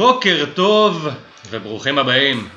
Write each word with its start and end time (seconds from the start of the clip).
בוקר 0.00 0.44
טוב 0.54 1.08
וברוכים 1.50 1.98
הבאים 1.98 2.48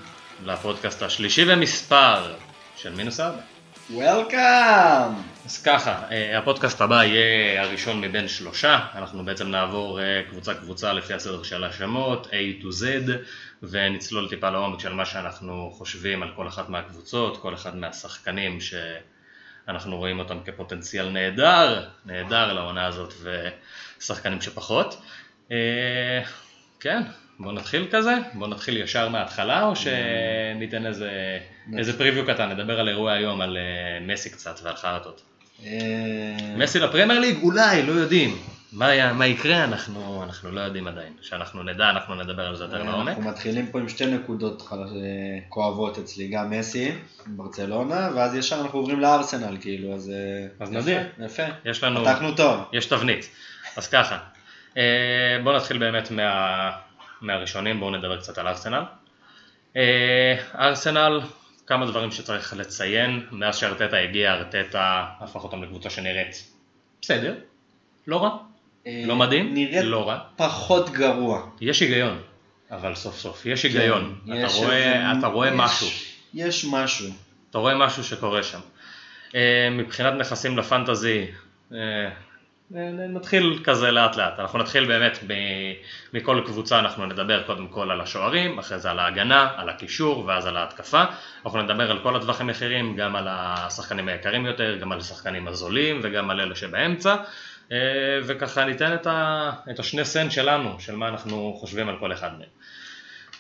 לפודקאסט 0.46 1.02
השלישי 1.02 1.46
במספר 1.46 2.36
של 2.76 2.96
מינוס 2.96 3.20
ארבע. 3.20 3.42
וולקאם! 3.90 5.12
אז 5.46 5.64
ככה, 5.64 6.04
אה, 6.12 6.38
הפודקאסט 6.38 6.82
הבא 6.82 7.04
יהיה 7.04 7.62
הראשון 7.62 8.02
מבין 8.02 8.28
שלושה, 8.28 8.80
אנחנו 8.96 9.26
בעצם 9.26 9.48
נעבור 9.48 10.02
אה, 10.02 10.22
קבוצה 10.30 10.54
קבוצה 10.54 10.94
לפי 10.94 11.14
הסדר 11.14 11.44
של 11.44 11.64
השמות, 11.64 12.28
A 12.28 12.64
to 12.64 12.66
Z, 12.66 13.12
ונצלול 13.64 14.30
טיפה 14.30 14.50
לעומק 14.50 14.80
של 14.80 14.94
מה 14.94 15.06
שאנחנו 15.06 15.72
חושבים 15.78 16.24
על 16.24 16.30
כל 16.36 16.48
אחת 16.48 16.70
מהקבוצות, 16.70 17.42
כל 17.42 17.54
אחד 17.54 17.76
מהשחקנים 17.76 18.58
שאנחנו 18.62 19.98
רואים 19.98 20.20
אותם 20.20 20.38
כפוטנציאל 20.46 21.10
נהדר, 21.10 21.88
נהדר 22.06 22.54
לעונה 22.54 22.86
הזאת, 22.86 23.14
ושחקנים 24.00 24.42
שפחות. 24.42 25.02
אה, 25.52 26.22
כן, 26.80 27.04
בוא 27.40 27.52
נתחיל 27.54 27.88
כזה, 27.92 28.14
בוא 28.34 28.48
נתחיל 28.48 28.78
ישר 28.78 29.10
מההתחלה, 29.10 29.64
או 29.66 29.74
שניתן 29.76 30.86
איזה, 30.86 31.10
איזה 31.78 31.98
פריוויו 31.98 32.26
קטן, 32.28 32.50
נדבר 32.50 32.80
על 32.80 32.90
אירוע 32.90 33.12
היום, 33.12 33.42
על 33.42 33.58
uh, 33.58 34.12
מסי 34.12 34.30
קצת 34.30 34.60
ועל 34.64 34.76
חרטות. 34.76 35.22
אה, 35.66 35.70
מסי 36.58 36.80
לפרמייר 36.80 37.20
ליג? 37.20 37.38
אולי, 37.44 37.84
לא 37.84 37.92
יודעים. 37.92 38.38
מה, 38.74 38.86
היה- 38.88 39.14
מה 39.14 39.28
יקרה? 39.28 39.64
אנחנו, 39.64 40.24
אנחנו 40.24 40.52
לא 40.52 40.62
יודעים 40.62 40.88
עדיין. 40.88 41.14
כשאנחנו 41.22 41.64
נדע, 41.64 41.90
אנחנו 41.90 42.16
נדבר 42.16 42.42
על 42.48 42.56
זה 42.56 42.64
יותר 42.64 42.84
לעומק. 42.84 43.08
אנחנו 43.08 43.30
מתחילים 43.32 43.68
פה 43.68 43.80
עם 43.80 43.90
שתי 43.90 44.06
נקודות 44.06 44.62
חל- 44.62 44.76
אה, 44.78 45.40
כואבות 45.50 45.98
אצלי, 45.98 46.28
גם 46.28 46.50
מסי, 46.50 46.92
ברצלונה, 47.28 48.10
ואז 48.16 48.36
ישר 48.36 48.62
אנחנו 48.62 48.80
עוברים 48.80 49.00
לארסנל, 49.00 49.58
כאילו, 49.62 49.94
אז... 49.96 50.10
אה, 50.10 50.48
אז 50.66 50.70
יפה, 50.72 50.80
נדיר. 50.82 51.00
יפה. 51.26 51.44
יש 51.66 51.84
לנו, 51.84 52.06
פתחנו 52.06 52.36
טוב. 52.36 52.60
יש 52.74 52.86
תבנית. 52.86 53.30
אז 53.78 53.88
ככה, 53.88 54.18
אה, 54.78 54.84
בואו 55.44 55.56
נתחיל 55.56 55.78
באמת 55.78 56.12
מה, 56.12 56.72
מהראשונים, 57.24 57.80
בואו 57.80 57.92
נדבר 57.92 58.18
קצת 58.18 58.38
על 58.38 58.48
ארסנל. 58.48 58.84
אה, 59.76 60.36
ארסנל, 60.60 61.20
כמה 61.68 61.86
דברים 61.86 62.12
שצריך 62.12 62.54
לציין, 62.58 63.26
מאז 63.32 63.58
שארטטה 63.58 63.98
הגיע, 63.98 64.34
ארטטה 64.34 65.06
הפך 65.20 65.44
אותם 65.44 65.64
לקבוצה 65.64 65.90
שנראית 65.90 66.52
בסדר, 67.02 67.36
לא 68.08 68.24
רע, 68.24 68.38
אה, 68.88 69.04
לא 69.06 69.16
מדהים, 69.16 69.56
לא 69.84 70.10
רע. 70.10 70.20
פחות 70.36 70.90
גרוע. 70.90 71.42
יש 71.62 71.80
היגיון, 71.80 72.22
אבל 72.72 72.96
סוף 72.96 73.18
סוף, 73.18 73.46
יש 73.46 73.64
היגיון. 73.64 74.16
כן, 74.26 74.32
אתה 74.34 74.42
יש 74.42 74.56
רואה, 74.56 75.12
אתה 75.20 75.28
רואה 75.28 75.48
יש- 75.48 75.54
משהו. 75.58 75.88
יש 76.34 76.66
משהו. 76.72 77.10
אתה 77.50 77.58
רואה 77.58 77.76
משהו 77.76 78.04
שקורה 78.04 78.44
שם. 78.44 78.60
אה, 79.36 79.68
מבחינת 79.72 80.14
נכסים 80.14 80.58
לפנטזי, 80.58 81.26
נתחיל 82.72 83.60
כזה 83.64 83.92
לאט 83.92 84.16
לאט. 84.16 84.40
אנחנו 84.40 84.60
נתחיל 84.60 84.86
באמת 84.86 85.20
מכל 86.14 86.42
קבוצה, 86.46 86.80
אנחנו 86.80 87.06
נדבר 87.06 87.44
קודם 87.44 87.68
כל 87.68 87.92
על 87.92 88.02
השוערים, 88.02 88.60
אחרי 88.60 88.80
זה 88.80 88.92
על 88.92 89.00
ההגנה, 89.00 89.50
על 89.56 89.70
הקישור 89.70 90.26
ואז 90.26 90.46
על 90.46 90.58
ההתקפה. 90.58 91.04
אנחנו 91.46 91.62
נדבר 91.62 91.92
על 91.92 92.00
כל 92.04 92.16
הטווחים 92.16 92.50
האחרים, 92.50 92.96
גם 92.96 93.16
על 93.16 93.28
השחקנים 93.30 94.08
היקרים 94.08 94.46
יותר, 94.46 94.78
גם 94.78 94.92
על 94.92 95.00
השחקנים 95.00 95.48
הזולים 95.48 96.00
וגם 96.04 96.30
על 96.30 96.42
אלה 96.42 96.56
שבאמצע. 96.56 97.16
אה, 97.72 97.78
וככה 98.24 98.66
ניתן 98.66 98.94
את, 98.94 99.08
ה, 99.08 99.52
את 99.72 99.80
השני 99.80 100.06
סנט 100.06 100.32
שלנו, 100.32 100.80
של 100.80 100.96
מה 100.96 101.08
אנחנו 101.08 101.54
חושבים 101.60 101.90
על 101.90 101.96
כל 102.00 102.14
אחד 102.14 102.30
מהם. 102.38 102.50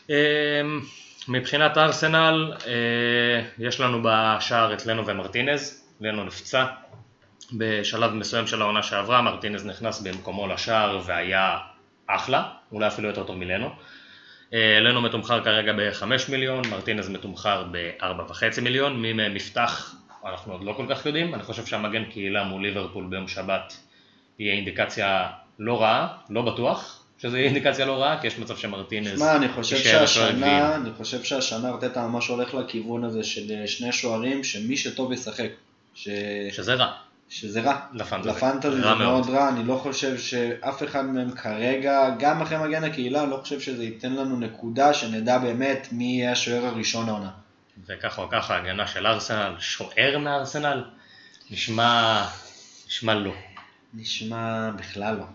אמ, 0.10 0.80
מבחינת 1.28 1.78
ארסנל, 1.78 2.54
אה, 2.68 3.42
יש 3.60 3.80
לנו 3.80 4.02
בשער 4.04 4.74
את 4.74 4.86
לנו 4.86 5.08
ומרטינז, 5.08 5.84
לנו 6.02 6.24
נפצע 6.24 6.66
בשלב 7.58 8.14
מסוים 8.14 8.48
של 8.48 8.62
העונה 8.62 8.84
שעברה, 8.84 9.22
מרטינז 9.22 9.66
נכנס 9.66 10.02
במקומו 10.02 10.48
לשער 10.48 11.02
והיה 11.06 11.58
אחלה, 12.08 12.50
אולי 12.72 12.88
אפילו 12.88 13.08
יותר 13.08 13.24
טוב 13.24 13.36
מלנו. 13.36 13.70
אה, 14.54 14.80
לנו 14.80 15.02
מתומחר 15.02 15.44
כרגע 15.44 15.74
ב-5 15.74 16.32
מיליון, 16.32 16.62
מרטינז 16.70 17.10
מתומחר 17.10 17.66
ב-4.5 17.72 18.62
מיליון, 18.62 19.02
מי 19.02 19.14
מהם 19.14 19.36
יפתח 19.36 19.96
אנחנו 20.26 20.54
עוד 20.54 20.64
לא 20.64 20.74
כל 20.74 20.86
כך 20.90 21.06
יודעים, 21.06 21.36
אני 21.36 21.44
חושב 21.44 21.66
שהמגן 21.66 22.06
קהילה 22.06 22.44
מול 22.44 22.62
ליברפול 22.62 23.08
ביום 23.10 23.28
שבת 23.28 23.78
יהיה 24.40 24.54
אינדיקציה 24.54 25.30
לא 25.60 25.82
רעה, 25.82 26.08
לא 26.30 26.42
בטוח 26.42 27.04
שזה 27.18 27.38
יהיה 27.38 27.48
אינדיקציה 27.48 27.86
לא 27.86 28.02
רעה, 28.02 28.22
כי 28.22 28.28
יש 28.28 28.40
מצב 28.40 28.58
שמרטינז 28.58 29.20
שמע, 29.20 29.36
אני 29.36 29.50
חושב 29.50 29.76
יישאר. 29.76 30.06
שהשנה, 30.06 30.76
אני 30.76 30.90
חושב 30.98 31.24
שהשנה 31.24 31.70
ארטטה 31.70 32.08
ממש 32.08 32.28
הולך 32.28 32.54
לכיוון 32.54 33.04
הזה 33.04 33.24
של 33.24 33.52
אה, 33.52 33.68
שני 33.68 33.92
שוערים, 33.92 34.44
שמי 34.44 34.78
שטוב 34.78 35.12
ישחק. 35.12 35.50
ש... 35.96 36.10
שזה 36.52 36.74
רע, 36.74 36.92
שזה 37.34 37.62
רע. 37.62 37.80
לפנטזי. 37.94 38.30
לפנטזי 38.30 38.82
זה 38.82 38.96
מאוד 38.96 39.30
רע, 39.30 39.50
אני 39.50 39.64
לא 39.64 39.76
חושב 39.76 40.18
שאף 40.18 40.84
אחד 40.84 41.06
מהם 41.06 41.32
כרגע, 41.32 42.10
גם 42.20 42.42
אחרי 42.42 42.58
מגן 42.58 42.84
הקהילה, 42.84 43.26
לא 43.26 43.38
חושב 43.38 43.60
שזה 43.60 43.84
ייתן 43.84 44.14
לנו 44.14 44.40
נקודה 44.40 44.94
שנדע 44.94 45.38
באמת 45.38 45.88
מי 45.92 46.04
יהיה 46.04 46.32
השוער 46.32 46.66
הראשון 46.66 47.10
העונה. 47.10 47.30
וככה 47.88 48.22
או 48.22 48.30
ככה 48.30 48.58
הגנה 48.58 48.88
של 48.88 49.08
ארסנל, 49.08 49.56
שוער 49.60 50.18
מארסנל, 50.18 50.84
נשמע, 51.52 52.26
נשמע 52.88 53.16
לא. 53.16 53.34
נשמע 53.94 54.70
בכלל 54.72 55.16
לא. 55.16 55.26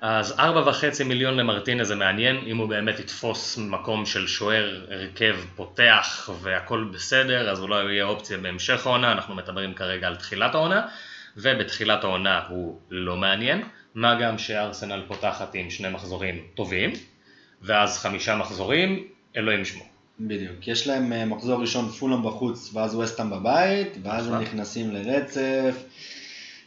אז 0.00 0.38
ארבע 0.38 0.70
וחצי 0.70 1.04
מיליון 1.04 1.36
למרטינז 1.36 1.88
זה 1.88 1.94
מעניין, 1.96 2.36
אם 2.46 2.56
הוא 2.56 2.68
באמת 2.68 3.00
יתפוס 3.00 3.58
מקום 3.58 4.06
של 4.06 4.26
שוער 4.26 4.84
הרכב 4.90 5.36
פותח 5.56 6.30
והכל 6.42 6.90
בסדר, 6.92 7.50
אז 7.50 7.60
אולי 7.60 7.82
הוא 7.82 7.90
יהיה 7.90 8.04
אופציה 8.04 8.38
בהמשך 8.38 8.86
העונה, 8.86 9.12
אנחנו 9.12 9.34
מדברים 9.34 9.74
כרגע 9.74 10.06
על 10.06 10.16
תחילת 10.16 10.54
העונה, 10.54 10.86
ובתחילת 11.42 12.04
העונה 12.04 12.40
הוא 12.48 12.78
לא 12.90 13.16
מעניין, 13.16 13.62
מה 13.94 14.20
גם 14.20 14.38
שארסנל 14.38 15.02
פותחת 15.08 15.54
עם 15.54 15.70
שני 15.70 15.88
מחזורים 15.88 16.42
טובים, 16.54 16.92
ואז 17.62 17.98
חמישה 17.98 18.36
מחזורים, 18.36 19.04
אלוהים 19.36 19.60
ישמור. 19.60 19.86
בדיוק. 20.20 20.68
יש 20.68 20.86
להם 20.86 21.12
אה, 21.12 21.24
מחזור 21.24 21.60
ראשון 21.60 21.88
פולאם 21.88 22.22
בחוץ, 22.22 22.70
ואז 22.74 22.94
וסטאם 22.94 23.30
בבית, 23.30 23.96
ואז 24.02 24.26
הם 24.26 24.32
נכון. 24.32 24.44
נכנסים 24.44 24.90
לרצף, 24.90 25.84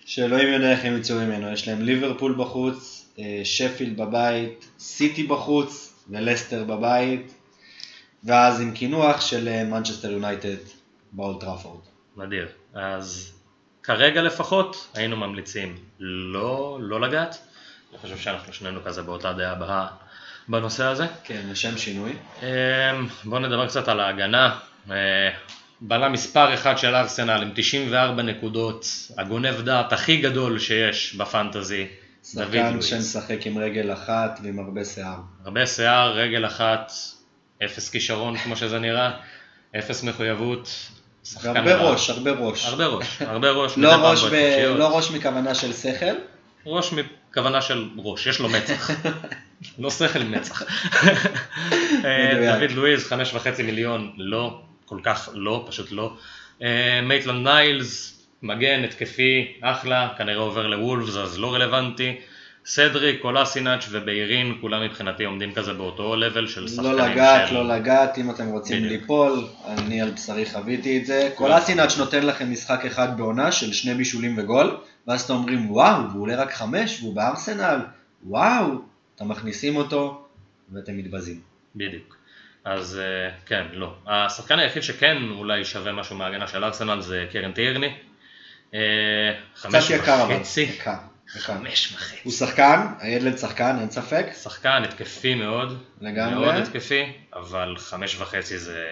שאלוהים 0.05 0.53
יודע 0.53 0.71
איך 0.71 0.85
הם 0.85 0.97
יצאו 0.97 1.15
ממנו. 1.15 1.51
יש 1.51 1.67
להם 1.67 1.81
ליברפול 1.81 2.35
בחוץ, 2.37 3.09
אה, 3.19 3.41
שפילד 3.43 3.97
בבית, 3.97 4.69
סיטי 4.79 5.23
בחוץ, 5.23 6.03
ולסטר 6.09 6.63
בבית, 6.63 7.33
ואז 8.23 8.61
עם 8.61 8.71
קינוח 8.71 9.21
של 9.21 9.47
אה, 9.47 9.63
מנצ'סטר 9.63 10.11
יונייטד 10.11 10.55
באולד 11.11 11.39
טראפורד. 11.39 11.81
נדיר. 12.17 12.47
אז 12.73 13.30
כרגע 13.83 14.21
לפחות 14.21 14.87
היינו 14.93 15.17
ממליצים 15.17 15.77
לא, 15.99 16.77
לא 16.81 17.01
לגעת. 17.01 17.37
אני 17.91 17.99
חושב 17.99 18.17
שאנחנו 18.17 18.53
שנינו 18.53 18.83
כזה 18.83 19.01
באותה 19.01 19.33
דעה 19.33 19.87
בנושא 20.47 20.83
הזה. 20.85 21.05
כן, 21.23 21.41
לשם 21.51 21.77
שינוי. 21.77 22.13
אמ, 22.41 22.47
בואו 23.23 23.39
נדבר 23.39 23.67
קצת 23.67 23.87
על 23.87 23.99
ההגנה. 23.99 24.59
אה, 24.91 25.29
בלם 25.81 26.11
מספר 26.11 26.53
אחד 26.53 26.77
של 26.77 26.95
ארסנל 26.95 27.41
עם 27.41 27.51
94 27.55 28.21
נקודות, 28.21 28.85
הגונב 29.17 29.61
דעת 29.61 29.93
הכי 29.93 30.17
גדול 30.17 30.59
שיש 30.59 31.15
בפנטזי, 31.15 31.87
דוד 32.35 32.45
שחקן 32.45 32.71
לואיס. 32.73 32.85
שמשחק 32.85 33.45
עם 33.45 33.57
רגל 33.57 33.93
אחת 33.93 34.39
ועם 34.43 34.59
הרבה 34.59 34.85
שיער. 34.85 35.19
הרבה 35.45 35.67
שיער, 35.67 36.11
רגל 36.11 36.45
אחת, 36.45 36.91
אפס 37.65 37.89
כישרון 37.89 38.37
כמו 38.37 38.55
שזה 38.55 38.79
נראה, 38.79 39.11
אפס 39.79 40.03
מחויבות. 40.03 40.69
רע. 41.43 41.91
ראש, 41.91 42.09
הרבה 42.09 42.31
ראש. 42.31 42.65
הרבה 42.65 42.85
ראש, 42.85 43.21
הרבה 43.21 43.51
ראש. 43.51 43.77
לא 43.77 43.91
ראש, 43.91 44.23
ב... 44.23 44.33
לא 44.77 44.95
ראש 44.97 45.11
מכוונה 45.11 45.55
של 45.55 45.73
שכל, 45.73 46.15
ראש 46.65 46.93
מכוונה 46.93 47.61
של 47.61 47.89
ראש, 47.97 48.27
יש 48.27 48.39
לו 48.39 48.49
מצח. 48.49 48.89
לא 49.79 49.89
שכל 49.89 50.21
עם 50.21 50.31
מצח. 50.31 50.61
אה. 52.05 52.57
דוד 52.57 52.71
לואיז, 52.71 53.07
חמש 53.07 53.33
וחצי 53.33 53.63
מיליון, 53.63 54.13
לא, 54.17 54.61
כל 54.85 54.99
כך 55.03 55.29
לא, 55.33 55.65
פשוט 55.67 55.91
לא. 55.91 56.13
אה, 56.63 57.01
מייטלנד 57.03 57.47
ניילס, 57.47 58.21
מגן, 58.41 58.83
התקפי, 58.83 59.53
אחלה, 59.61 60.09
כנראה 60.17 60.41
עובר 60.41 60.67
לוולפס 60.67 61.17
אז 61.17 61.39
לא 61.39 61.53
רלוונטי. 61.53 62.15
סדריק, 62.65 63.21
קולסינאץ' 63.21 63.85
וביירין, 63.91 64.57
כולם 64.61 64.83
מבחינתי 64.83 65.23
עומדים 65.23 65.53
כזה 65.53 65.73
באותו 65.73 66.15
level 66.15 66.47
של 66.47 66.67
שחקנים 66.67 66.91
לא 66.91 67.05
לגעת, 67.05 67.47
של... 67.47 67.53
לא 67.53 67.67
לגעת, 67.67 68.17
אם 68.17 68.31
אתם 68.31 68.47
רוצים 68.47 68.83
בדיוק. 68.83 69.01
ליפול, 69.01 69.47
אני 69.67 70.01
על 70.01 70.11
בשרי 70.11 70.45
חוויתי 70.45 70.97
את 70.97 71.05
זה. 71.05 71.29
קולסינאץ' 71.35 71.97
נותן 71.97 72.25
לכם 72.25 72.51
משחק 72.51 72.85
אחד 72.85 73.17
בעונה 73.17 73.51
של 73.51 73.73
שני 73.73 73.93
בישולים 73.93 74.37
וגול, 74.37 74.77
ואז 75.07 75.21
אתם 75.21 75.33
אומרים 75.33 75.71
וואו, 75.71 76.09
והוא 76.11 76.21
עולה 76.21 76.35
רק 76.35 76.53
חמש, 76.53 77.01
והוא 77.01 77.15
בארסנל, 77.15 77.79
וואו, 78.23 78.81
אתם 79.15 79.29
מכניסים 79.29 79.75
אותו, 79.75 80.27
ואתם 80.73 80.97
מתבזים. 80.97 81.39
בדיוק. 81.75 82.17
אז 82.65 82.99
אה, 82.99 83.31
כן, 83.45 83.63
לא. 83.73 83.93
השחקן 84.07 84.59
היחיד 84.59 84.83
שכן 84.83 85.17
אולי 85.31 85.65
שווה 85.65 85.91
משהו 85.91 86.15
מההגנה 86.15 86.47
של 86.47 86.63
ארסנל 86.63 87.01
זה 87.01 87.25
קרן 87.31 87.51
טירני. 87.51 87.93
אה, 88.73 88.79
חמש 89.55 89.91
וחצי. 89.91 90.61
יקר. 90.61 91.10
חמש 91.39 91.93
וחצי. 91.93 92.15
הוא 92.23 92.33
שחקן, 92.33 92.87
הילד 92.99 93.37
שחקן, 93.37 93.77
אין 93.79 93.89
ספק, 93.91 94.25
שחקן 94.43 94.81
התקפי 94.83 95.35
מאוד. 95.35 95.77
לגמרי. 96.01 96.35
מאוד 96.35 96.55
התקפי, 96.55 97.03
אבל 97.33 97.75
חמש 97.77 98.15
וחצי 98.21 98.57
זה... 98.57 98.85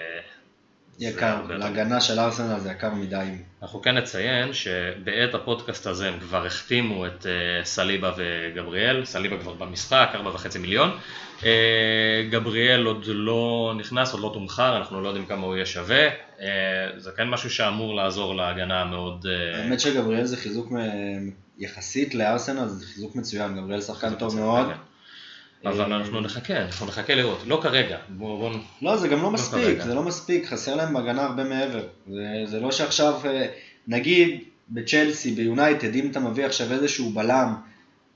יקר. 1.00 1.42
להגנה 1.50 2.02
של 2.02 2.20
ארסנל 2.20 2.60
זה 2.60 2.72
יקר 2.72 2.94
מדי. 2.94 3.26
אנחנו 3.62 3.82
כן 3.82 3.98
נציין 3.98 4.54
שבעת 4.54 5.34
הפודקאסט 5.34 5.88
הזה 5.88 6.08
הם 6.08 6.20
כבר 6.20 6.46
החתימו 6.46 7.06
את 7.06 7.26
אה, 7.26 7.66
סליבה 7.66 8.12
וגבריאל, 8.18 9.06
סליבה 9.06 9.38
כבר 9.38 9.54
במשחק, 9.54 10.10
4.5 10.14 10.60
מיליון. 10.60 10.98
אה, 11.46 12.28
גבריאל 12.30 12.86
עוד 12.86 13.04
לא 13.08 13.74
נכנס, 13.78 14.14
עוד 14.14 14.22
לא 14.22 14.32
תומחר, 14.34 14.78
אנחנו 14.78 15.02
לא 15.02 15.08
יודעים 15.08 15.26
כמה 15.26 15.46
הוא 15.46 15.56
יהיה 15.56 15.66
שווה. 15.66 16.08
אה, 16.42 16.48
זה 16.98 17.12
כן 17.18 17.30
משהו 17.30 17.50
שאמור 17.50 17.96
לעזור 17.96 18.36
להגנה 18.36 18.86
מאוד... 18.86 19.26
אה, 19.30 19.62
האמת 19.64 19.80
שגבריאל 19.80 20.26
זה 20.26 20.38
חיזוק 20.38 20.72
מ- 20.72 21.49
יחסית 21.60 22.16
לארסנל, 22.16 22.68
זה 22.68 22.86
חיזוק 22.86 23.16
מצוין, 23.16 23.56
גבריאל 23.56 23.82
שחקן 23.82 24.16
טוב 24.16 24.36
מאוד. 24.36 24.68
אבל 25.66 25.92
אה, 25.92 25.98
אנחנו 25.98 26.22
נחכה, 26.22 26.62
אנחנו 26.62 26.86
נחכה 26.86 27.16
לראות, 27.16 27.40
לא 27.46 27.60
כרגע, 27.64 27.98
בואו 28.10 28.38
בוא, 28.38 28.60
לא, 28.82 28.98
זה 28.98 29.08
גם 29.08 29.22
לא 29.22 29.32
מספיק, 29.32 29.64
כרגע. 29.64 29.86
זה 29.86 29.94
לא 29.94 30.04
מספיק, 30.04 30.46
חסר 30.46 30.76
להם 30.76 30.94
בהגנה 30.94 31.26
הרבה 31.26 31.44
מעבר. 31.44 31.84
זה, 32.08 32.44
זה 32.46 32.60
לא 32.60 32.72
שעכשיו, 32.72 33.14
אה, 33.26 33.48
נגיד 33.88 34.44
בצ'לסי, 34.70 35.32
ביונייטד, 35.32 35.96
אם 35.96 36.12
אתה 36.12 36.20
מביא 36.20 36.46
עכשיו 36.46 36.72
איזשהו 36.72 37.10
בלם, 37.10 37.56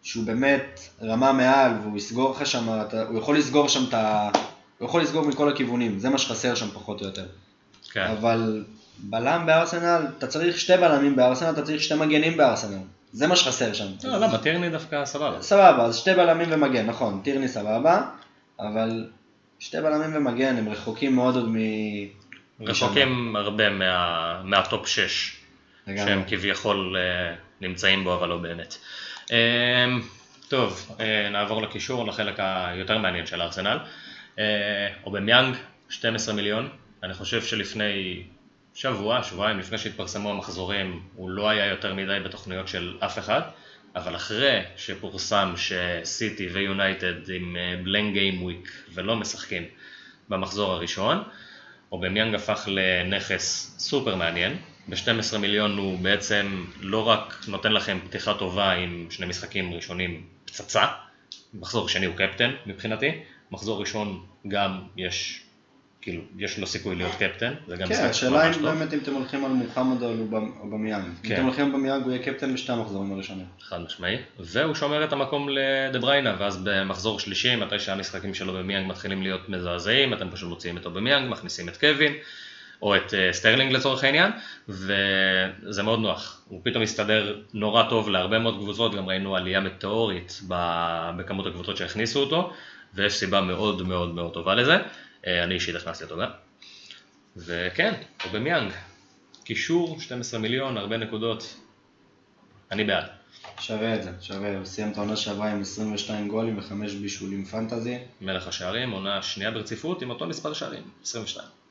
שהוא 0.03 0.25
באמת 0.25 0.79
רמה 1.01 1.33
מעל, 1.33 1.71
והוא 1.83 1.97
יסגור 1.97 2.31
לך 2.31 2.45
שם, 2.45 2.69
הוא 3.09 3.19
יכול 3.19 3.37
לסגור 3.37 3.69
שם 3.69 3.83
את 3.89 3.93
ה... 3.93 4.29
הוא 4.77 4.87
יכול 4.87 5.01
לסגור 5.01 5.25
מכל 5.25 5.49
הכיוונים, 5.49 5.99
זה 5.99 6.09
מה 6.09 6.17
שחסר 6.17 6.55
שם 6.55 6.67
פחות 6.73 7.01
או 7.01 7.05
יותר. 7.05 7.25
כן, 7.91 8.01
אבל 8.01 8.63
בלם 8.97 9.45
בארסנל, 9.45 10.05
אתה 10.17 10.27
צריך 10.27 10.59
שתי 10.59 10.77
בלמים 10.77 11.15
בארסנל, 11.15 11.49
אתה 11.49 11.61
צריך 11.61 11.83
שתי 11.83 11.95
מגנים 11.95 12.37
בארסנל. 12.37 12.77
זה 13.13 13.27
מה 13.27 13.35
שחסר 13.35 13.73
שם. 13.73 13.85
לא, 14.03 14.17
למה, 14.17 14.37
טירני 14.37 14.69
דווקא 14.69 15.05
סבבה. 15.05 15.41
סבבה, 15.41 15.83
אז 15.85 15.97
שתי 15.97 16.13
בלמים 16.13 16.47
ומגן, 16.51 16.85
נכון, 16.85 17.21
טירני 17.23 17.47
סבבה, 17.47 18.01
אבל 18.59 19.07
שתי 19.59 19.81
בלמים 19.81 20.09
ומגן 20.15 20.57
הם 20.57 20.69
רחוקים 20.69 21.15
מאוד 21.15 21.35
עוד 21.35 21.49
מ... 21.49 21.55
רחוקים 22.61 23.35
הרבה 23.35 23.69
מה, 23.69 24.41
מהטופ 24.43 24.87
6, 24.87 25.35
לגמרי. 25.87 26.05
שהם 26.05 26.23
כביכול 26.27 26.95
אה, 26.97 27.35
נמצאים 27.61 28.03
בו, 28.03 28.15
אבל 28.15 28.29
לא 28.29 28.37
באמת. 28.37 28.77
אה, 29.31 29.85
טוב, 30.47 30.95
אה, 30.99 31.29
נעבור 31.29 31.61
לקישור, 31.61 32.07
לחלק 32.07 32.35
היותר 32.37 32.97
מעניין 32.97 33.25
של 33.25 33.41
ארסנל. 33.41 33.77
אה, 34.39 34.87
אובמיאנג, 35.05 35.55
12 35.89 36.35
מיליון. 36.35 36.69
אני 37.03 37.13
חושב 37.13 37.41
שלפני 37.41 38.23
שבוע, 38.73 39.23
שבועיים, 39.23 39.59
לפני 39.59 39.77
שהתפרסמו 39.77 40.29
המחזורים, 40.29 41.03
הוא 41.15 41.29
לא 41.29 41.49
היה 41.49 41.65
יותר 41.65 41.93
מדי 41.93 42.17
בתוכניות 42.25 42.67
של 42.67 42.97
אף 42.99 43.19
אחד, 43.19 43.41
אבל 43.95 44.15
אחרי 44.15 44.61
שפורסם 44.77 45.53
שסיטי 45.55 46.47
ויונייטד 46.47 47.29
עם 47.29 47.57
blank 47.83 48.13
game 48.13 48.43
week 48.43 48.71
ולא 48.93 49.15
משחקים 49.15 49.63
במחזור 50.29 50.71
הראשון, 50.71 51.23
אובמיאנג 51.91 52.35
הפך 52.35 52.67
לנכס 52.67 53.75
סופר 53.79 54.15
מעניין. 54.15 54.57
ב-12 54.87 55.37
מיליון 55.37 55.77
הוא 55.77 55.99
בעצם 55.99 56.65
לא 56.81 57.07
רק 57.07 57.45
נותן 57.47 57.71
לכם 57.71 57.99
פתיחה 58.07 58.33
טובה 58.33 58.71
עם 58.71 59.07
שני 59.09 59.25
משחקים 59.25 59.73
ראשונים 59.73 60.25
פצצה, 60.45 60.85
מחזור 61.53 61.89
שני 61.89 62.05
הוא 62.05 62.15
קפטן 62.15 62.51
מבחינתי, 62.65 63.11
מחזור 63.51 63.79
ראשון 63.79 64.25
גם 64.47 64.81
יש, 64.97 65.42
כאילו, 66.03 66.21
יש 66.37 66.59
לו 66.59 66.67
סיכוי 66.67 66.95
להיות 66.95 67.11
קפטן, 67.19 67.53
זה 67.67 67.75
גם 67.75 67.87
כן, 67.87 68.05
השאלה 68.05 68.53
אם 68.53 68.61
באמת 68.61 68.93
אם 68.93 68.99
אתם 68.99 69.13
הולכים 69.13 69.45
על 69.45 69.51
מוחמד 69.51 70.03
או 70.03 70.11
אובמיאנג. 70.59 71.05
אם 71.05 71.11
כן. 71.23 71.35
אתם 71.35 71.43
הולכים 71.43 71.65
על 71.65 71.71
אובמיאנג 71.71 72.03
הוא 72.03 72.11
יהיה 72.11 72.23
קפטן 72.23 72.53
בשתי 72.53 72.71
המחזורים 72.71 73.11
הראשונים. 73.11 73.45
חד 73.61 73.81
משמעי, 73.81 74.17
והוא 74.39 74.75
שומר 74.75 75.03
את 75.03 75.13
המקום 75.13 75.49
לדה 75.49 75.99
ברוינה, 75.99 76.35
ואז 76.39 76.63
במחזור 76.63 77.19
שלישי, 77.19 77.55
מתי 77.55 77.79
שהמשחקים 77.79 78.33
של 78.33 78.49
אובמיאנג 78.49 78.87
מתחילים 78.87 79.21
להיות 79.21 79.49
מזעזעים, 79.49 80.13
אתם 80.13 80.31
פשוט 80.31 80.49
מוציאים 80.49 80.77
את 80.77 80.85
אובמיאנג, 80.85 81.29
מכניסים 81.29 81.69
את 81.69 81.77
קווין, 81.77 82.13
או 82.81 82.95
את 82.95 83.13
אה, 83.13 83.33
סטרלינג 83.33 83.71
לצורך 83.71 84.03
העניין, 84.03 84.31
וזה 84.69 85.83
מאוד 85.83 85.99
נוח. 85.99 86.41
הוא 86.47 86.61
פתאום 86.63 86.83
מסתדר 86.83 87.41
נורא 87.53 87.83
טוב 87.89 88.09
להרבה 88.09 88.39
מאוד 88.39 88.55
קבוצות, 88.55 88.95
גם 88.95 89.09
ראינו 89.09 89.35
עלייה 89.35 89.59
מטאורית 89.59 90.41
בכמות 91.17 91.47
הקבוצות 91.47 91.77
שהכניסו 91.77 92.19
אותו, 92.19 92.53
ויש 92.93 93.13
סיבה 93.13 93.41
מאוד 93.41 93.87
מאוד 93.87 94.15
מאוד 94.15 94.33
טובה 94.33 94.55
לזה. 94.55 94.77
אה, 95.27 95.43
אני 95.43 95.55
אישית 95.55 95.75
הכנסתי 95.75 96.03
אותו 96.03 96.17
גם. 96.17 96.29
וכן, 97.37 97.93
אובמיאנג, 98.25 98.71
קישור, 99.43 99.99
12 100.01 100.39
מיליון, 100.39 100.77
הרבה 100.77 100.97
נקודות, 100.97 101.55
אני 102.71 102.83
בעד. 102.83 103.05
שווה 103.59 103.95
את 103.95 104.03
זה, 104.03 104.11
שווה. 104.21 104.57
הוא 104.57 104.65
סיים 104.65 104.91
את 104.91 104.97
העונה 104.97 105.15
שעברה 105.15 105.51
עם 105.51 105.61
22 105.61 106.27
גולים 106.27 106.57
וחמש 106.57 106.93
בישולים 106.93 107.45
פנטזי. 107.45 107.97
מלך 108.21 108.47
השערים, 108.47 108.91
עונה 108.91 109.21
שנייה 109.21 109.51
ברציפות 109.51 110.01
עם 110.01 110.09
אותו 110.09 110.27
מספר 110.27 110.53
שערים, 110.53 110.83
22. 111.03 111.62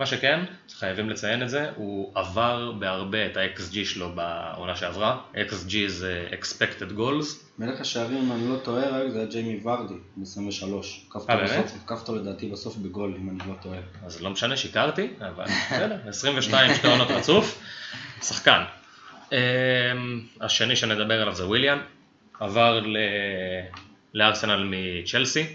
מה 0.00 0.06
שכן, 0.06 0.40
חייבים 0.78 1.10
לציין 1.10 1.42
את 1.42 1.50
זה, 1.50 1.70
הוא 1.76 2.12
עבר 2.14 2.72
בהרבה 2.72 3.26
את 3.26 3.36
ה-XG 3.36 3.84
שלו 3.84 4.12
בעונה 4.14 4.76
שעברה, 4.76 5.20
XG 5.34 5.74
זה 5.86 6.28
expected 6.30 6.98
goals, 6.98 7.36
מלך 7.58 7.80
השערים, 7.80 8.16
אם 8.18 8.32
אני 8.32 8.48
לא 8.48 8.56
טועה, 8.56 8.88
רק 8.88 9.10
זה 9.10 9.18
היה 9.18 9.26
ג'יימי 9.26 9.60
ורדי, 9.64 9.94
ב-23. 10.16 10.64
אה, 11.30 11.36
באמת? 11.36 11.70
הוקף 11.80 12.00
אותו 12.00 12.16
לדעתי 12.16 12.48
בסוף 12.48 12.76
בגול, 12.76 13.14
אם 13.18 13.30
אני 13.30 13.38
לא 13.38 13.54
טועה. 13.62 13.78
אז 14.06 14.22
לא 14.22 14.30
משנה, 14.30 14.56
שיקרתי, 14.56 15.08
אבל 15.20 15.44
בסדר, 15.44 15.98
22 16.08 16.74
שתי 16.74 16.86
עונות 16.86 17.10
רצוף, 17.10 17.62
שחקן. 18.22 18.62
אמ, 19.32 19.38
השני 20.40 20.76
שנדבר 20.76 21.22
עליו 21.22 21.34
זה 21.34 21.46
וויליאן, 21.46 21.78
עבר 22.40 22.82
לארסנל 24.14 24.64
מצ'לסי, 24.70 25.46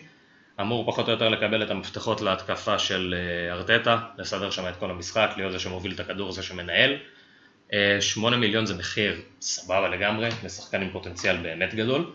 אמור 0.62 0.92
פחות 0.92 1.08
או 1.08 1.12
יותר 1.12 1.30
לקבל 1.30 1.64
את 1.64 1.70
המפתחות 1.70 2.22
להתקפה 2.22 2.80
של 2.80 3.16
אה, 3.18 3.54
ארטטה, 3.54 3.98
לסדר 4.18 4.52
שם 4.52 4.68
את 4.68 4.76
כל 4.76 4.92
המשחק, 4.92 5.34
להיות 5.38 5.52
זה 5.52 5.60
שמוביל 5.60 5.92
את 5.92 6.00
הכדור, 6.00 6.32
זה 6.32 6.44
שמנהל. 6.44 6.98
אה, 7.74 7.98
8 8.02 8.38
מיליון 8.38 8.66
זה 8.66 8.78
מחיר 8.78 9.22
סבבה 9.42 9.88
לגמרי, 9.90 10.30
לשחקן 10.44 10.82
עם 10.82 10.90
פוטנציאל 10.90 11.38
באמת 11.38 11.76
גדול. 11.76 12.12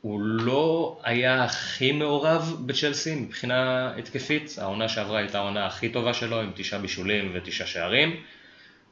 הוא 0.00 0.20
לא 0.20 0.98
היה 1.02 1.44
הכי 1.44 1.92
מעורב 1.92 2.56
בצ'לסי 2.66 3.14
מבחינה 3.14 3.90
התקפית, 3.96 4.54
העונה 4.58 4.88
שעברה 4.88 5.18
הייתה 5.18 5.38
העונה 5.38 5.66
הכי 5.66 5.88
טובה 5.88 6.14
שלו 6.14 6.40
עם 6.40 6.52
תשעה 6.54 6.80
בישולים 6.80 7.32
ותשעה 7.34 7.66
שערים, 7.66 8.16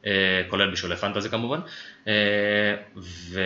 אה, 0.06 0.42
כולל 0.48 0.70
בישולי 0.70 0.96
פנטזי 0.96 1.28
כמובן, 1.28 1.60
אה, 2.08 2.12
ו... 2.96 3.40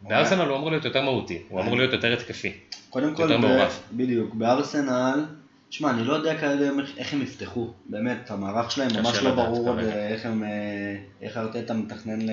בארסנל 0.00 0.48
הוא 0.48 0.56
אמור 0.56 0.70
להיות 0.70 0.84
יותר 0.84 1.02
מהותי, 1.02 1.42
הוא 1.48 1.60
אמור 1.60 1.76
להיות 1.76 1.92
יותר 1.92 2.12
התקפי. 2.12 2.52
קודם 2.94 3.14
כל, 3.14 3.36
ב-. 3.36 3.68
בדיוק, 3.92 4.34
בארסנל, 4.34 5.24
תשמע, 5.68 5.90
אני 5.90 6.04
לא 6.04 6.12
יודע 6.12 6.38
כרגע 6.38 6.70
איך- 6.96 7.12
הם 7.12 7.22
יפתחו, 7.22 7.70
באמת, 7.86 8.30
המערך 8.30 8.70
שלהם 8.70 8.90
ממש 8.96 9.22
לא 9.22 9.34
ברור 9.34 9.68
עוד. 9.68 9.78
אה, 9.78 10.08
איך 10.08 10.26
הם, 10.26 10.44
אה, 10.44 10.48
איך 11.22 11.36
ארטטה 11.36 11.74
מתכנן 11.74 12.20
ל... 12.22 12.30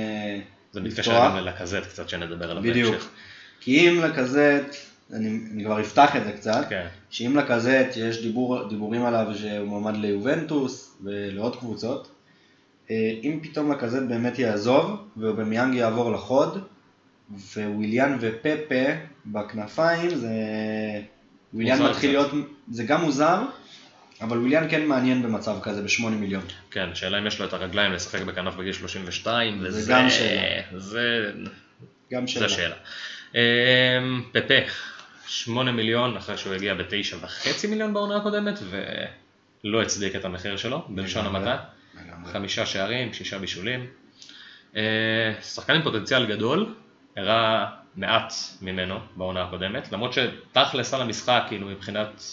זה 0.72 0.82
מתקשר 0.82 1.12
לפתוח. 1.12 1.38
גם 1.38 1.46
לקזט 1.46 1.86
קצת 1.89 2.10
שנדבר 2.10 2.51
עליו 2.51 2.63
בדיוק. 2.63 2.91
בהמשך. 2.91 3.10
כי 3.62 3.89
אם 3.89 4.01
לקזט, 4.03 4.75
אני, 5.13 5.39
אני 5.53 5.63
כבר 5.63 5.82
אפתח 5.82 6.15
את 6.15 6.24
זה 6.24 6.32
קצת, 6.32 6.65
כן. 6.70 6.88
שאם 7.10 7.38
לקזט 7.38 7.88
יש 7.96 8.22
דיבור, 8.22 8.68
דיבורים 8.70 9.06
עליו 9.06 9.27
שהוא 9.36 9.68
מועמד 9.68 9.98
ליובנטוס 9.98 10.98
ולעוד 11.03 11.56
קבוצות, 11.56 12.12
אה, 12.91 12.96
אם 13.24 13.39
פתאום 13.44 13.72
לקזט 13.72 14.01
באמת 14.08 14.39
יעזוב 14.39 14.98
ואובמיאנג 15.18 15.75
יעבור 15.75 16.12
לחוד, 16.12 16.63
וויליאן 17.56 18.18
ופפה 18.22 18.86
בכנפיים, 19.26 20.16
זה... 20.16 20.30
וויליאן 21.54 21.82
מתחיל 21.82 21.94
קצת. 21.94 22.04
להיות, 22.34 22.48
זה 22.72 22.84
גם 22.84 23.02
מוזר, 23.02 23.42
אבל 24.22 24.38
וויליאן 24.38 24.70
כן 24.70 24.86
מעניין 24.86 25.24
במצב 25.24 25.58
כזה 25.64 25.82
בשמונה 25.82 26.16
מיליון. 26.16 26.44
כן, 26.72 26.90
שאלה 26.94 27.20
אם 27.20 27.28
יש 27.28 27.40
לו 27.40 27.46
את 27.46 27.54
הרגליים 27.54 27.92
לשחק 27.92 28.22
בכנף 28.22 28.56
בגיל 28.56 28.74
32, 28.74 29.62
זה 29.62 29.68
וזה... 29.68 29.92
גם 29.94 30.10
שאלה. 30.10 30.62
זה... 30.78 31.32
גם 32.12 32.28
שאלה. 32.28 32.46
השאלה. 32.46 32.76
אמ, 33.36 34.24
פפה, 34.32 34.72
8 35.28 35.72
מיליון 35.72 36.18
אחרי 36.18 36.38
שהוא 36.38 36.54
הגיע 36.54 36.74
בתשע 36.74 37.18
וחצי 37.22 37.68
מיליון 37.68 37.94
בעונה 37.94 38.18
הקודמת 38.18 38.60
ולא 39.64 39.82
הצדיק 39.82 40.16
את 40.16 40.26
המחיר 40.26 40.58
שלו, 40.58 40.86
בלשון. 40.90 41.26
המעטה. 41.26 41.58
חמישה 42.32 42.66
שערים, 42.66 43.14
שישה 43.14 43.40
בישולים. 43.40 43.88
אה, 44.76 45.34
שחקן 45.42 45.74
עם 45.74 45.82
פוטנציאל 45.82 46.26
גדול, 46.26 46.74
הראה 47.18 47.65
מעט 47.96 48.34
ממנו 48.62 48.96
בעונה 49.15 49.44
הקודמת, 49.44 49.91
למרות 49.91 50.13
שתכלס 50.13 50.94
על 50.94 51.01
המשחק, 51.01 51.44
כאילו 51.48 51.68
מבחינת 51.68 52.24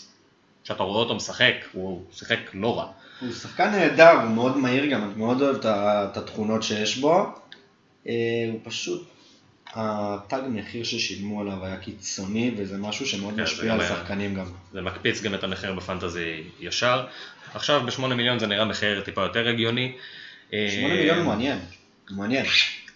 שאתה 0.64 0.82
רואה 0.82 0.98
אותו 0.98 1.14
משחק, 1.14 1.54
הוא 1.72 2.04
שיחק 2.12 2.38
לא 2.54 2.78
רע. 2.78 2.86
הוא 3.20 3.32
שחקן 3.32 3.70
נהדר, 3.70 4.10
הוא 4.10 4.30
מאוד 4.30 4.56
מהיר 4.56 4.86
גם, 4.86 5.04
אני 5.04 5.12
מאוד 5.16 5.42
אוהב 5.42 5.56
את 5.64 6.16
התכונות 6.16 6.62
שיש 6.62 6.98
בו. 6.98 7.34
אה, 8.08 8.12
הוא 8.52 8.60
פשוט, 8.62 9.08
התג 9.74 10.40
מחיר 10.48 10.84
ששילמו 10.84 11.40
עליו 11.40 11.64
היה 11.64 11.76
קיצוני, 11.76 12.54
וזה 12.56 12.78
משהו 12.78 13.06
שמאוד 13.06 13.34
כן, 13.34 13.42
משפיע 13.42 13.72
על 13.72 13.86
שחקנים 13.88 14.34
גם. 14.34 14.46
זה 14.72 14.80
מקפיץ 14.80 15.22
גם 15.22 15.34
את 15.34 15.44
המחיר 15.44 15.72
בפנטזי 15.74 16.42
ישר. 16.60 17.06
עכשיו 17.54 17.82
ב-8 17.86 18.06
מיליון 18.06 18.38
זה 18.38 18.46
נראה 18.46 18.64
מחיר 18.64 19.00
טיפה 19.00 19.22
יותר 19.22 19.48
הגיוני. 19.48 19.92
אה, 20.52 20.68
8 20.80 20.94
מיליון 20.94 21.18
הוא 21.18 21.26
מעניין, 21.26 21.58
הוא 22.08 22.18
מעניין. 22.18 22.46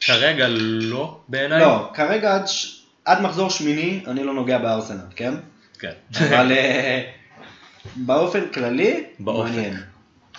כרגע 0.07 0.47
לא 0.51 1.21
בעיניי. 1.29 1.61
לא, 1.61 1.91
כרגע 1.95 2.35
עד 2.35 2.47
ש- 2.49 2.83
עד 3.05 3.23
מחזור 3.23 3.51
שמיני 3.51 4.05
אני 4.07 4.25
לא 4.25 4.35
נוגע 4.35 4.59
בארסנל, 4.59 5.01
כן? 5.17 5.35
כן. 5.79 5.93
אבל 6.19 6.53
אה, 6.53 7.03
באופן 7.97 8.49
כללי, 8.55 9.05
באופק. 9.19 9.51
מעניין. 9.51 9.77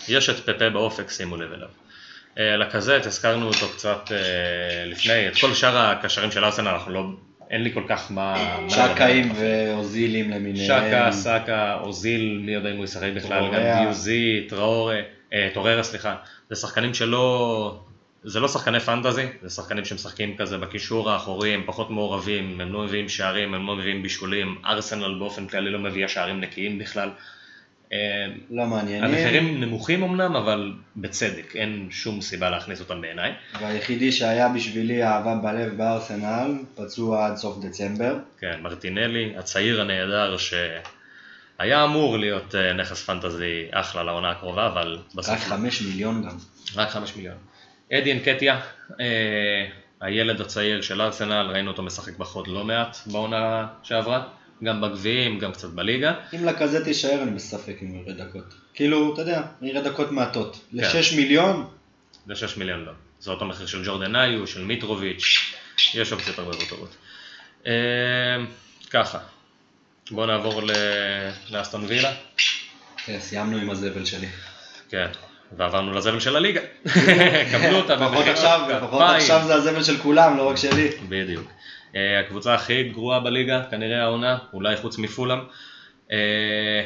יש 0.08 0.30
את 0.30 0.36
פפה 0.50 0.70
באופק, 0.70 1.10
שימו 1.12 1.38
לב 1.38 1.52
אליו. 1.54 1.68
אה, 2.40 2.58
לקזט, 2.58 3.06
הזכרנו 3.06 3.48
אותו 3.48 3.70
קצת 3.76 4.12
אה, 4.12 4.18
לפני, 4.86 5.28
את 5.28 5.34
כל 5.42 5.54
שאר 5.54 5.78
הקשרים 5.78 6.32
של 6.32 6.46
ארסנל, 6.46 6.68
אנחנו 6.68 6.92
לא, 6.92 7.04
אין 7.50 7.64
לי 7.64 7.74
כל 7.74 7.84
כך 7.90 8.12
מה... 8.12 8.56
שקאים. 8.70 9.34
ואוזילים 9.36 10.32
למיניהם. 10.32 10.66
שקה, 10.66 11.12
סאקה, 11.12 11.78
אוזיל, 11.82 12.40
מי 12.46 12.54
יודע 12.54 12.72
אם 12.72 12.76
הוא 12.78 12.86
ישחק 12.86 13.10
בכלל, 13.16 13.44
גם. 13.54 13.84
דיוזי, 13.84 14.46
טראורה, 14.50 15.00
טוררה 15.54 15.84
סליחה, 15.84 16.16
זה 16.50 16.56
שחקנים 16.56 16.94
שלא, 16.94 17.80
זה 18.24 18.40
לא 18.40 18.48
שחקני 18.48 18.80
פנטזי, 18.80 19.26
זה 19.42 19.50
שחקנים 19.50 19.86
שמשחקים 19.86 20.38
כזה 20.38 20.58
בקישור 20.58 21.12
האחורי, 21.12 21.54
הם 21.54 21.64
פחות 21.66 21.90
מעורבים, 21.90 22.62
הם 22.62 22.74
לא 22.74 22.84
מביאים 22.84 23.10
שערים, 23.10 23.54
הם 23.54 23.68
לא 23.68 23.76
מביאים 23.76 24.04
בישולים, 24.04 24.56
ארסנל 24.66 25.20
באופן 25.20 25.48
כללי 25.48 25.72
לא 25.72 25.80
מביאה 25.80 26.08
שערים 26.08 26.42
נקיים 26.42 26.80
בכלל. 26.80 27.10
אה, 27.94 28.28
לא 28.50 28.66
מעניינים. 28.66 29.04
המחירים 29.04 29.62
נמוכים 29.62 30.04
אמנם, 30.04 30.36
אבל 30.36 30.74
בצדק, 30.96 31.56
אין 31.56 31.88
שום 31.92 32.22
סיבה 32.22 32.50
להכניס 32.50 32.80
אותם 32.80 33.02
בעיניי. 33.02 33.34
והיחידי 33.62 34.12
שהיה 34.12 34.50
בשבילי 34.50 35.04
אהבה 35.04 35.36
בלב 35.36 35.78
בארסנל, 35.78 36.52
פצוע 36.76 37.26
עד 37.26 37.36
סוף 37.36 37.66
דצמבר. 37.66 38.16
כן, 38.40 38.60
מרטינלי, 38.62 39.34
הצעיר 39.38 39.82
הנהדר 39.82 40.38
שהיה 40.38 41.84
אמור 41.84 42.18
להיות 42.18 42.56
אה, 42.56 42.74
נכס 42.74 43.04
פנטזי 43.04 43.66
אחלה 43.72 44.04
לעונה 44.04 44.32
הקרובה, 44.32 44.68
אבל 44.68 44.98
בסוף... 45.16 45.34
רק 45.36 45.40
חמש 45.40 45.82
מיליון 45.82 46.24
גם. 46.24 46.38
רק 46.76 46.90
חמש 46.90 47.16
מיליון. 47.16 47.38
אדי 47.92 48.12
אנקטיה, 48.12 48.60
אה, 49.00 49.66
הילד 50.02 50.42
הצעיר 50.42 50.82
של 50.82 51.02
ארסנל, 51.02 51.48
ראינו 51.54 51.72
אותו 51.72 51.84
משחק 51.84 52.18
בחוד 52.18 52.48
לא 52.48 52.64
מעט 52.64 52.98
בעונה 53.06 53.68
שעברה, 53.84 54.24
גם 54.64 54.82
בגביעים, 54.82 55.40
גם 55.40 55.52
קצת 55.52 55.70
בליגה. 55.70 56.14
אם 56.36 56.46
לקזט 56.46 56.88
יישאר 56.88 57.24
אני 57.24 57.32
בספק 57.32 57.76
אם 57.82 57.88
הוא 57.88 58.04
ירד 58.04 58.22
דקות. 58.22 58.54
כאילו, 58.74 59.14
אתה 59.14 59.22
יודע, 59.22 59.42
ירד 59.62 59.88
דקות 59.88 60.12
מעטות. 60.12 60.60
כן. 60.72 60.78
לשש 60.78 61.14
מיליון, 61.14 61.68
זה 62.28 62.36
6 62.36 62.58
מיליון 62.58 62.86
לא. 62.86 62.92
זה 63.20 63.32
אותו 63.32 63.46
מחיר 63.46 63.66
של 63.66 63.86
ג'ורדן 63.86 64.16
איו, 64.16 64.48
של 64.48 64.64
מיטרוביץ', 64.64 65.54
יש 65.94 66.14
אופציות 66.14 66.40
הרבה 66.40 66.52
יותר 66.52 66.66
טובות. 66.66 66.96
אה, 67.68 67.72
ככה, 68.90 69.20
בואו 70.12 70.26
נעבור 70.26 70.62
לאסטון 71.50 71.86
וילה. 71.88 72.14
כן, 73.06 73.20
סיימנו 73.20 73.58
עם 73.58 73.70
הזבל 73.70 74.06
שלי. 74.06 74.28
כן, 74.90 75.08
ועברנו 75.58 75.94
לזבל 75.94 76.20
של 76.20 76.36
הליגה. 76.36 76.62
קבלו 77.52 77.78
אותה 77.78 77.96
לפחות 77.96 78.26
עכשיו, 78.28 78.62
לפחות. 78.70 79.02
עכשיו 79.02 79.42
זה 79.48 79.56
הזבל 79.56 79.84
של 79.84 79.98
כולם, 79.98 80.38
לא 80.38 80.50
רק 80.50 80.58
שלי. 80.58 80.90
בדיוק. 81.10 81.52
אה, 81.96 82.20
הקבוצה 82.20 82.54
הכי 82.54 82.84
גרועה 82.84 83.20
בליגה, 83.20 83.62
כנראה 83.72 84.04
העונה, 84.04 84.38
אולי 84.54 84.78
חוץ 84.78 84.98
מפולאם. 84.98 85.40
אה, 86.12 86.84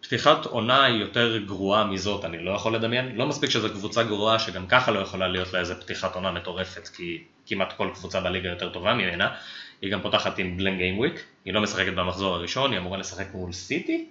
פתיחת 0.00 0.46
עונה 0.46 0.84
היא 0.84 1.00
יותר 1.00 1.38
גרועה 1.38 1.84
מזאת, 1.84 2.24
אני 2.24 2.44
לא 2.44 2.50
יכול 2.50 2.74
לדמיין. 2.74 3.16
לא 3.16 3.26
מספיק 3.26 3.50
שזו 3.50 3.70
קבוצה 3.70 4.02
גרועה 4.02 4.38
שגם 4.38 4.66
ככה 4.66 4.90
לא 4.90 4.98
יכולה 4.98 5.28
להיות 5.28 5.52
לה 5.52 5.60
איזה 5.60 5.74
פתיחת 5.74 6.14
עונה 6.14 6.32
מטורפת, 6.32 6.88
כי 6.88 7.22
כמעט 7.46 7.72
כל 7.72 7.90
קבוצה 7.94 8.20
בליגה 8.20 8.48
יותר 8.48 8.68
טובה 8.68 8.94
ממנה. 8.94 9.28
היא 9.82 9.92
גם 9.92 10.00
פותחת 10.00 10.38
עם 10.38 10.56
בלנק 10.56 10.78
גיים 10.78 10.98
וויק, 10.98 11.24
היא 11.44 11.54
לא 11.54 11.60
משחקת 11.60 11.92
במחזור 11.92 12.34
הראשון, 12.34 12.70
היא 12.70 12.78
אמורה 12.78 12.98
לשחק 12.98 13.26
מול 13.34 13.52
סיטי. 13.52 14.06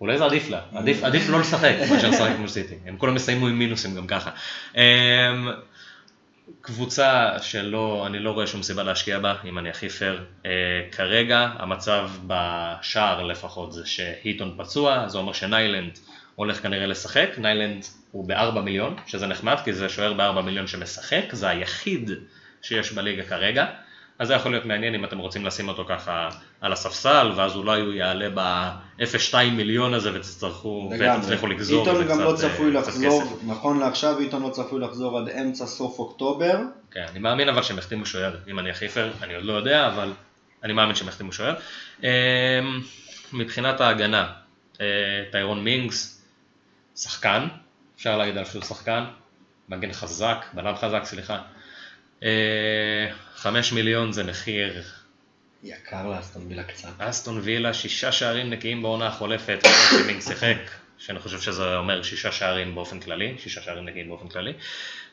אולי 0.00 0.18
זה 0.18 0.24
עדיף 0.24 0.50
לה, 0.50 0.60
עדיף, 0.74 1.04
עדיף 1.04 1.28
לא 1.28 1.40
לשחק 1.40 1.74
מאשר 1.90 2.10
לשחק 2.10 2.36
מול 2.38 2.48
סיטי, 2.48 2.74
הם 2.86 2.96
כולם 2.96 3.16
יסיימו 3.16 3.46
עם 3.46 3.58
מינוסים 3.58 3.94
גם 3.94 4.06
ככה. 4.06 4.30
אמ, 4.76 4.80
קבוצה 6.60 7.38
שלא, 7.42 8.06
אני 8.06 8.18
לא 8.18 8.30
רואה 8.30 8.46
שום 8.46 8.62
סיבה 8.62 8.82
להשקיע 8.82 9.18
בה, 9.18 9.34
אם 9.44 9.58
אני 9.58 9.70
הכי 9.70 9.88
פייר. 9.88 10.24
אה, 10.46 10.50
כרגע 10.92 11.48
המצב 11.58 12.10
בשער 12.26 13.22
לפחות 13.22 13.72
זה 13.72 13.86
שהיטון 13.86 14.54
פצוע, 14.58 15.08
זה 15.08 15.18
אומר 15.18 15.32
שניילנד 15.32 15.98
הולך 16.34 16.62
כנראה 16.62 16.86
לשחק, 16.86 17.28
ניילנד 17.38 17.84
הוא 18.12 18.28
ב-4 18.28 18.60
מיליון, 18.60 18.96
שזה 19.06 19.26
נחמד 19.26 19.56
כי 19.64 19.72
זה 19.72 19.88
שוער 19.88 20.12
ב-4 20.12 20.40
מיליון 20.40 20.66
שמשחק, 20.66 21.24
זה 21.32 21.48
היחיד 21.48 22.10
שיש 22.62 22.92
בליגה 22.92 23.22
כרגע, 23.22 23.66
אז 24.20 24.28
זה 24.28 24.34
יכול 24.34 24.52
להיות 24.52 24.64
מעניין 24.64 24.94
אם 24.94 25.04
אתם 25.04 25.18
רוצים 25.18 25.46
לשים 25.46 25.68
אותו 25.68 25.84
ככה 25.88 26.28
על 26.60 26.72
הספסל, 26.72 27.32
ואז 27.36 27.56
אולי 27.56 27.80
הוא 27.80 27.92
יעלה 27.92 28.28
ב-0.2 28.34 29.34
מיליון 29.52 29.94
הזה 29.94 30.10
ותצטרכו, 30.14 30.90
ותצליחו 30.98 31.46
לגזור 31.46 31.80
היטון 31.80 31.94
מזה 31.94 32.04
גם 32.04 32.20
לא 32.20 32.30
אה, 32.30 32.36
צפוי 32.36 32.72
לחזור, 32.72 33.22
כסף. 33.22 33.44
נכון 33.46 33.78
לעכשיו 33.78 34.18
היטון 34.18 34.42
לא 34.42 34.48
צפוי 34.48 34.80
לחזור 34.80 35.18
עד 35.18 35.28
אמצע 35.28 35.66
סוף 35.66 35.98
אוקטובר. 35.98 36.58
כן, 36.90 37.04
אני 37.10 37.18
מאמין 37.18 37.48
אבל 37.48 37.62
שהם 37.62 37.78
יחתימו 37.78 38.06
שוער, 38.06 38.36
אם 38.48 38.58
אני 38.58 38.70
הכי 38.70 38.88
פייר, 38.88 39.12
אני 39.22 39.34
עוד 39.34 39.44
לא 39.44 39.52
יודע, 39.52 39.86
אבל 39.86 40.12
אני 40.64 40.72
מאמין 40.72 40.94
שהם 40.94 41.08
יחתימו 41.08 41.32
שוער. 41.32 41.54
אמ, 42.02 42.08
מבחינת 43.32 43.80
ההגנה, 43.80 44.32
אה, 44.80 44.86
טיירון 45.32 45.64
מינגס, 45.64 46.24
שחקן, 46.96 47.48
אפשר 47.96 48.16
להגיד 48.16 48.36
עליו 48.36 48.50
שהוא 48.50 48.62
שחקן, 48.62 49.04
מגן 49.68 49.92
חזק, 49.92 50.44
בלם 50.52 50.76
חזק, 50.76 51.04
סליחה. 51.04 51.38
אה, 52.22 53.08
חמש 53.34 53.72
מיליון 53.72 54.12
זה 54.12 54.24
מחיר, 54.24 54.82
יקר 55.62 56.06
לאסטון 56.08 56.42
וילה 56.48 56.62
קצת. 56.64 56.88
אסטון 56.98 57.40
וילה, 57.42 57.74
שישה 57.74 58.12
שערים 58.12 58.50
נקיים 58.50 58.82
בעונה 58.82 59.06
החולפת, 59.06 59.58
אחרי 59.62 59.98
שמינגס 60.02 60.28
שיחק, 60.28 60.56
שאני 60.98 61.18
חושב 61.18 61.40
שזה 61.40 61.76
אומר 61.76 62.02
שישה 62.02 62.32
שערים 62.32 62.74
באופן 62.74 63.00
כללי, 63.00 63.34
שישה 63.38 63.62
שערים 63.62 63.84
נקיים 63.84 64.08
באופן 64.08 64.28
כללי. 64.28 64.52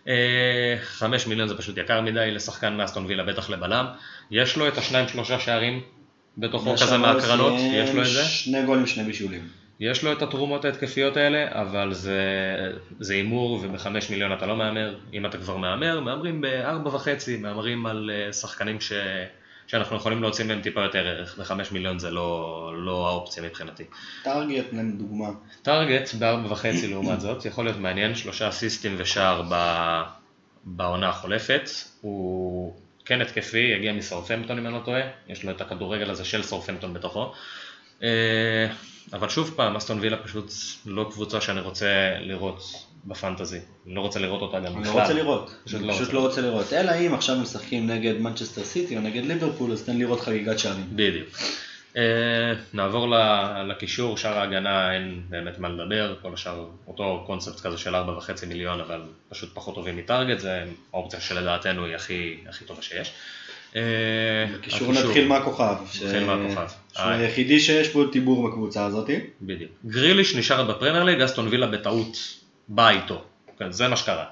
אה, 0.07 0.75
חמש 0.81 1.27
מיליון 1.27 1.47
זה 1.47 1.57
פשוט 1.57 1.77
יקר 1.77 2.01
מדי 2.01 2.31
לשחקן 2.31 2.73
מאסטון 2.73 3.05
וילה, 3.05 3.23
בטח 3.23 3.49
לבלם. 3.49 3.85
יש 4.31 4.57
לו 4.57 4.67
את 4.67 4.77
השניים 4.77 5.07
שלושה 5.07 5.39
שערים 5.39 5.81
בתוכו 6.37 6.73
כזה 6.73 6.97
מהקרנות, 6.97 7.53
יש 7.73 7.89
לו 7.89 8.01
את 8.01 8.07
זה. 8.07 8.25
שני 8.25 8.65
גולים, 8.65 8.87
שני 8.87 9.03
בישולים. 9.03 9.47
יש 9.79 10.03
לו 10.03 10.11
את 10.11 10.21
התרומות 10.21 10.65
ההתקפיות 10.65 11.17
האלה, 11.17 11.61
אבל 11.61 11.93
זה 11.93 12.21
זה 12.99 13.13
הימור 13.13 13.51
ובחמש 13.51 14.09
מיליון 14.09 14.33
אתה 14.33 14.45
לא 14.45 14.55
מהמר. 14.55 14.95
אם 15.13 15.25
אתה 15.25 15.37
כבר 15.37 15.57
מהמר, 15.57 15.99
מהמרים 15.99 16.41
בארבע 16.41 16.95
וחצי, 16.95 17.37
מהמרים 17.37 17.85
על 17.85 18.11
אה, 18.13 18.33
שחקנים 18.33 18.81
ש... 18.81 18.93
שאנחנו 19.67 19.95
יכולים 19.95 20.21
להוציא 20.21 20.45
מהם 20.45 20.61
טיפה 20.61 20.81
יותר 20.81 21.07
ערך, 21.07 21.35
וחמש 21.39 21.71
מיליון 21.71 21.99
זה 21.99 22.11
לא, 22.11 22.73
לא 22.77 23.09
האופציה 23.09 23.43
מבחינתי. 23.43 23.83
טארגט, 24.23 24.65
דוגמה. 24.97 25.27
טארגט 25.61 26.13
בארבע 26.13 26.51
וחצי 26.51 26.87
לעומת 26.87 27.21
זאת, 27.21 27.45
יכול 27.45 27.65
להיות 27.65 27.77
מעניין, 27.77 28.15
שלושה 28.15 28.49
אסיסטים 28.49 28.95
ושער 28.97 29.43
ב... 29.49 30.01
בעונה 30.63 31.09
החולפת. 31.09 31.69
הוא 32.01 32.73
כן 33.05 33.21
התקפי, 33.21 33.73
הגיע 33.73 33.93
מסאורפמפטון 33.93 34.57
אם 34.57 34.65
אני 34.65 34.73
לא 34.73 34.79
טועה, 34.85 35.01
יש 35.27 35.43
לו 35.43 35.51
את 35.51 35.61
הכדורגל 35.61 36.09
הזה 36.09 36.25
של 36.25 36.43
סאורפמפטון 36.43 36.93
בתוכו. 36.93 37.33
אבל 39.13 39.29
שוב 39.29 39.53
פעם, 39.55 39.75
אסטון 39.75 39.99
וילה 39.99 40.17
פשוט 40.17 40.51
לא 40.85 41.09
קבוצה 41.11 41.41
שאני 41.41 41.61
רוצה 41.61 42.17
לראות 42.19 42.63
בפנטזי. 43.05 43.59
אני 43.85 43.95
לא 43.95 44.01
רוצה 44.01 44.19
לראות 44.19 44.41
אותה 44.41 44.59
גם 44.59 44.65
אני 44.65 44.81
בכלל. 44.81 44.95
לא 44.95 45.01
רוצה 45.01 45.13
לראות. 45.13 45.55
פשוט 45.65 45.79
אני 45.79 45.87
לא 45.87 45.93
פשוט 45.93 46.01
רוצה. 46.01 46.13
לא 46.13 46.19
רוצה 46.19 46.41
לראות. 46.41 46.73
אלא 46.73 46.91
אם 46.91 47.13
עכשיו 47.13 47.35
משחקים 47.35 47.87
נגד 47.87 48.19
מנצ'סטר 48.19 48.63
סיטי 48.63 48.97
או 48.97 49.01
נגד 49.01 49.25
ליברפול, 49.25 49.71
אז 49.71 49.83
תן 49.83 49.97
לראות 49.97 50.21
חגיגת 50.21 50.59
שערים. 50.59 50.85
בדיוק. 50.95 51.29
אה, 51.97 52.53
נעבור 52.73 53.07
לקישור, 53.67 54.17
שאר 54.17 54.37
ההגנה 54.37 54.93
אין 54.93 55.21
באמת 55.29 55.59
מה 55.59 55.69
לדבר, 55.69 56.15
כל 56.21 56.33
השאר 56.33 56.65
אותו 56.87 57.23
קונספט 57.27 57.59
כזה 57.59 57.77
של 57.77 57.95
4.5 57.95 58.45
מיליון, 58.47 58.79
אבל 58.79 59.01
פשוט 59.29 59.49
פחות 59.53 59.75
טובים 59.75 59.97
מטארגט, 59.97 60.39
זה 60.39 60.63
האופציה 60.93 61.21
שלדעתנו 61.21 61.85
היא 61.85 61.95
הכי, 61.95 62.37
הכי 62.49 62.65
טובה 62.65 62.81
שיש. 62.81 63.13
אה, 63.77 64.55
הקישור, 64.55 64.93
נתחיל 64.93 65.27
מהכוכב. 65.27 65.75
נתחיל 66.03 66.25
מהכוכב. 66.25 66.67
שהוא 66.93 67.05
היחידי 67.05 67.59
שיש 67.59 67.89
פה 67.89 68.03
דיבור 68.11 68.49
בקבוצה 68.49 68.85
הזאתי. 68.85 69.19
בדיוק. 69.41 69.71
גריליש 69.85 70.35
נשאר 70.35 70.63
בפרמייר 70.63 71.03
ליג, 71.03 71.21
אסטון 71.21 71.47
וילה 71.47 71.67
בטעות 71.67 72.17
באה 72.67 72.89
איתו. 72.89 73.23
כן, 73.59 73.71
זה 73.71 73.87
מה 73.87 73.97
שקרה. 73.97 74.25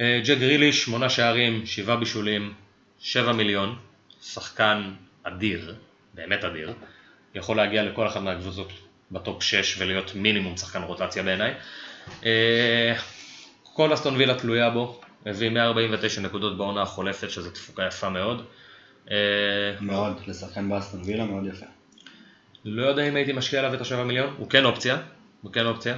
אה, 0.00 0.20
ג'ק 0.24 0.38
גריליש, 0.38 0.84
שמונה 0.84 1.08
שערים, 1.08 1.66
שבעה 1.66 1.96
בישולים, 1.96 2.52
שבע 3.00 3.32
מיליון, 3.32 3.76
שחקן 4.22 4.90
אדיר, 5.22 5.74
באמת 6.14 6.44
אדיר, 6.44 6.72
יכול 7.34 7.56
להגיע 7.56 7.82
לכל 7.82 8.06
אחת 8.06 8.20
מהקבוצות 8.20 8.72
בטופ 9.12 9.42
6 9.42 9.80
ולהיות 9.80 10.14
מינימום 10.14 10.56
שחקן 10.56 10.82
רוטציה 10.82 11.22
בעיניי. 11.22 11.54
אה, 12.24 12.94
כל 13.62 13.94
אסטון 13.94 14.16
וילה 14.16 14.34
תלויה 14.34 14.70
בו, 14.70 15.00
הביא 15.26 15.48
149 15.50 16.20
נקודות 16.20 16.58
בעונה 16.58 16.82
החולפת, 16.82 17.30
שזו 17.30 17.50
תפוקה 17.50 17.86
יפה 17.86 18.08
מאוד. 18.08 18.42
אה, 19.10 19.16
מאוד, 19.80 20.20
לשחקן 20.26 20.68
באסטון 20.68 21.00
וילה 21.04 21.24
מאוד 21.24 21.46
יפה. 21.46 21.66
לא 22.64 22.86
יודע 22.86 23.08
אם 23.08 23.16
הייתי 23.16 23.32
משקיע 23.32 23.58
עליו 23.58 23.74
את 23.74 23.80
השבע 23.80 24.04
מיליון, 24.04 24.34
הוא 24.38 24.50
כן 24.50 24.64
אופציה, 24.64 24.96
הוא 25.42 25.52
כן 25.52 25.66
אופציה. 25.66 25.96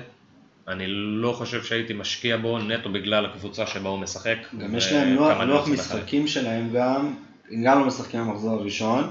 אני 0.68 0.84
לא 0.88 1.32
חושב 1.32 1.64
שהייתי 1.64 1.92
משקיע 1.92 2.36
בו 2.36 2.58
נטו 2.58 2.92
בגלל 2.92 3.26
הקבוצה 3.26 3.66
שבה 3.66 3.88
הוא 3.88 3.98
משחק. 3.98 4.36
גם 4.58 4.74
יש 4.74 4.92
להם 4.92 5.14
לוח. 5.48 5.68
משחקים 5.68 6.26
שלהם 6.26 6.70
גם, 6.72 7.14
הם 7.50 7.64
גם 7.64 7.78
לא 7.78 7.86
משחקים 7.86 8.20
במחזור 8.20 8.50
הראשון, 8.50 9.10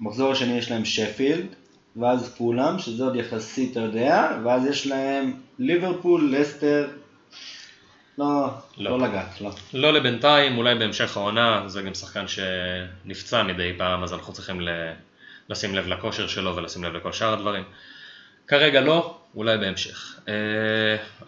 במחזור 0.00 0.32
השני 0.32 0.58
יש 0.58 0.70
להם 0.70 0.84
שפילד, 0.84 1.46
ואז 1.96 2.34
פולאם, 2.36 2.78
שזה 2.78 3.04
עוד 3.04 3.16
יחסית 3.16 3.72
אתה 3.72 3.80
יודע, 3.80 4.38
ואז 4.44 4.66
יש 4.66 4.86
להם 4.86 5.32
ליברפול, 5.58 6.34
לסטר, 6.36 6.88
לא, 8.20 8.50
לא. 8.78 8.98
לא, 8.98 9.08
לגעת, 9.08 9.40
לא. 9.40 9.50
לא 9.74 9.92
לבינתיים, 9.92 10.58
אולי 10.58 10.74
בהמשך 10.74 11.16
העונה, 11.16 11.62
זה 11.66 11.82
גם 11.82 11.94
שחקן 11.94 12.24
שנפצע 12.28 13.42
מדי 13.42 13.72
פעם, 13.78 14.02
אז 14.02 14.12
אנחנו 14.12 14.32
צריכים 14.32 14.60
ל... 14.60 14.68
לשים 15.48 15.74
לב 15.74 15.86
לכושר 15.86 16.26
שלו 16.26 16.56
ולשים 16.56 16.84
לב 16.84 16.92
לכל 16.92 17.12
שאר 17.12 17.32
הדברים. 17.32 17.64
כרגע 18.46 18.80
לא, 18.80 19.18
אולי 19.34 19.58
בהמשך. 19.58 20.18
אה, 20.28 20.34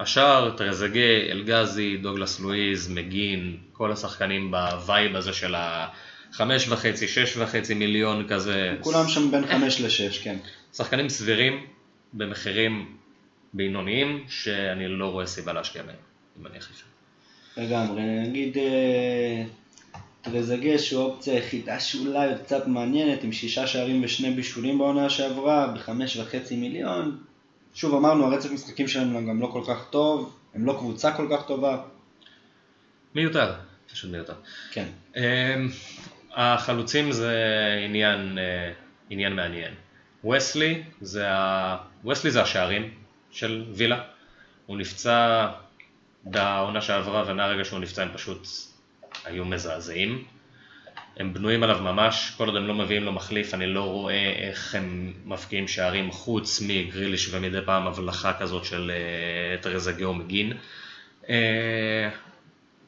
השאר, 0.00 0.50
טרזגה, 0.56 1.30
אלגזי, 1.30 1.96
דוגלס 1.96 2.40
לואיז, 2.40 2.88
מקגין, 2.88 3.56
כל 3.72 3.92
השחקנים 3.92 4.50
ב 4.50 4.63
vibe 4.63 5.16
הזה 5.16 5.32
של 5.32 5.54
החמש 5.56 6.68
וחצי, 6.68 7.08
שש 7.08 7.36
וחצי 7.36 7.74
מיליון 7.74 8.28
כזה. 8.28 8.76
כולם 8.80 9.08
שם 9.08 9.30
בין 9.30 9.46
חמש 9.46 9.80
לשש, 9.80 10.18
כן. 10.18 10.36
שחקנים 10.72 11.08
סבירים 11.08 11.66
במחירים 12.12 12.96
בינוניים, 13.54 14.24
שאני 14.28 14.88
לא 14.88 15.06
רואה 15.06 15.26
סיבה 15.26 15.52
להשקיע 15.52 15.82
בהם, 15.82 15.96
אם 16.40 16.46
אני 16.46 16.60
שם. 16.60 16.86
לגמרי, 17.56 18.02
נגיד 18.02 18.58
אה, 18.58 19.44
טרזגה 20.22 20.78
שהוא 20.78 21.02
האופציה 21.02 21.34
היחידה 21.34 21.80
שאולי 21.80 22.28
קצת 22.44 22.66
מעניינת, 22.66 23.24
עם 23.24 23.32
שישה 23.32 23.66
שערים 23.66 24.04
ושני 24.04 24.30
בישולים 24.30 24.78
בעונה 24.78 25.10
שעברה, 25.10 25.66
בחמש 25.66 26.16
וחצי 26.16 26.56
מיליון. 26.56 27.18
שוב 27.74 27.94
אמרנו, 27.94 28.24
הרצף 28.24 28.50
משחקים 28.50 28.88
שלהם 28.88 29.28
גם 29.28 29.40
לא 29.40 29.46
כל 29.46 29.62
כך 29.68 29.86
טוב, 29.90 30.36
הם 30.54 30.66
לא 30.66 30.72
קבוצה 30.72 31.12
כל 31.12 31.28
כך 31.30 31.46
טובה. 31.46 31.82
מיותר, 33.14 33.54
פשוט 33.92 34.10
מיותר. 34.10 34.34
כן. 34.72 34.86
אמ, 35.16 35.22
החלוצים 36.34 37.12
זה 37.12 37.36
עניין, 37.84 38.38
אה, 38.38 38.72
עניין 39.10 39.32
מעניין. 39.32 39.74
וסלי 40.30 40.82
זה, 41.00 41.30
ה... 41.30 41.76
וסלי 42.06 42.30
זה 42.30 42.42
השערים 42.42 42.90
של 43.30 43.64
וילה. 43.74 44.00
הוא 44.66 44.78
נפצע 44.78 45.48
בעונה 46.24 46.80
שעברה 46.80 47.24
ומהרגע 47.26 47.64
שהוא 47.64 47.80
נפצע 47.80 48.02
הם 48.02 48.08
פשוט 48.14 48.46
היו 49.24 49.44
מזעזעים. 49.44 50.24
הם 51.16 51.34
בנויים 51.34 51.62
עליו 51.62 51.78
ממש, 51.82 52.34
כל 52.36 52.46
עוד 52.46 52.56
הם 52.56 52.66
לא 52.66 52.74
מביאים 52.74 53.04
לו 53.04 53.12
מחליף, 53.12 53.54
אני 53.54 53.66
לא 53.66 53.84
רואה 53.84 54.32
איך 54.36 54.74
הם 54.74 55.12
מבקיעים 55.24 55.68
שערים 55.68 56.10
חוץ 56.10 56.62
מגריליש 56.66 57.34
ומדי 57.34 57.58
פעם 57.64 57.86
הבלחה 57.86 58.32
כזאת 58.32 58.64
של 58.64 58.90
uh, 58.90 59.62
טרזגה 59.62 60.04
או 60.04 60.14
מגין. 60.14 60.52
Uh, 61.22 61.26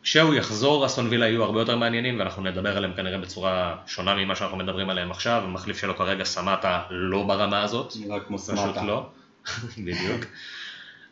כשהוא 0.03 0.35
יחזור, 0.35 0.87
אסטון 0.87 1.09
וילה 1.09 1.29
יהיו 1.29 1.45
הרבה 1.45 1.61
יותר 1.61 1.77
מעניינים, 1.77 2.19
ואנחנו 2.19 2.43
נדבר 2.43 2.77
עליהם 2.77 2.95
כנראה 2.95 3.19
בצורה 3.19 3.77
שונה 3.87 4.15
ממה 4.15 4.37
שאנחנו 4.37 4.57
מדברים 4.57 4.91
עליהם 4.91 5.11
עכשיו, 5.11 5.43
המחליף 5.45 5.79
שלו 5.79 5.97
כרגע 5.97 6.25
סמטה 6.25 6.83
לא 6.91 7.23
ברמה 7.23 7.63
הזאת, 7.63 7.93
נראה 8.01 8.21
כמו 8.21 8.39
פשוט 8.39 8.57
סמטה. 8.57 8.83
לא, 8.85 9.07
בדיוק. 9.85 10.25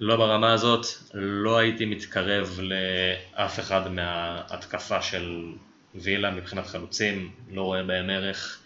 לא 0.04 0.16
ברמה 0.16 0.52
הזאת, 0.52 0.86
לא 1.14 1.58
הייתי 1.58 1.84
מתקרב 1.84 2.60
לאף 2.62 3.60
אחד 3.60 3.92
מההתקפה 3.92 5.02
של 5.02 5.52
וילה 5.94 6.30
מבחינת 6.30 6.66
חלוצים, 6.66 7.30
לא 7.50 7.62
רואה 7.62 7.82
בהם 7.82 8.10
ערך. 8.10 8.58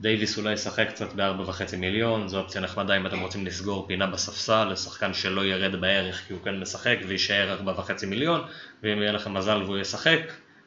דייוויס 0.00 0.38
אולי 0.38 0.52
ישחק 0.52 0.88
קצת 0.88 1.12
ב-4.5 1.16 1.76
מיליון, 1.76 2.28
זו 2.28 2.38
אופציה 2.38 2.60
נחמדה 2.60 2.96
אם 2.96 3.06
אתם 3.06 3.20
רוצים 3.20 3.46
לסגור 3.46 3.86
פינה 3.86 4.06
בספסל 4.06 4.64
לשחקן 4.64 5.14
שלא 5.14 5.44
ירד 5.44 5.80
בערך 5.80 6.24
כי 6.26 6.32
הוא 6.32 6.42
כן 6.44 6.60
משחק 6.60 6.96
ויישאר 7.06 7.58
4.5 7.66 8.06
מיליון, 8.06 8.40
ואם 8.82 9.02
יהיה 9.02 9.12
לכם 9.12 9.34
מזל 9.34 9.62
והוא 9.62 9.78
ישחק, 9.78 10.20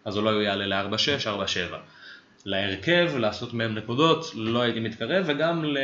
אז 0.05 0.17
אולי 0.17 0.33
הוא 0.33 0.41
יעלה 0.41 0.65
ל-4.6, 0.65 1.25
4.7. 1.25 1.75
להרכב, 2.45 3.11
לעשות 3.17 3.53
מהם 3.53 3.75
נקודות, 3.75 4.25
לא 4.35 4.61
הייתי 4.61 4.79
מתקרב, 4.79 5.23
וגם 5.27 5.65
ל... 5.65 5.77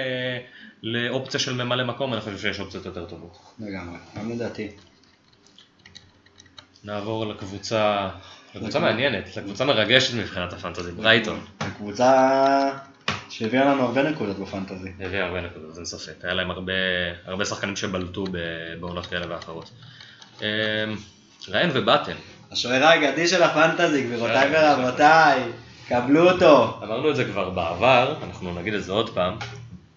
לאופציה 0.83 1.39
של 1.39 1.53
ממלא 1.53 1.83
מקום, 1.83 2.13
אני 2.13 2.21
חושב 2.21 2.37
שיש 2.37 2.59
אופציות 2.59 2.85
יותר 2.85 3.05
טובות. 3.05 3.37
לגמרי, 3.59 3.97
גם 4.17 4.31
לדעתי. 4.31 4.69
נעבור 6.83 7.25
לקבוצה, 7.25 8.09
לקבוצה 8.55 8.79
מעניינת, 8.79 9.37
לקבוצה 9.37 9.65
מרגשת 9.65 10.13
מבחינת 10.13 10.53
הפנטזי, 10.53 10.91
ברייטון. 10.91 11.45
הקבוצה 11.59 12.71
שהביאה 13.29 13.65
לנו 13.65 13.81
הרבה 13.83 14.03
נקודות 14.03 14.39
בפנטזי. 14.39 14.89
הביאה 14.99 15.25
הרבה 15.25 15.41
נקודות, 15.41 15.77
אין 15.77 15.85
ספק. 15.85 16.13
היה 16.23 16.33
להם 16.33 16.51
הרבה, 16.51 16.73
הרבה 17.25 17.45
שחקנים 17.45 17.75
שבלטו 17.75 18.23
בעונות 18.79 19.05
כאלה 19.05 19.25
ואחרות. 19.29 19.71
אמ, 20.41 20.45
ראם 21.49 21.69
ובטן, 21.73 22.15
השוער 22.51 22.83
האגדי 22.83 23.27
של 23.27 23.43
הפנטזי, 23.43 24.03
גבירותיי 24.03 24.49
ורבותיי, 24.51 25.41
קבלו 25.89 26.31
אותו. 26.31 26.79
אמרנו 26.83 27.09
את 27.11 27.15
זה 27.15 27.25
כבר 27.25 27.49
בעבר, 27.49 28.15
אנחנו 28.23 28.53
נגיד 28.53 28.73
את 28.73 28.83
זה 28.83 28.91
עוד 28.91 29.09
פעם. 29.13 29.35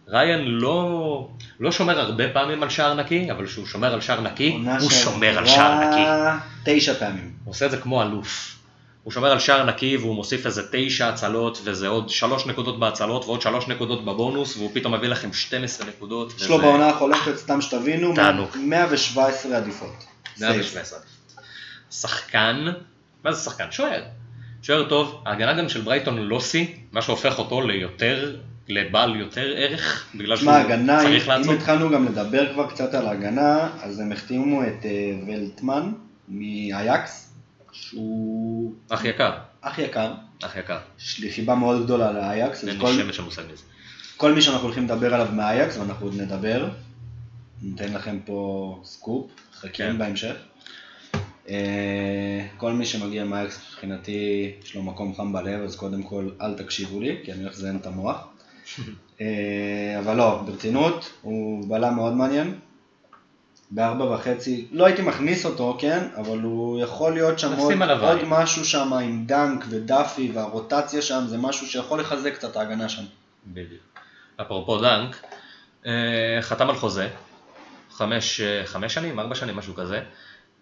ריין 0.08 0.40
לא, 0.44 1.28
לא 1.60 1.72
שומר 1.72 2.00
הרבה 2.00 2.24
פעמים 2.32 2.62
על 2.62 2.68
שער 2.70 2.94
נקי, 2.94 3.30
אבל 3.30 3.46
כשהוא 3.46 3.66
שומר 3.66 3.92
על 3.94 4.00
שער 4.00 4.20
נקי, 4.20 4.58
הוא 4.80 4.90
שומר 4.90 5.38
על 5.38 5.46
שער 5.46 5.88
נקי. 5.90 6.00
תשע 6.64 6.94
פעמים. 6.94 7.32
הוא 7.44 7.52
עושה 7.52 7.66
את 7.66 7.70
זה 7.70 7.76
כמו 7.76 8.02
אלוף. 8.02 8.56
הוא 9.02 9.12
שומר 9.12 9.30
על 9.32 9.38
שער 9.38 9.64
נקי 9.64 9.96
והוא 9.96 10.14
מוסיף 10.14 10.46
איזה 10.46 10.62
תשע 10.72 11.08
הצלות 11.08 11.60
וזה 11.64 11.88
עוד 11.88 12.08
שלוש 12.08 12.46
נקודות 12.46 12.78
בהצלות 12.80 13.24
ועוד 13.24 13.40
שלוש 13.42 13.68
נקודות 13.68 14.04
בבונוס 14.04 14.56
והוא 14.56 14.70
פתאום 14.74 14.94
מביא 14.94 15.08
לכם 15.08 15.32
12 15.32 15.86
נקודות. 15.86 16.32
יש 16.36 16.48
לו 16.48 16.54
וזה- 16.54 16.62
בעונה 16.64 16.88
החולפת, 16.88 17.36
סתם 17.36 17.60
שתבינו, 17.60 18.14
תענוג. 18.14 18.48
117 18.56 19.56
עדיפות. 19.56 20.04
117. 20.40 20.98
שחקן, 21.90 22.66
מה 23.24 23.32
זה 23.32 23.44
שחקן? 23.44 23.64
שוער. 23.70 24.02
שוער 24.62 24.88
טוב, 24.88 25.22
ההגנה 25.26 25.52
גם 25.52 25.68
של 25.68 25.80
ברייטון 25.80 26.18
לא 26.18 26.40
שיא, 26.40 26.66
מה 26.92 27.02
שהופך 27.02 27.38
אותו 27.38 27.60
ליותר, 27.60 28.36
לבעל 28.68 29.16
יותר 29.16 29.52
ערך, 29.56 30.06
בגלל 30.14 30.36
שהוא 30.36 30.52
הגנה, 30.52 31.00
צריך 31.00 31.28
אם 31.28 31.38
לעצור. 31.38 31.54
התחלנו 31.54 31.90
גם 31.90 32.06
לדבר 32.06 32.52
כבר 32.52 32.70
קצת 32.70 32.94
על 32.94 33.06
ההגנה, 33.06 33.68
אז 33.82 34.00
הם 34.00 34.12
החתימו 34.12 34.62
את 34.62 34.84
אה, 34.84 34.90
ולטמן 35.26 35.92
מאייקס, 36.28 37.32
שהוא 37.72 38.74
אח 38.88 39.04
יקר, 39.04 39.32
אח 39.60 39.78
יקר, 39.78 40.12
אח 40.44 40.56
יקר. 40.56 40.78
יש 41.00 41.18
לי 41.18 41.32
חיבה 41.32 41.54
מאוד 41.54 41.84
גדולה 41.84 42.12
לאייקס, 42.12 42.68
אין 42.68 42.78
כל, 42.80 42.90
לי 42.90 43.02
שמש 43.02 43.18
המושג 43.18 43.42
מזה. 43.52 43.62
כל 44.16 44.32
מי 44.32 44.42
שאנחנו 44.42 44.64
הולכים 44.64 44.84
לדבר 44.84 45.14
עליו 45.14 45.28
מאייקס, 45.32 45.76
ואנחנו 45.76 46.06
עוד 46.06 46.14
נדבר, 46.20 46.68
ניתן 47.62 47.92
לכם 47.92 48.18
פה 48.24 48.80
סקופ, 48.84 49.30
חכים 49.54 49.72
כן. 49.72 49.98
בהמשך. 49.98 50.34
אה, 51.50 52.46
כל 52.56 52.72
מי 52.72 52.86
שמגיע 52.86 53.24
מאייקס 53.24 53.58
מבחינתי 53.68 54.52
יש 54.62 54.74
לו 54.74 54.82
מקום 54.82 55.14
חם 55.14 55.32
בלב, 55.32 55.60
אז 55.64 55.76
קודם 55.76 56.02
כל 56.02 56.30
אל 56.40 56.54
תקשיבו 56.54 57.00
לי, 57.00 57.16
כי 57.24 57.32
אני 57.32 57.42
הולך 57.42 57.54
לזיין 57.54 57.76
את 57.76 57.86
המוח. 57.86 58.26
אה, 59.20 59.96
אבל 59.98 60.16
לא, 60.16 60.42
ברצינות, 60.46 61.12
הוא 61.22 61.68
בלם 61.68 61.94
מאוד 61.94 62.12
מעניין. 62.12 62.58
בארבע 63.70 64.04
וחצי, 64.04 64.68
לא 64.72 64.86
הייתי 64.86 65.02
מכניס 65.02 65.46
אותו, 65.46 65.76
כן, 65.80 66.08
אבל 66.16 66.40
הוא 66.40 66.80
יכול 66.80 67.12
להיות 67.12 67.38
שם 67.38 67.52
עוד, 67.52 67.74
עוד. 68.00 68.18
משהו 68.26 68.64
שם 68.64 68.92
עם 68.92 69.24
דנק 69.26 69.64
ודאפי 69.68 70.30
והרוטציה 70.34 71.02
שם, 71.02 71.24
זה 71.26 71.38
משהו 71.38 71.66
שיכול 71.66 72.00
לחזק 72.00 72.34
קצת 72.34 72.56
ההגנה 72.56 72.88
שם. 72.88 73.02
בדיוק. 73.46 73.80
אפרופו 74.40 74.80
דנק, 74.80 75.16
אה, 75.86 76.38
חתם 76.40 76.70
על 76.70 76.76
חוזה, 76.76 77.08
חמש, 77.90 78.40
חמש 78.64 78.94
שנים, 78.94 79.20
ארבע 79.20 79.34
שנים, 79.34 79.56
משהו 79.56 79.74
כזה. 79.74 80.02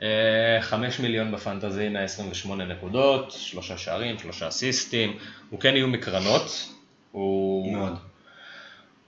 אה, 0.03 0.59
חמש 0.61 1.01
מיליון 1.01 1.33
בפנטזי, 1.33 1.89
128 1.89 2.65
נקודות, 2.65 3.31
שלושה 3.39 3.79
שערים, 3.79 4.19
שלושה 4.19 4.49
אסיסטים, 4.49 5.17
הוא 5.51 5.61
כן 5.61 5.77
יהיו 5.77 5.89
מקרנות, 5.89 6.69
הוא... 7.13 7.77
מאוד. 7.77 7.99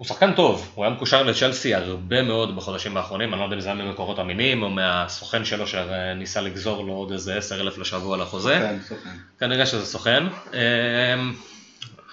הוא 0.01 0.07
שחקן 0.07 0.35
טוב, 0.35 0.73
הוא 0.75 0.85
היה 0.85 0.95
מקושר 0.95 1.23
לצ'לסי 1.23 1.75
הרבה 1.75 2.23
מאוד 2.23 2.57
בחודשים 2.57 2.97
האחרונים, 2.97 3.33
אני 3.33 3.41
לא 3.41 3.45
יודע 3.45 3.57
אם 3.57 3.61
זה 3.61 3.73
היה 3.73 3.85
ממקורות 3.85 4.19
אמינים 4.19 4.63
או 4.63 4.71
מהסוכן 4.71 5.45
שלו 5.45 5.67
שניסה 5.67 6.41
לגזור 6.41 6.85
לו 6.85 6.93
עוד 6.93 7.13
איזה 7.13 7.37
עשר 7.37 7.61
אלף 7.61 7.79
לשבוע 7.79 8.17
לחוזה. 8.17 8.59
כן, 8.59 8.77
סוכן. 8.83 9.11
כנראה 9.41 9.67
שזה 9.67 9.87
סוכן. 9.87 10.25
אמ, 10.53 11.35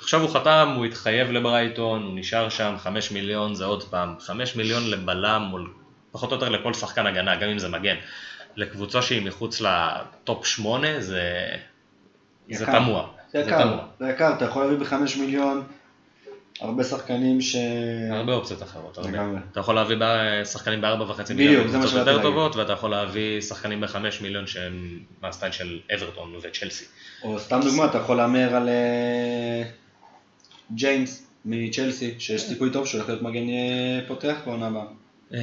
עכשיו 0.02 0.22
הוא 0.22 0.30
חתם, 0.30 0.74
הוא 0.76 0.86
התחייב 0.86 1.32
לברייטון, 1.32 2.04
הוא 2.04 2.20
נשאר 2.20 2.50
שם, 2.50 2.76
5 2.78 3.12
מיליון 3.12 3.56
זה 3.56 3.66
עוד 3.66 3.84
פעם, 3.84 4.16
5 4.20 4.56
מיליון 4.56 4.90
לבלם 4.90 5.42
מול, 5.50 5.74
פחות 6.12 6.32
או 6.32 6.36
יותר 6.36 6.50
לכל 6.50 6.74
שחקן 6.74 7.08
הגנה, 7.08 7.36
גם 7.36 7.50
אם 7.50 7.60
זה 7.60 7.68
מגן. 7.70 7.96
לקבוצה 8.58 9.02
שהיא 9.02 9.26
מחוץ 9.26 9.62
לטופ 9.62 10.46
8 10.46 11.02
זה, 11.02 11.48
זה. 12.52 12.66
תמוה. 12.66 13.08
זה 13.32 13.44
זה 13.44 13.50
יקר. 13.50 13.78
זה 14.00 14.10
יקר, 14.10 14.34
אתה 14.34 14.46
יכול 14.46 14.64
להביא 14.64 14.78
בחמש 14.78 15.18
מיליון 15.18 15.64
הרבה 16.62 16.84
שחקנים 16.84 17.42
ש... 17.42 17.56
הרבה 18.12 18.34
אופציות 18.34 18.64
אחרות, 18.64 18.98
הרבה. 18.98 19.10
לגמרי. 19.10 19.40
אתה 19.52 19.60
יכול 19.60 19.76
להביא 19.76 19.96
שחקנים 20.44 20.82
ב-4.5 20.82 21.24
בדיוק, 21.24 21.38
מיליון 21.38 21.68
זה 21.68 21.78
מה 21.78 21.88
שבאתי. 21.88 22.22
טובות, 22.22 22.56
ואתה 22.56 22.74
יכול 22.74 22.90
להביא 22.90 23.42
שחקנים 23.42 23.82
ב-5 23.82 23.98
מיליון 24.22 24.48
שהם 24.48 25.00
מהסטייל 25.22 25.52
של 25.52 25.80
אברטון 25.96 26.34
וצ'לסי. 26.42 26.86
או 27.24 27.40
סתם 27.40 27.60
דוגמא, 27.64 27.86
אתה 27.86 27.98
יכול 27.98 28.18
להמר 28.18 28.56
על 28.56 28.70
אה, 28.70 29.64
ג'יימס 30.72 31.28
מצ'לסי, 31.46 32.16
שיש 32.20 32.42
סיכוי 32.42 32.70
טוב 32.72 32.86
שהוא 32.86 32.98
הולך 32.98 33.10
להיות 33.10 33.22
מגן 33.22 33.50
אה, 33.50 34.00
פותח 34.08 34.36
בעונה 34.46 34.68
הבאה. 34.68 34.84
אמ, 35.34 35.38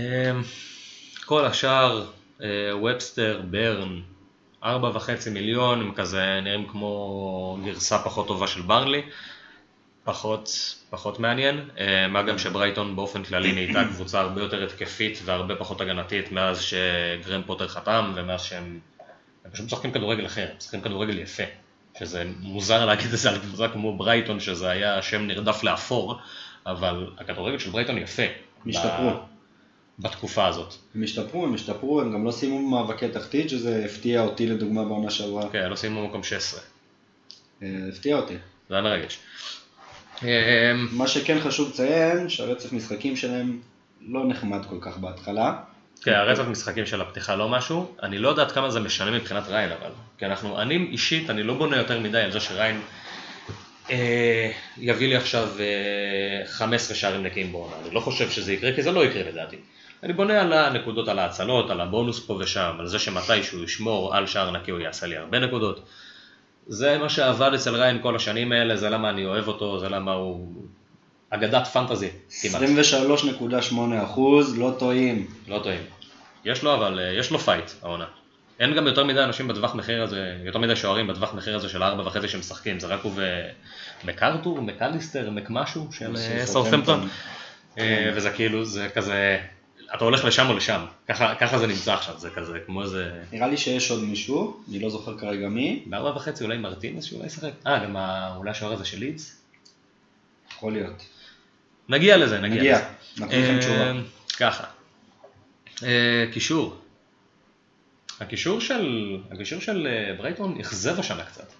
כל 1.24 1.44
השאר, 1.44 2.04
ובסטר, 2.44 3.40
ברן, 3.50 4.00
ארבע 4.64 4.90
וחצי 4.94 5.30
מיליון, 5.30 5.80
הם 5.80 5.92
כזה 5.94 6.40
נראים 6.42 6.68
כמו 6.68 7.58
גרסה 7.64 7.98
פחות 7.98 8.26
טובה 8.26 8.46
של 8.46 8.62
ברנלי, 8.62 9.02
פחות, 10.04 10.74
פחות 10.90 11.20
מעניין, 11.20 11.68
אה, 11.78 12.08
מה 12.08 12.22
גם 12.22 12.38
שברייטון 12.38 12.96
באופן 12.96 13.22
כללי 13.22 13.52
נהייתה 13.52 13.84
קבוצה 13.94 14.20
הרבה 14.20 14.42
יותר 14.42 14.64
התקפית 14.64 15.18
והרבה 15.24 15.56
פחות 15.56 15.80
הגנתית 15.80 16.32
מאז 16.32 16.62
שגרם 16.62 17.42
פוטר 17.46 17.68
חתם 17.68 18.12
ומאז 18.14 18.42
שהם 18.42 18.80
הם 19.44 19.50
פשוט 19.50 19.66
משחקים 19.66 19.92
כדורגל 19.92 20.26
אחר, 20.26 20.46
משחקים 20.58 20.80
כדורגל 20.80 21.18
יפה, 21.18 21.42
שזה 21.98 22.24
מוזר 22.40 22.86
להגיד 22.86 23.12
את 23.12 23.18
זה 23.18 23.30
על 23.30 23.38
קבוצה 23.38 23.68
כמו 23.68 23.96
ברייטון 23.96 24.40
שזה 24.40 24.70
היה 24.70 25.02
שם 25.02 25.26
נרדף 25.26 25.64
לאפור, 25.64 26.18
אבל 26.66 27.10
הכדורגל 27.18 27.58
של 27.58 27.70
ברייטון 27.70 27.98
יפה. 27.98 28.22
השתפרו. 28.66 29.10
בתקופה 29.98 30.46
הזאת. 30.46 30.74
הם 30.94 31.02
השתפרו, 31.02 31.44
הם 31.44 31.54
השתפרו, 31.54 32.00
הם 32.00 32.12
גם 32.12 32.24
לא 32.24 32.30
סיימו 32.30 32.58
במאבקי 32.58 33.08
תחתית, 33.08 33.50
שזה 33.50 33.84
הפתיע 33.84 34.20
אותי 34.20 34.46
לדוגמה 34.46 34.84
בעונה 34.84 35.10
שעברה. 35.10 35.48
כן, 35.52 35.68
לא 35.70 35.76
סיימו 35.76 36.06
במקום 36.06 36.22
16. 36.22 36.60
אה, 37.62 37.68
הפתיע 37.92 38.16
אותי. 38.16 38.34
זה 38.68 38.74
היה 38.74 38.82
מרגש. 38.82 39.18
אמ, 40.22 40.28
מה 40.92 41.08
שכן 41.08 41.40
חשוב 41.40 41.70
לציין, 41.70 42.28
שהרצף 42.28 42.72
משחקים 42.72 43.16
שלהם 43.16 43.60
לא 44.00 44.28
נחמד 44.28 44.66
כל 44.68 44.78
כך 44.80 44.98
בהתחלה. 44.98 45.56
כן, 46.02 46.12
הרצף 46.12 46.42
משחקים 46.42 46.86
של 46.86 47.00
הפתיחה 47.00 47.36
לא 47.36 47.48
משהו, 47.48 47.94
אני 48.02 48.18
לא 48.18 48.28
יודע 48.28 48.42
עד 48.42 48.52
כמה 48.52 48.70
זה 48.70 48.80
משנה 48.80 49.10
מבחינת 49.10 49.48
ריין 49.48 49.72
אבל, 49.72 49.90
כי 50.18 50.26
אנחנו, 50.26 50.60
אני 50.62 50.76
אישית, 50.76 51.30
אני 51.30 51.42
לא 51.42 51.54
בונה 51.54 51.76
יותר 51.76 52.00
מדי 52.00 52.20
על 52.20 52.32
זה 52.32 52.40
שריין 52.40 52.80
אה, 53.90 54.50
יביא 54.78 55.08
לי 55.08 55.16
עכשיו 55.16 55.48
אה, 55.60 56.46
15 56.46 56.96
שערים 56.96 57.22
נקיים 57.22 57.52
בעונה, 57.52 57.76
אני 57.84 57.94
לא 57.94 58.00
חושב 58.00 58.30
שזה 58.30 58.52
יקרה, 58.52 58.72
כי 58.74 58.82
זה 58.82 58.92
לא 58.92 59.04
יקרה 59.04 59.22
לדעתי. 59.22 59.56
אני 60.04 60.12
בונה 60.12 60.40
על 60.40 60.52
הנקודות, 60.52 61.08
על 61.08 61.18
ההצלות, 61.18 61.70
על 61.70 61.80
הבונוס 61.80 62.26
פה 62.26 62.38
ושם, 62.40 62.76
על 62.78 62.86
זה 62.86 62.98
שמתישהו 62.98 63.64
ישמור 63.64 64.16
על 64.16 64.26
שער 64.26 64.50
נקי 64.50 64.70
הוא 64.70 64.80
יעשה 64.80 65.06
לי 65.06 65.16
הרבה 65.16 65.38
נקודות. 65.38 65.86
זה 66.66 66.98
מה 66.98 67.08
שעבד 67.08 67.50
אצל 67.54 67.74
ריין 67.74 68.02
כל 68.02 68.16
השנים 68.16 68.52
האלה, 68.52 68.76
זה 68.76 68.90
למה 68.90 69.10
אני 69.10 69.26
אוהב 69.26 69.48
אותו, 69.48 69.78
זה 69.78 69.88
למה 69.88 70.12
הוא 70.12 70.54
אגדת 71.30 71.66
פנטזי 71.66 72.10
כמעט. 72.42 72.62
23.8 72.62 74.04
אחוז, 74.04 74.58
לא 74.58 74.74
טועים. 74.78 75.26
לא 75.48 75.58
טועים. 75.62 75.80
יש 76.44 76.62
לו 76.62 76.74
אבל, 76.74 77.00
אה, 77.00 77.12
יש 77.12 77.30
לו 77.30 77.38
fight 77.38 77.70
העונה. 77.82 78.06
אין 78.60 78.74
גם 78.74 78.86
יותר 78.86 79.04
מדי 79.04 79.24
אנשים 79.24 79.48
בטווח 79.48 79.74
מחיר 79.74 80.02
הזה, 80.02 80.36
יותר 80.44 80.58
מדי 80.58 80.76
שוערים 80.76 81.06
בטווח 81.06 81.34
מחיר 81.34 81.56
הזה 81.56 81.68
של 81.68 81.82
ארבע 81.82 82.06
וחצי 82.06 82.28
שמשחקים, 82.28 82.80
זה 82.80 82.86
רק 82.86 83.00
הוא 83.02 83.12
ומקארתור, 84.04 84.62
מקליסטר, 84.62 85.30
מקמשהו 85.30 85.88
של 85.92 86.16
אה, 86.16 86.46
סאות'המפטון. 86.46 87.08
אה, 87.78 88.10
וזה 88.14 88.30
כאילו, 88.30 88.64
זה 88.64 88.88
כזה, 88.94 89.38
אתה 89.94 90.04
הולך 90.04 90.24
לשם 90.24 90.46
או 90.50 90.56
לשם, 90.56 90.84
ככה, 91.08 91.34
ככה 91.34 91.58
זה 91.58 91.66
נמצא 91.66 91.94
עכשיו, 91.94 92.14
זה 92.18 92.30
כזה 92.30 92.58
כמו 92.66 92.82
איזה, 92.82 93.22
נראה 93.32 93.48
לי 93.48 93.56
שיש 93.56 93.90
עוד 93.90 94.04
מישהו, 94.04 94.60
אני 94.68 94.78
לא 94.78 94.90
זוכר 94.90 95.18
כרגע 95.18 95.48
מי, 95.48 95.82
בארבע 95.86 96.16
וחצי 96.16 96.44
אולי 96.44 96.58
מרטינז 96.58 97.04
שאולי 97.04 97.26
ישחק, 97.26 97.50
אה 97.66 97.84
גם 97.84 97.96
אולי 98.36 98.50
השוער 98.50 98.72
הזה 98.72 98.84
של 98.84 98.98
לידס? 98.98 99.40
יכול 100.52 100.72
להיות. 100.72 101.06
נגיע 101.88 102.16
לזה, 102.16 102.40
נגיע 102.40 102.58
נגיע, 102.58 102.76
לזה. 102.76 102.84
נתנו 103.24 103.38
לכם 103.42 103.58
תשובה. 103.58 103.90
אה, 103.90 104.00
ככה. 104.36 104.64
אה, 105.82 106.24
קישור. 106.32 106.76
הקישור 108.20 108.60
של, 108.60 109.16
הקישור 109.30 109.60
של 109.60 109.86
אה, 109.86 110.14
ברייטון 110.18 110.60
אכזב 110.60 111.00
השנה 111.00 111.24
קצת. 111.24 111.52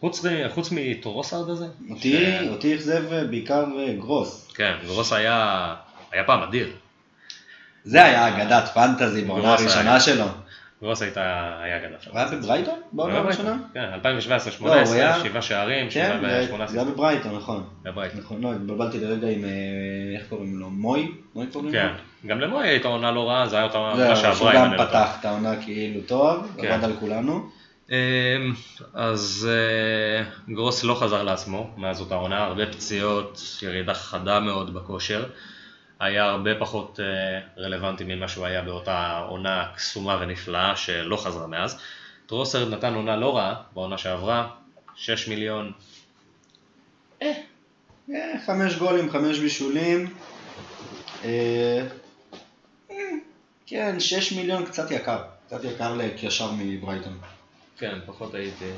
חוץ, 0.00 0.24
חוץ 0.48 0.68
מטורוסארד 0.72 1.50
הזה. 1.50 1.66
אותי, 1.90 2.48
אותי 2.48 2.74
אכזב 2.74 3.12
אה, 3.12 3.24
בעיקר 3.24 3.64
גרוס. 3.98 4.48
כן, 4.54 4.74
גרוס 4.84 5.12
היה, 5.12 5.74
היה 6.10 6.24
פעם 6.24 6.42
אדיר. 6.42 6.72
זה 7.86 8.04
היה 8.04 8.28
אגדת 8.28 8.68
פנטזי 8.74 9.22
בעונה 9.24 9.54
הראשונה 9.54 10.00
שלו. 10.00 10.24
גרוס 10.82 11.02
הייתה, 11.02 11.20
היה 11.62 11.78
גדול 11.78 11.96
שם. 12.00 12.10
הוא 12.10 12.18
היה 12.18 12.28
בברייטון 12.28 12.74
בעונה 12.92 13.18
הראשונה? 13.18 13.56
כן, 13.74 13.84
2017-2018, 14.02 14.64
לא, 14.64 14.80
הוא 14.80 14.94
היה- 14.94 15.24
שבעה 15.24 15.42
שערים, 15.42 15.86
כן, 15.90 16.16
שבעה 16.18 16.42
זה 16.46 16.52
ב-18. 16.52 16.66
זה 16.70 16.80
היה 16.80 16.90
בברייטון, 16.90 17.36
נכון. 17.36 17.64
בברייטון. 17.82 18.20
נכון, 18.20 18.40
לא, 18.42 18.52
התבלבלתי 18.52 19.00
לרגע 19.00 19.28
עם, 19.28 19.44
אה, 19.44 19.50
איך 20.18 20.28
קוראים 20.28 20.58
לו? 20.58 20.70
מוי? 20.70 21.10
מוי 21.34 21.46
קוראים 21.52 21.72
לו? 21.74 21.78
כן, 21.80 21.88
גם 22.26 22.40
למוי 22.40 22.68
הייתה 22.68 22.88
עונה 22.88 23.10
לא 23.10 23.28
רעה, 23.28 23.46
זה 23.48 23.56
היה 23.56 23.64
אותה 23.64 23.78
עונה 23.78 23.96
זהו, 23.96 24.16
שעברה. 24.16 24.34
שהוא 24.36 24.50
אם 24.50 24.54
גם 24.54 24.64
אני 24.64 24.72
לא 24.72 24.76
טועה. 24.76 24.88
פתח 24.88 25.16
את 25.20 25.24
העונה 25.24 25.62
כאילו 25.62 26.00
טוב, 26.06 26.52
כן. 26.60 26.66
עבד 26.72 26.84
על 26.84 26.92
כולנו. 27.00 27.48
אמ, 27.90 27.94
אז 28.94 29.48
אה, 29.50 30.54
גרוס 30.54 30.84
לא 30.84 30.94
חזר 30.94 31.22
לעצמו 31.22 31.70
מאז 31.76 32.00
אותה 32.00 32.14
עונה, 32.14 32.44
הרבה 32.44 32.66
פציעות, 32.66 33.40
ירידה 33.62 33.94
חדה 33.94 34.40
מאוד 34.40 34.74
בכושר. 34.74 35.24
היה 36.00 36.24
הרבה 36.24 36.50
פחות 36.58 37.00
אה, 37.00 37.40
רלוונטי 37.58 38.04
ממה 38.04 38.28
שהוא 38.28 38.46
היה 38.46 38.62
באותה 38.62 39.18
עונה 39.28 39.72
קסומה 39.76 40.18
ונפלאה 40.20 40.76
שלא 40.76 41.16
חזרה 41.16 41.46
מאז. 41.46 41.80
טרוסרד 42.26 42.74
נתן 42.74 42.94
עונה 42.94 43.16
לא 43.16 43.36
רעה 43.36 43.54
בעונה 43.74 43.98
שעברה, 43.98 44.48
6 44.94 45.28
מיליון, 45.28 45.72
אה, 47.22 48.32
חמש 48.46 48.74
גולים, 48.74 49.10
חמש 49.10 49.38
בישולים. 49.38 50.14
אה, 51.24 51.86
אה, 52.90 52.96
כן, 53.66 54.00
שש 54.00 54.32
מיליון 54.32 54.66
קצת 54.66 54.90
יקר. 54.90 55.18
קצת 55.46 55.64
יקר 55.64 55.94
לקשר 55.94 56.50
מברייטון. 56.58 57.18
כן, 57.78 57.98
פחות 58.06 58.34
הייתי, 58.34 58.70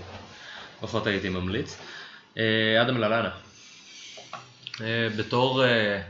פחות 0.81 1.07
הייתי 1.07 1.29
ממליץ. 1.29 1.79
אה, 2.39 2.83
אדם 2.83 2.99
ללאנה, 2.99 3.31
אה, 4.81 5.09
בתור, 5.17 5.65
אה, 5.65 6.01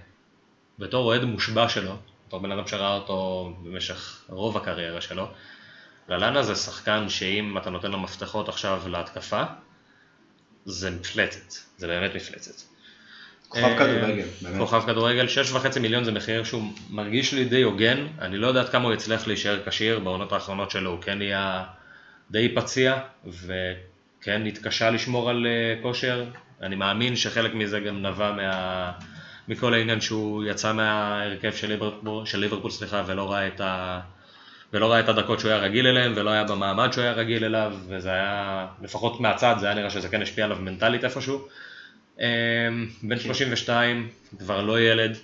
בתור 0.79 1.05
אוהד 1.05 1.25
מושבע 1.25 1.69
שלו, 1.69 1.97
בתור 2.29 2.41
בן 2.41 2.53
אדם 2.53 2.67
שראה 2.67 2.95
אותו 2.95 3.53
במשך 3.63 4.25
רוב 4.29 4.57
הקריירה 4.57 5.01
שלו, 5.01 5.29
ללאנה 6.09 6.43
זה 6.43 6.55
שחקן 6.55 7.09
שאם 7.09 7.59
אתה 7.59 7.71
נותן 7.71 7.91
לו 7.91 7.99
מפתחות 7.99 8.49
עכשיו 8.49 8.83
להתקפה, 8.87 9.43
זה 10.65 10.91
מפלצת, 10.91 11.55
זה 11.77 11.87
באמת 11.87 12.15
מפלצת. 12.15 12.63
כוכב 13.49 13.65
אה, 13.65 13.79
כדורגל, 13.79 14.27
באמת. 14.43 14.59
כוכב 14.59 14.83
כדורגל, 14.87 15.27
6.5 15.53 15.79
מיליון 15.79 16.05
זה 16.05 16.13
מחיר 16.13 16.45
שהוא 16.45 16.73
מרגיש 16.91 17.35
לי 17.35 17.45
די 17.45 17.63
הוגן, 17.63 18.07
אני 18.19 18.37
לא 18.37 18.47
יודע 18.47 18.61
עד 18.61 18.69
כמה 18.69 18.85
הוא 18.85 18.95
יצליח 18.95 19.27
להישאר 19.27 19.61
כשיר, 19.67 19.99
בעונות 19.99 20.33
האחרונות 20.33 20.71
שלו 20.71 20.91
הוא 20.91 21.03
כן 21.03 21.19
נהיה 21.19 21.65
די 22.31 22.55
פציע, 22.55 23.01
וכן 23.27 24.47
התקשה 24.47 24.91
לשמור 24.91 25.31
על 25.31 25.47
אה, 25.47 25.83
כושר, 25.83 26.25
אני 26.63 26.77
מאמין 26.77 27.17
שחלק 27.17 27.55
מזה 27.55 27.81
גם 27.81 28.03
נבע 28.07 28.33
מה... 28.33 28.93
מכל 29.49 29.75
העניין 29.75 30.01
שהוא 30.01 30.45
יצא 30.45 30.73
מההרכב 30.73 31.53
של 31.53 31.69
ליברפול, 31.69 32.27
של 32.27 32.39
ליברפול 32.39 32.71
סליחה, 32.71 33.03
ולא 33.07 33.33
ראה 33.33 33.47
את 33.47 33.61
ה... 33.61 34.01
ולא 34.73 34.93
ראה 34.93 35.01
את 35.01 35.09
הדקות 35.09 35.41
שהוא 35.41 35.51
היה 35.51 35.61
רגיל 35.61 35.87
אליהם, 35.87 36.13
ולא 36.17 36.31
היה 36.31 36.45
במעמד 36.45 36.93
שהוא 36.93 37.05
היה 37.05 37.13
רגיל 37.13 37.45
אליו, 37.45 37.73
וזה 37.89 38.11
היה, 38.11 38.67
לפחות 38.83 39.21
מהצד, 39.21 39.57
זה 39.61 39.67
היה 39.67 39.75
נראה 39.75 39.91
שזה 39.91 40.09
כן 40.09 40.23
השפיע 40.23 40.45
עליו 40.45 40.57
מנטלית 40.61 41.05
איפשהו. 41.05 41.49
אמ, 42.21 42.25
בן 43.03 43.19
32, 43.19 44.09
כבר 44.39 44.63
לא 44.63 44.81
ילד, 44.81 45.17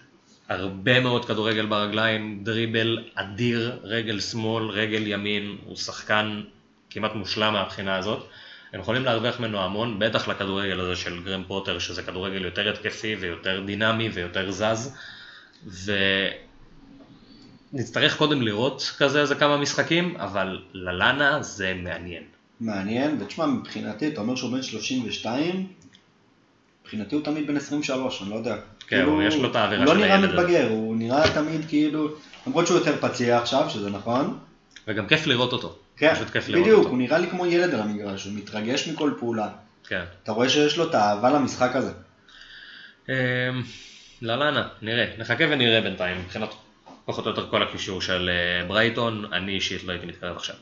הרבה 0.48 1.00
מאוד 1.00 1.24
כדורגל 1.24 1.66
ברגליים, 1.66 2.40
דריבל 2.42 3.04
אדיר, 3.14 3.80
רגל 3.82 4.20
שמאל, 4.20 4.64
רגל 4.64 5.06
ימין, 5.06 5.56
הוא 5.64 5.76
שחקן 5.76 6.42
כמעט 6.90 7.14
מושלם 7.14 7.52
מהבחינה 7.52 7.96
הזאת. 7.96 8.28
הם 8.74 8.80
יכולים 8.80 9.04
להרוויח 9.04 9.40
ממנו 9.40 9.60
המון, 9.60 9.98
בטח 9.98 10.28
לכדורגל 10.28 10.80
הזה 10.80 10.96
של 10.96 11.22
גרם 11.24 11.42
פוטר, 11.48 11.78
שזה 11.78 12.02
כדורגל 12.02 12.44
יותר 12.44 12.68
התקפי 12.72 13.16
ויותר 13.20 13.62
דינמי 13.66 14.08
ויותר 14.08 14.50
זז. 14.50 14.94
ונצטרך 17.72 18.16
קודם 18.18 18.42
לראות 18.42 18.92
כזה 18.98 19.20
איזה 19.20 19.34
כמה 19.34 19.56
משחקים, 19.56 20.16
אבל 20.16 20.62
ללאנה 20.72 21.42
זה 21.42 21.74
מעניין. 21.82 22.22
מעניין, 22.60 23.16
ותשמע, 23.22 23.46
מבחינתי, 23.46 24.08
אתה 24.08 24.20
אומר 24.20 24.37
שהוא 24.37 24.52
בן 24.52 24.62
32, 24.62 25.66
מבחינתי 26.82 27.14
הוא 27.14 27.24
תמיד 27.24 27.46
בן 27.46 27.56
23, 27.56 28.22
אני 28.22 28.30
לא 28.30 28.37
יודע. 28.37 28.54
כן, 28.56 28.60
כאילו, 28.96 29.12
הוא- 29.12 29.22
יש 29.22 29.34
לו 29.37 29.50
את 29.50 29.56
האווירה 29.56 29.84
הוא 29.84 29.92
של 29.92 29.98
לא 29.98 30.04
נראה 30.06 30.16
הילד 30.16 30.30
הזה. 30.30 30.40
מתבגר, 30.42 30.68
הוא 30.70 30.96
נראה 30.96 31.34
תמיד 31.34 31.60
כאילו, 31.68 32.08
למרות 32.46 32.66
שהוא 32.66 32.78
יותר 32.78 32.96
פציע 33.00 33.38
עכשיו, 33.38 33.70
שזה 33.70 33.90
נכון. 33.90 34.38
וגם 34.88 35.06
כיף 35.06 35.26
לראות 35.26 35.52
אותו. 35.52 35.78
כן, 35.96 36.14
פשוט 36.14 36.30
כיף 36.30 36.48
לראות 36.48 36.62
בדיוק, 36.62 36.78
אותו. 36.78 36.90
הוא 36.90 36.98
נראה 36.98 37.18
לי 37.18 37.26
כמו 37.30 37.46
ילד 37.46 37.74
על 37.74 37.80
המגרש, 37.80 38.24
הוא 38.24 38.33
מתרגש 38.33 38.88
מכל 38.88 39.12
פעולה. 39.18 39.48
כן. 39.88 40.04
אתה 40.22 40.33
רואה 40.33 40.48
שיש 40.48 40.76
לו 40.76 40.88
את 40.88 40.94
האהבה 40.94 41.30
למשחק 41.30 41.76
הזה. 41.76 41.92
אמ, 43.09 43.14
ללאנה, 44.22 44.68
נראה, 44.83 45.07
נחכה 45.18 45.44
ונראה 45.50 45.80
בינתיים, 45.80 46.20
מבחינת 46.20 46.48
פחות 47.04 47.26
או 47.26 47.30
יותר 47.30 47.50
כל 47.50 47.62
הקישור 47.62 48.00
של 48.00 48.30
אה, 48.30 48.66
ברייטון, 48.68 49.33
אני 49.33 49.52
אישית 49.52 49.85
לא 49.85 49.92
הייתי 49.92 50.07
מתקרב 50.07 50.37
עכשיו. 50.37 50.57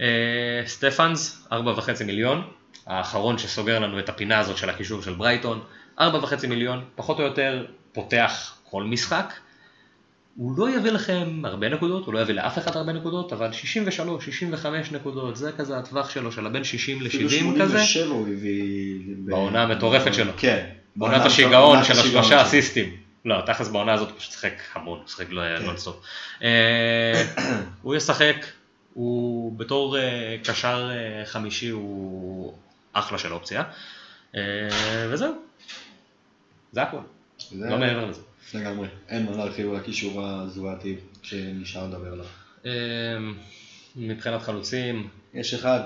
אה, 0.00 0.62
סטפאנס, 0.66 1.46
4.5 1.52 2.04
מיליון, 2.04 2.50
האחרון 2.86 3.38
שסוגר 3.38 3.78
לנו 3.78 3.98
את 3.98 4.08
הפינה 4.08 4.38
הזאת 4.38 4.56
של 4.56 4.70
הקישור 4.70 5.02
של 5.02 5.14
ברייטון, 5.14 5.60
4.5 6.00 6.04
מיליון, 6.48 6.84
פחות 6.94 7.18
או 7.18 7.24
יותר 7.24 7.66
פותח 7.92 8.56
כל 8.70 8.84
משחק. 8.84 9.32
הוא 10.36 10.58
לא 10.58 10.76
יביא 10.76 10.90
לכם 10.90 11.42
הרבה 11.44 11.68
נקודות, 11.68 12.06
הוא 12.06 12.14
לא 12.14 12.18
יביא 12.18 12.34
לאף 12.34 12.58
אחד 12.58 12.76
הרבה 12.76 12.92
נקודות, 12.92 13.32
אבל 13.32 13.52
63, 13.52 14.24
65 14.24 14.92
נקודות, 14.92 15.36
זה 15.36 15.52
כזה 15.52 15.78
הטווח 15.78 16.10
שלו, 16.10 16.32
של 16.32 16.46
הבין 16.46 16.64
60 16.64 17.06
אפילו 17.06 17.28
ל-70 17.28 17.62
כזה. 17.62 17.84
87 17.84 18.06
הוא 18.06 18.28
הביא... 18.28 19.00
בעונה 19.18 19.62
המטורפת 19.62 20.14
שלו. 20.14 20.32
כן. 20.36 20.66
בעונת 20.96 21.26
השיגעון 21.26 21.84
של 21.84 21.92
השלושה 21.92 22.22
שלו. 22.28 22.42
אסיסטים. 22.42 22.96
לא, 23.24 23.40
תכלס 23.46 23.68
בעונה 23.68 23.92
הזאת 23.92 24.10
הוא 24.10 24.18
פשוט 24.18 24.32
שיחק 24.32 24.52
המון, 24.74 24.98
הוא 24.98 25.08
שיחק 25.08 25.26
כן. 25.28 25.64
נונסטופ. 25.64 25.96
אה, 26.42 27.24
הוא 27.82 27.94
ישחק, 27.94 28.46
הוא 28.94 29.58
בתור 29.58 29.98
אה, 29.98 30.36
קשר 30.44 30.90
אה, 30.92 31.26
חמישי 31.26 31.68
הוא 31.68 32.54
אחלה 32.92 33.18
של 33.18 33.32
אופציה. 33.32 33.62
וזהו. 35.10 35.34
זה 36.72 36.82
זה- 37.50 37.70
לא 37.70 37.78
מעבר 37.78 38.04
לזה. 38.06 38.20
לגמרי. 38.54 38.88
אין 39.08 39.26
מה 39.26 39.36
להרחיב 39.36 39.70
על 39.70 39.76
הקישור 39.76 40.22
הזוועתי 40.26 40.96
שנשאר 41.22 41.86
לדבר 41.86 42.12
עליו. 42.12 42.26
אה, 42.66 42.70
מבחינת 43.96 44.42
חלוצים, 44.42 45.08
יש 45.34 45.54
אחד, 45.54 45.80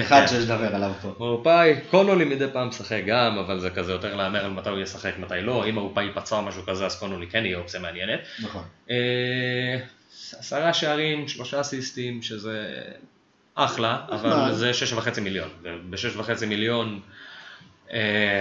אחד 0.00 0.26
שיש 0.28 0.44
לדבר 0.44 0.74
עליו 0.74 0.92
פה. 1.02 1.14
אורפאי, 1.20 1.74
קונולי 1.90 2.24
מדי 2.24 2.46
פעם 2.52 2.68
משחק 2.68 3.02
גם, 3.06 3.38
אבל 3.38 3.60
זה 3.60 3.70
כזה 3.70 3.92
יותר 3.92 4.16
להמר 4.16 4.44
על 4.44 4.50
מתי 4.50 4.70
הוא 4.70 4.78
ישחק, 4.78 5.12
מתי 5.18 5.40
לא, 5.42 5.68
אם 5.68 5.76
אורפאי 5.76 6.04
ייפצע 6.04 6.36
או 6.36 6.42
משהו 6.42 6.62
כזה, 6.66 6.86
אז 6.86 6.98
קונולי 6.98 7.26
כן 7.26 7.46
יהיה 7.46 7.58
אופציה 7.58 7.80
מעניינת. 7.80 8.20
נכון. 8.42 8.62
אה, 8.90 9.76
עשרה 10.38 10.74
שערים, 10.74 11.28
שלושה 11.28 11.60
אסיסטים, 11.60 12.22
שזה 12.22 12.82
אחלה, 13.54 14.04
אבל. 14.08 14.54
זה 14.54 14.74
שש 14.74 14.92
וחצי 14.92 15.20
מיליון, 15.20 15.48
ובשש 15.62 16.16
וחצי 16.16 16.46
מיליון 16.46 17.00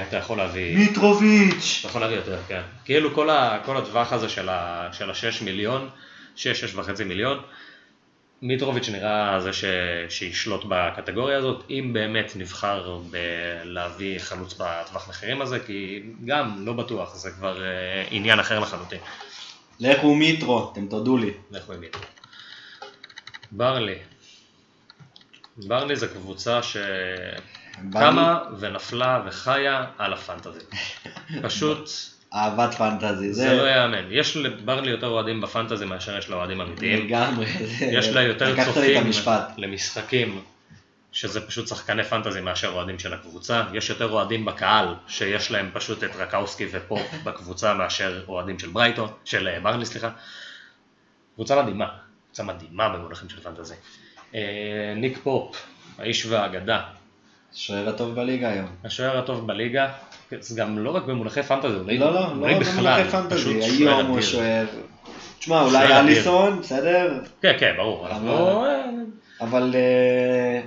אתה 0.07 0.17
יכול 0.17 0.37
להביא... 0.37 0.77
מיטרוביץ'! 0.77 1.77
אתה 1.79 1.87
יכול 1.87 2.01
להביא 2.01 2.15
יותר, 2.15 2.37
כן. 2.47 2.61
כאילו 2.85 3.13
כל, 3.13 3.29
ה, 3.29 3.59
כל 3.65 3.77
הטווח 3.77 4.13
הזה 4.13 4.29
של, 4.29 4.49
ה, 4.49 4.89
של 4.91 5.09
השש 5.09 5.41
מיליון, 5.41 5.89
שש, 6.35 6.61
שש 6.61 6.75
וחצי 6.75 7.03
מיליון, 7.03 7.41
מיטרוביץ' 8.41 8.89
נראה 8.89 9.39
זה 9.39 9.53
ש, 9.53 9.65
שישלוט 10.09 10.65
בקטגוריה 10.69 11.37
הזאת, 11.37 11.63
אם 11.69 11.89
באמת 11.93 12.33
נבחר 12.35 12.99
להביא 13.63 14.19
חלוץ 14.19 14.53
בטווח 14.53 15.09
מחירים 15.09 15.41
הזה, 15.41 15.59
כי 15.59 16.03
גם 16.25 16.65
לא 16.65 16.73
בטוח, 16.73 17.15
זה 17.15 17.31
כבר 17.31 17.63
אה, 17.63 18.03
עניין 18.11 18.39
אחר 18.39 18.59
לחלוטין. 18.59 18.99
לכו 19.79 20.15
מיטרו, 20.15 20.71
אתם 20.73 20.87
תודו 20.87 21.17
לי. 21.17 21.31
לכו 21.51 21.73
עם 21.73 21.79
מיטרו. 21.79 22.01
ברלי. 23.51 23.95
ברלי 25.57 25.95
זה 25.95 26.07
קבוצה 26.07 26.59
שקמה 27.73 28.39
ונפלה 28.59 29.21
וחיה 29.25 29.85
על 29.97 30.13
הפנטזי. 30.13 30.59
פשוט 31.43 31.89
אהבת 32.33 32.73
פנטזי. 32.73 33.33
זה 33.33 33.53
לא 33.53 33.63
ייאמן. 33.63 34.05
יש 34.09 34.37
לברלי 34.37 34.91
יותר 34.91 35.07
אוהדים 35.07 35.41
בפנטזי 35.41 35.85
מאשר 35.85 36.17
יש 36.17 36.29
לה 36.29 36.35
אוהדים 36.35 36.61
אמיתיים. 36.61 37.05
לגמרי. 37.05 37.45
יש 37.79 38.07
לה 38.07 38.21
יותר 38.21 38.65
צופים. 38.65 39.11
למשחקים 39.57 40.41
שזה 41.11 41.47
פשוט 41.47 41.67
שחקני 41.67 42.03
פנטזי 42.03 42.41
מאשר 42.41 42.67
אוהדים 42.67 42.99
של 42.99 43.13
הקבוצה. 43.13 43.63
יש 43.73 43.89
יותר 43.89 44.11
אוהדים 44.11 44.45
בקהל 44.45 44.95
שיש 45.07 45.51
להם 45.51 45.69
פשוט 45.73 46.03
את 46.03 46.15
רקאוסקי 46.15 46.67
ופופ 46.71 47.13
בקבוצה 47.25 47.73
מאשר 47.73 48.23
אוהדים 48.27 48.59
של 48.59 48.69
ברייטון, 48.69 49.09
של 49.25 49.47
אה, 49.47 49.59
ברלי 49.59 49.85
סליחה. 49.85 50.09
קבוצה 51.35 51.61
מדהימה, 51.61 51.87
קבוצה 52.25 52.43
מדהימה 52.43 52.89
במונחים 52.89 53.29
של 53.29 53.39
פנטזי. 53.41 53.75
אה, 54.35 54.93
ניק 54.95 55.17
פופ, 55.23 55.65
האיש 55.97 56.25
והאגדה, 56.25 56.81
השוער 57.55 57.89
הטוב 57.89 58.15
בליגה 58.15 58.49
היום. 58.49 58.65
השוער 58.83 59.17
הטוב 59.17 59.47
בליגה, 59.47 59.87
זה 60.39 60.61
גם 60.61 60.79
לא 60.79 60.95
רק 60.95 61.03
במונחי 61.03 61.43
פנטזי, 61.43 61.75
אולי, 61.75 61.97
לא, 61.97 62.13
לא, 62.13 62.19
לא 62.21 62.59
במונחי 62.59 63.03
פנטזי, 63.11 63.61
שוער 63.61 63.97
היום 63.97 64.05
הוא. 64.07 64.19
השוער. 64.19 64.65
תשמע, 65.39 65.65
שוער 65.69 65.83
אולי. 65.85 65.99
אליסון, 65.99 66.59
בסדר? 66.59 67.19
כן, 67.41 67.53
כן, 67.59 67.73
ברור, 67.77 68.05
אבל- 68.07 68.11
אנחנו... 68.15 68.65
אה, 68.65 69.75
אה, 69.75 70.61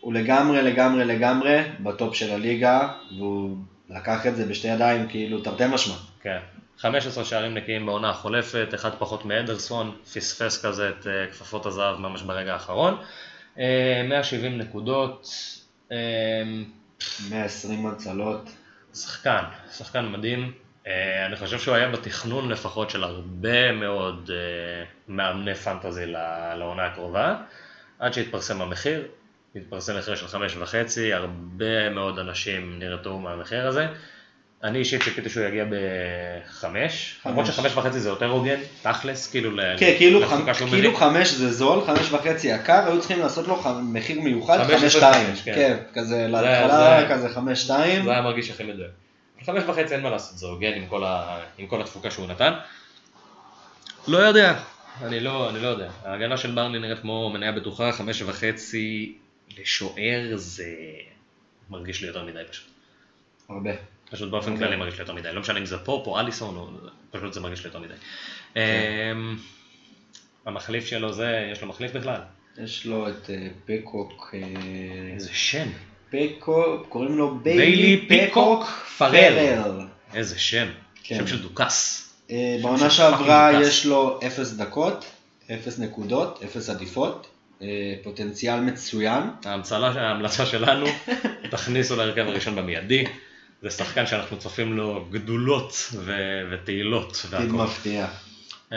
הוא 0.00 0.12
לגמרי, 0.14 0.62
לגמרי, 0.62 1.04
לגמרי 1.04 1.62
בטופ 1.80 2.14
של 2.14 2.30
הליגה, 2.32 2.88
והוא 3.18 3.56
לקח 3.90 4.26
את 4.26 4.36
זה 4.36 4.46
בשתי 4.46 4.68
ידיים, 4.68 5.06
כאילו, 5.08 5.40
תרתי 5.40 5.64
משמע. 5.66 5.94
כן. 6.22 6.38
15 6.78 7.24
שערים 7.24 7.54
נקיים 7.54 7.86
בעונה 7.86 8.10
החולפת, 8.10 8.68
אחד 8.74 8.90
פחות 8.98 9.24
מאדרסון, 9.24 9.90
פספס 10.14 10.64
כזה 10.66 10.88
את 10.88 11.06
אה, 11.06 11.26
כפפות 11.32 11.66
הזהב 11.66 11.96
ממש 12.00 12.22
ברגע 12.22 12.52
האחרון. 12.52 12.96
אה, 13.58 14.02
170 14.08 14.58
נקודות, 14.58 15.28
120 17.30 17.86
הצלות. 17.86 18.50
שחקן, 18.94 19.42
שחקן 19.72 20.08
מדהים. 20.08 20.52
אה, 20.86 21.26
אני 21.26 21.36
חושב 21.36 21.58
שהוא 21.58 21.74
היה 21.74 21.88
בתכנון 21.88 22.48
לפחות 22.48 22.90
של 22.90 23.04
הרבה 23.04 23.72
מאוד 23.72 24.30
אה, 24.34 24.84
מאמני 25.08 25.54
פנטזי 25.54 26.06
לעונה 26.58 26.86
הקרובה, 26.86 27.36
עד 27.98 28.12
שהתפרסם 28.12 28.62
המחיר, 28.62 29.08
התפרסם 29.56 29.98
מחיר 29.98 30.14
של 30.14 30.28
חמש 30.28 30.56
וחצי, 30.56 31.12
הרבה 31.12 31.90
מאוד 31.90 32.18
אנשים 32.18 32.78
נרתעו 32.78 33.18
מהמחיר 33.18 33.66
הזה. 33.66 33.86
אני 34.64 34.78
אישית 34.78 35.02
ציפיתי 35.02 35.28
שהוא 35.30 35.44
יגיע 35.44 35.64
בחמש, 35.70 37.16
למרות 37.26 37.46
חמש. 37.46 37.54
שחמש 37.56 37.72
וחצי 37.76 38.00
זה 38.00 38.08
יותר 38.08 38.26
הוגן, 38.30 38.60
תכלס, 38.82 39.30
כאילו 39.30 39.50
ל- 39.50 39.78
כן, 39.78 39.94
כאילו, 39.98 40.20
חמ- 40.30 40.52
כאילו. 40.70 40.96
חמש 40.96 41.28
זה 41.30 41.52
זול, 41.52 41.84
חמש 41.86 42.12
וחצי 42.12 42.48
יקר, 42.48 42.86
היו 42.86 42.98
צריכים 43.00 43.18
לעשות 43.18 43.48
לו 43.48 43.56
ח- 43.62 43.66
מחיר 43.82 44.20
מיוחד, 44.20 44.64
חמש 44.64 44.92
שתיים. 44.96 45.34
כן. 45.44 45.54
כן, 45.54 45.76
כזה 45.94 46.26
להתחלה, 46.28 47.00
זה- 47.00 47.14
כזה 47.14 47.28
חמש 47.28 47.62
שתיים. 47.62 48.04
זה 48.04 48.10
היה 48.10 48.22
מרגיש 48.22 48.50
הכי 48.50 48.62
מדויק. 48.64 48.90
חמש 49.46 49.62
וחצי 49.66 49.94
אין 49.94 50.02
מה 50.02 50.10
לעשות, 50.10 50.38
זה 50.38 50.46
הוגן 50.46 50.72
עם 50.72 50.86
כל, 50.86 51.04
ה... 51.04 51.38
עם 51.58 51.66
כל 51.66 51.80
התפוקה 51.80 52.10
שהוא 52.10 52.26
נתן. 52.26 52.52
לא 54.08 54.18
יודע, 54.18 54.54
אני 55.02 55.20
לא, 55.20 55.50
אני 55.50 55.62
לא 55.62 55.68
יודע. 55.68 55.90
ההגנה 56.04 56.36
של 56.36 56.50
ברני 56.50 56.78
נראית 56.78 56.98
כמו 57.00 57.30
מניה 57.30 57.52
בטוחה, 57.52 57.92
חמש 57.92 58.22
וחצי 58.22 59.14
לשוער 59.58 60.30
זה 60.34 60.66
מרגיש 61.70 62.00
לי 62.02 62.08
יותר 62.08 62.24
מדי 62.24 62.38
פשוט. 62.50 62.66
הרבה. 63.48 63.70
פשוט 64.10 64.30
באופן 64.30 64.52
אוקיי. 64.52 64.66
כללי 64.66 64.76
מרגיש 64.76 64.94
לי 64.94 65.00
יותר 65.00 65.14
מדי. 65.14 65.32
לא 65.32 65.40
משנה 65.40 65.58
אם 65.58 65.66
זה 65.66 65.78
פופ 65.78 66.06
או 66.06 66.20
אליסון. 66.20 66.78
פשוט 67.10 67.32
זה 67.32 67.40
מרגיש 67.40 67.60
לי 67.60 67.66
יותר 67.66 67.78
מדי. 67.78 67.94
כן. 68.54 68.60
אמ, 69.12 69.36
המחליף 70.46 70.86
שלו 70.86 71.12
זה, 71.12 71.48
יש 71.52 71.62
לו 71.62 71.68
מחליף 71.68 71.92
בכלל? 71.92 72.20
יש 72.58 72.86
לו 72.86 73.08
את 73.08 73.30
אה, 73.30 73.46
פקוק, 73.66 74.34
אה, 74.34 74.40
איזה 75.14 75.30
שם. 75.32 75.68
פקוק, 76.10 76.86
קוראים 76.88 77.18
לו 77.18 77.38
ביילי 77.38 78.08
פקוק 78.08 78.64
פרל. 78.98 79.38
איזה 80.14 80.38
שם. 80.38 80.66
כן. 81.02 81.16
שם 81.16 81.26
של 81.26 81.42
דוכס. 81.42 82.08
אה, 82.30 82.56
בעונה 82.62 82.90
שעברה 82.90 83.50
יש 83.62 83.86
לו 83.86 84.20
אפס 84.26 84.52
דקות, 84.52 85.04
אפס 85.54 85.78
נקודות, 85.78 86.40
אפס 86.44 86.70
עדיפות, 86.70 87.26
פוטנציאל 88.02 88.60
מצוין. 88.60 89.22
ההמלצה 89.44 90.46
שלנו, 90.46 90.86
תכניסו 91.50 91.96
להרכב 91.96 92.26
הראשון 92.26 92.56
במיידי. 92.56 93.04
זה 93.64 93.70
שחקן 93.70 94.06
שאנחנו 94.06 94.36
צופים 94.38 94.72
לו 94.76 95.04
גדולות 95.10 95.90
ו- 95.94 96.12
ותהילות 96.50 97.26
והכל. 97.30 97.44
מפתיע. 97.46 98.06
אמ, 98.72 98.76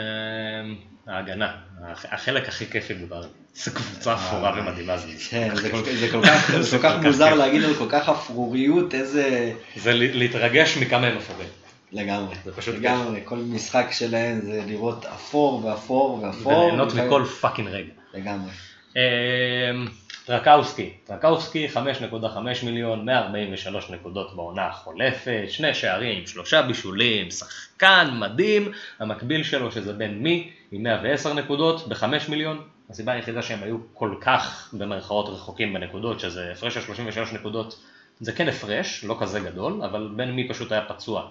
ההגנה, 1.06 1.52
הח- 1.84 2.04
החלק 2.10 2.48
הכי 2.48 2.66
כיפי 2.66 2.94
בבר. 2.94 3.22
זו 3.54 3.70
קבוצה 3.74 4.14
אפורה 4.14 4.52
ומדהימה. 4.56 4.98
זה- 4.98 5.08
כן, 5.30 5.56
זה 5.56 5.70
כל- 5.70 5.82
זה 5.92 6.08
כך- 6.12 6.50
זה 6.60 6.78
מוזר 7.08 7.34
להגיד 7.34 7.64
על 7.64 7.74
כל 7.74 7.86
כך 7.90 8.08
אפרוריות, 8.08 8.94
איזה... 8.94 9.52
זה 9.76 9.92
להתרגש 9.94 10.76
מכמה 10.76 11.06
הם 11.06 11.16
אפורים. 11.16 11.48
לגמרי. 11.92 12.34
זה 12.44 12.52
פשוט 12.52 12.74
לגמרי, 12.74 13.20
כל 13.24 13.36
משחק 13.36 13.86
שלהם 13.92 14.40
זה 14.40 14.62
לראות 14.66 15.06
אפור 15.06 15.64
ואפור 15.64 16.22
ואפור. 16.22 16.52
וליהנות 16.58 16.94
מכל 16.94 17.24
fucking 17.40 17.68
רגע. 17.68 17.92
לגמרי. 18.14 18.50
טרקאוסקי, 20.28 20.90
טרקאוסקי 21.04 21.68
5.5 21.74 21.78
מיליון, 22.64 23.04
143 23.04 23.90
נקודות 23.90 24.36
בעונה 24.36 24.66
החולפת, 24.66 25.44
שני 25.48 25.74
שערים, 25.74 26.26
שלושה 26.26 26.62
בישולים, 26.62 27.30
שחקן 27.30 28.08
מדהים, 28.12 28.72
המקביל 28.98 29.42
שלו 29.42 29.72
שזה 29.72 29.92
בן 29.92 30.10
מי 30.10 30.50
עם 30.72 30.82
110 30.82 31.34
נקודות 31.34 31.88
ב-5 31.88 32.04
מיליון, 32.28 32.62
הסיבה 32.90 33.12
היחידה 33.12 33.42
שהם 33.42 33.62
היו 33.62 33.76
כל 33.94 34.14
כך 34.20 34.74
במרכאות 34.78 35.28
רחוקים 35.28 35.74
בנקודות, 35.74 36.20
שזה 36.20 36.52
הפרש 36.52 36.74
של 36.74 36.80
33 36.80 37.32
נקודות, 37.32 37.80
זה 38.20 38.32
כן 38.32 38.48
הפרש, 38.48 39.04
לא 39.04 39.16
כזה 39.20 39.40
גדול, 39.40 39.82
אבל 39.84 40.10
בן 40.16 40.30
מי 40.30 40.48
פשוט 40.48 40.72
היה 40.72 40.84
פצוע 40.88 41.30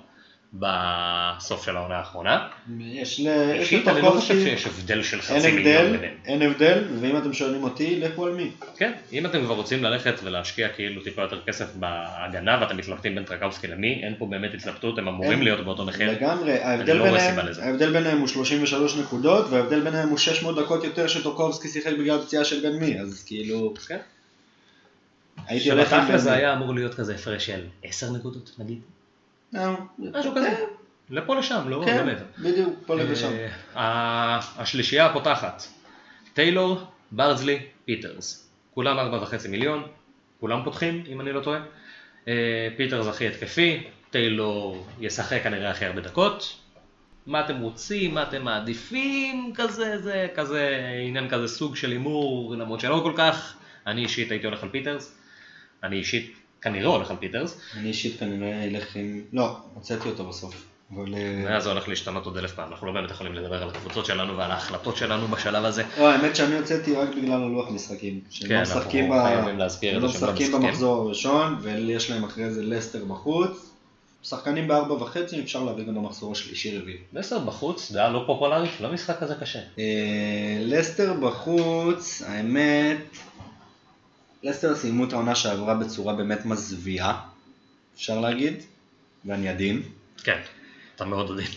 בסוף 0.53 1.65
של 1.65 1.77
העונה 1.77 1.95
האחרונה. 1.95 2.47
יש 2.79 3.19
ל... 3.19 3.27
יש 3.27 3.60
אישית 3.60 3.88
אני 3.88 4.01
לא 4.01 4.10
חושב 4.10 4.39
שיש 4.39 4.67
הבדל 4.67 5.03
של 5.03 5.21
חצי 5.21 5.51
מיליון 5.51 5.86
הבדל, 5.86 5.97
ביניהם. 5.97 6.17
אין 6.25 6.41
הבדל, 6.41 6.83
ואם 7.01 7.17
אתם 7.17 7.33
שואלים 7.33 7.63
אותי, 7.63 7.99
לכו 7.99 8.25
על 8.25 8.33
מי. 8.33 8.51
כן, 8.77 8.91
אם 9.13 9.25
אתם 9.25 9.41
כבר 9.41 9.55
רוצים 9.55 9.83
ללכת 9.83 10.13
ולהשקיע 10.23 10.69
כאילו 10.69 11.03
טיפה 11.03 11.21
יותר 11.21 11.41
כסף 11.41 11.75
בהגנה 11.75 12.57
ואתם 12.62 12.77
מתלבטים 12.77 13.15
בין 13.15 13.23
טרקאוסקי 13.23 13.67
למי, 13.67 14.01
אין 14.03 14.15
פה 14.17 14.25
באמת 14.25 14.53
התלבטות, 14.53 14.97
הם 14.97 15.07
אמורים 15.07 15.31
אין. 15.31 15.43
להיות 15.43 15.65
באותו 15.65 15.86
מחיר. 15.86 16.12
לגמרי, 16.12 16.63
ההבדל 16.63 16.93
לא 16.93 17.03
ביניהם. 17.03 17.36
ההבדל 17.62 17.93
ביניהם 17.93 18.19
הוא 18.19 18.27
33 18.27 18.97
נקודות, 18.97 19.45
וההבדל 19.49 19.81
ביניהם 19.81 20.10
הוא 20.10 20.17
600 20.17 20.55
דקות 20.60 20.83
יותר 20.83 21.07
שטורקובסקי 21.07 21.67
שיחק 21.67 21.93
בגלל 21.99 22.21
פציעה 22.21 22.43
של 22.43 22.69
בן 22.69 22.75
מי, 22.79 22.99
אז 22.99 23.23
כאילו, 23.27 23.73
כן. 23.88 23.97
הייתי 25.47 25.71
הולך 25.71 25.93
עם 25.93 26.01
שבתכל'ס 26.01 26.21
זה. 26.21 26.33
היה 26.33 26.53
אמור 26.53 26.73
להיות 26.73 26.93
כזה 26.93 27.15
הפרש 27.15 27.45
של 27.45 27.62
10 27.83 28.12
נקודות 28.12 28.51
נגיד. 28.60 28.79
אה, 29.55 29.75
משהו 29.99 30.31
כזה. 30.36 30.65
לפה 31.10 31.36
לשם, 31.36 31.69
לא 31.69 31.81
לא 31.81 31.86
כן, 31.86 32.05
מעבר. 32.05 32.25
בדיוק, 32.39 32.73
פה 32.86 32.95
לשם. 32.95 33.29
אה, 33.33 33.49
ה- 33.81 34.62
השלישייה 34.62 35.05
הפותחת, 35.05 35.63
טיילור, 36.33 36.79
ברדסלי, 37.12 37.60
פיטרס. 37.86 38.49
כולם 38.73 38.99
4.5 38.99 39.47
מיליון, 39.49 39.83
כולם 40.39 40.63
פותחים 40.63 41.03
אם 41.07 41.21
אני 41.21 41.31
לא 41.31 41.39
טועה. 41.41 41.60
אה, 42.27 42.33
פיטרס 42.77 43.07
הכי 43.07 43.27
התקפי, 43.27 43.83
טיילור 44.10 44.88
ישחק 44.99 45.43
כנראה 45.43 45.69
הכי 45.71 45.86
הרבה 45.86 46.01
דקות. 46.01 46.55
מה 47.25 47.45
אתם 47.45 47.60
רוצים, 47.60 48.13
מה 48.13 48.23
אתם 48.23 48.43
מעדיפים, 48.43 49.51
כזה, 49.55 49.97
זה 49.97 50.27
כזה 50.36 50.77
עניין 51.07 51.29
כזה 51.29 51.47
סוג 51.47 51.75
של 51.75 51.91
הימור, 51.91 52.55
למרות 52.55 52.79
שלא 52.79 52.99
כל 53.03 53.13
כך. 53.17 53.53
אני 53.88 54.01
אישית 54.03 54.31
הייתי 54.31 54.45
הולך 54.47 54.63
על 54.63 54.69
פיטרס. 54.69 55.17
אני 55.83 55.95
אישית 55.95 56.36
כנראה 56.62 56.88
הולך 56.88 57.12
על 57.12 57.17
פיטרס. 57.20 57.60
אני 57.78 57.88
אישית 57.88 58.20
כנראה 58.20 58.63
אלך 58.63 58.96
עם... 58.96 59.22
לא, 59.34 59.58
הוצאתי 59.74 60.10
אותו 60.10 60.26
בסוף. 60.26 60.65
אבל... 60.96 61.15
אה, 61.48 61.60
זה 61.60 61.70
הולך 61.70 61.89
להשתנות 61.89 62.26
עוד 62.26 62.38
אלף 62.38 62.54
פעם, 62.54 62.72
אנחנו 62.72 62.88
לא 62.88 62.93
באמת 62.93 63.12
יכולים 63.12 63.34
לדבר 63.34 63.63
על 63.63 63.70
הקבוצות 63.70 64.06
שלנו 64.06 64.38
ועל 64.38 64.52
ההחלטות 64.52 64.98
שלנו 64.98 65.28
בשלב 65.28 65.65
הזה. 65.65 65.84
לא, 65.98 66.12
האמת 66.12 66.36
שאני 66.36 66.58
הוצאתי 66.58 66.96
רק 66.96 67.10
בגלל 67.10 67.43
הלוח 67.43 67.72
משחקים. 67.72 68.20
כן, 68.48 68.63
לא 68.67 68.74
אנחנו 68.74 68.91
חייבים 68.91 69.58
להזכיר 69.58 69.98
את 69.98 70.02
זה 70.02 70.10
שהם 70.10 70.28
לא 70.28 70.34
משחקים. 70.34 70.52
במחזור 70.52 71.02
הראשון, 71.02 71.58
ויש 71.62 72.12
להם 72.12 72.24
אחרי 72.24 72.52
זה 72.52 72.63
לסטר 72.63 73.06
בחוץ. 73.06 73.67
שחקנים 74.24 74.67
בארבע 74.67 74.93
וחצי, 74.93 75.41
אפשר 75.41 75.63
להביא 75.63 75.84
גם 75.84 75.96
במחזור 75.96 76.32
השלישי 76.32 76.78
רביעי. 76.78 76.98
לסר 77.13 77.39
בחוץ, 77.39 77.91
דעה 77.91 78.10
לא 78.10 78.24
פופולרית, 78.26 78.72
לא 78.82 78.91
משחק 78.93 79.20
כזה 79.20 79.36
קשה. 79.36 79.60
אה, 79.80 80.58
לסטר 80.62 81.13
בחוץ, 81.13 82.22
האמת, 82.26 82.98
לסטר 84.47 84.75
סיימו 84.75 85.03
את 85.03 85.13
העונה 85.13 85.36
שעברה 85.36 85.75
בצורה 85.75 86.13
באמת 86.13 86.45
מזוויעה, 86.45 87.21
אפשר 87.95 88.19
להגיד, 88.19 88.53
ואני 89.25 89.49
עדין. 89.49 89.81
כן, 90.23 90.39
אתה 90.95 91.05
מאוד 91.05 91.31
עדין. 91.31 91.51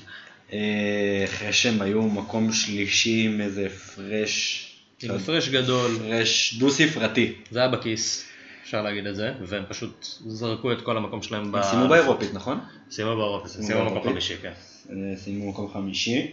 אה, 0.52 1.24
אחרי 1.24 1.52
שהם 1.52 1.82
היו 1.82 2.02
מקום 2.02 2.52
שלישי 2.52 3.22
עם 3.24 3.40
איזה 3.40 3.66
הפרש, 3.66 4.66
עם 5.02 5.10
הפרש 5.10 5.48
גדול, 5.48 5.90
הפרש 5.96 6.54
דו 6.54 6.70
ספרתי. 6.70 7.32
זה 7.50 7.58
היה 7.58 7.68
בכיס, 7.68 8.24
אפשר 8.62 8.82
להגיד 8.82 9.06
את 9.06 9.16
זה, 9.16 9.32
והם 9.40 9.64
פשוט 9.68 10.06
זרקו 10.26 10.72
את 10.72 10.82
כל 10.82 10.96
המקום 10.96 11.22
שלהם 11.22 11.52
ב... 11.52 11.56
הם 11.56 11.62
סיימו 11.62 11.88
באירופית, 11.88 12.34
נכון? 12.34 12.58
סיימו 12.90 13.16
באירופית, 13.16 13.52
סיימו 13.52 13.66
סיימו 13.66 13.90
במקום. 13.90 14.12
חמישי, 14.12 14.36
כן. 14.42 14.52
אה, 14.90 15.16
סיימו 15.16 15.50
מקום 15.50 15.72
חמישי, 15.72 16.30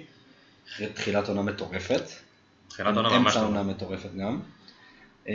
אחרי 0.69 0.87
תחילת 0.87 1.29
עונה 1.29 1.41
מטורפת. 1.41 2.03
תחילת 2.67 2.95
עונה 2.95 3.09
ממש 3.09 3.17
אמצע 3.17 3.33
טובה. 3.33 3.45
עונה 3.45 3.63
מטורפת 3.63 4.09
גם. 4.15 4.39
אה, 5.29 5.33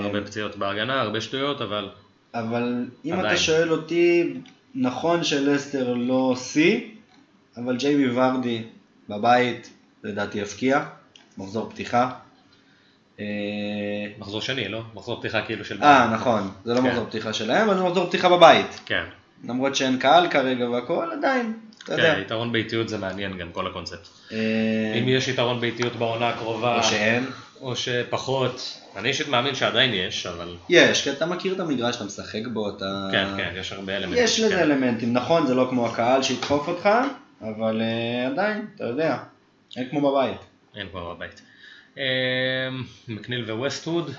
הרבה 0.00 0.20
פציעות 0.20 0.56
בהגנה, 0.56 1.00
הרבה 1.00 1.20
שטויות, 1.20 1.60
אבל 1.60 1.88
אבל 2.34 2.86
אם 3.04 3.12
עדיין. 3.12 3.26
אתה 3.26 3.36
שואל 3.36 3.72
אותי, 3.72 4.34
נכון 4.74 5.24
שלסטר 5.24 5.94
לא 5.94 6.34
שיא, 6.36 6.80
אבל 7.56 7.76
ג'יימי 7.76 8.10
ורדי 8.10 8.62
בבית 9.08 9.70
לדעתי 10.04 10.38
יפקיע, 10.38 10.84
מחזור 11.38 11.70
פתיחה. 11.70 12.10
אה, 13.20 13.24
מחזור 14.18 14.40
שני, 14.40 14.68
לא? 14.68 14.82
מחזור 14.94 15.20
פתיחה 15.20 15.42
כאילו 15.42 15.64
של... 15.64 15.82
אה, 15.82 16.10
נכון, 16.14 16.50
זה 16.64 16.74
לא 16.74 16.80
כן. 16.80 16.86
מחזור 16.86 17.04
פתיחה 17.04 17.32
שלהם, 17.32 17.68
אבל 17.68 17.78
זה 17.78 17.84
מחזור 17.84 18.06
פתיחה 18.06 18.28
בבית. 18.28 18.80
כן, 18.86 19.04
למרות 19.48 19.76
שאין 19.76 19.98
קהל 19.98 20.28
כרגע 20.28 20.68
והכל, 20.70 21.12
עדיין, 21.12 21.52
אתה 21.84 21.92
יודע. 21.92 22.14
כן, 22.14 22.20
יתרון 22.20 22.52
באיטיות 22.52 22.88
זה 22.88 22.98
מעניין 22.98 23.38
גם 23.38 23.48
כל 23.52 23.66
הקונספט. 23.66 24.08
אה, 24.32 24.38
אם 24.98 25.08
יש 25.08 25.28
יתרון 25.28 25.60
באיטיות 25.60 25.96
בעונה 25.96 26.28
הקרובה, 26.28 26.78
או 26.78 26.82
שאין. 26.82 27.24
או 27.64 27.76
שפחות, 27.76 28.80
אני 28.96 29.08
אישית 29.08 29.28
מאמין 29.28 29.54
שעדיין 29.54 29.94
יש, 29.94 30.26
אבל 30.26 30.56
יש, 30.68 31.04
כי 31.04 31.10
אתה 31.10 31.26
מכיר 31.26 31.54
את 31.54 31.60
המגרש, 31.60 31.96
אתה 31.96 32.04
משחק 32.04 32.46
בו, 32.52 32.76
אתה... 32.76 33.08
כן, 33.12 33.26
כן, 33.36 33.52
יש 33.56 33.72
הרבה 33.72 33.96
אלמנטים. 33.96 34.24
יש 34.24 34.40
לזה 34.40 34.54
כן. 34.54 34.62
אלמנטים, 34.62 35.12
נכון, 35.12 35.46
זה 35.46 35.54
לא 35.54 35.66
כמו 35.70 35.86
הקהל 35.86 36.22
שידחוף 36.22 36.68
אותך, 36.68 36.88
אבל 37.40 37.82
אה, 37.82 38.26
עדיין, 38.26 38.66
אתה 38.74 38.84
יודע, 38.84 39.18
אין 39.76 39.88
כמו 39.90 40.10
בבית. 40.10 40.40
אין 40.76 40.88
כבר 40.88 41.14
בבית. 41.14 41.42
אמ, 41.96 42.02
מקניל 43.08 43.50
וווסטווד, 43.50 44.10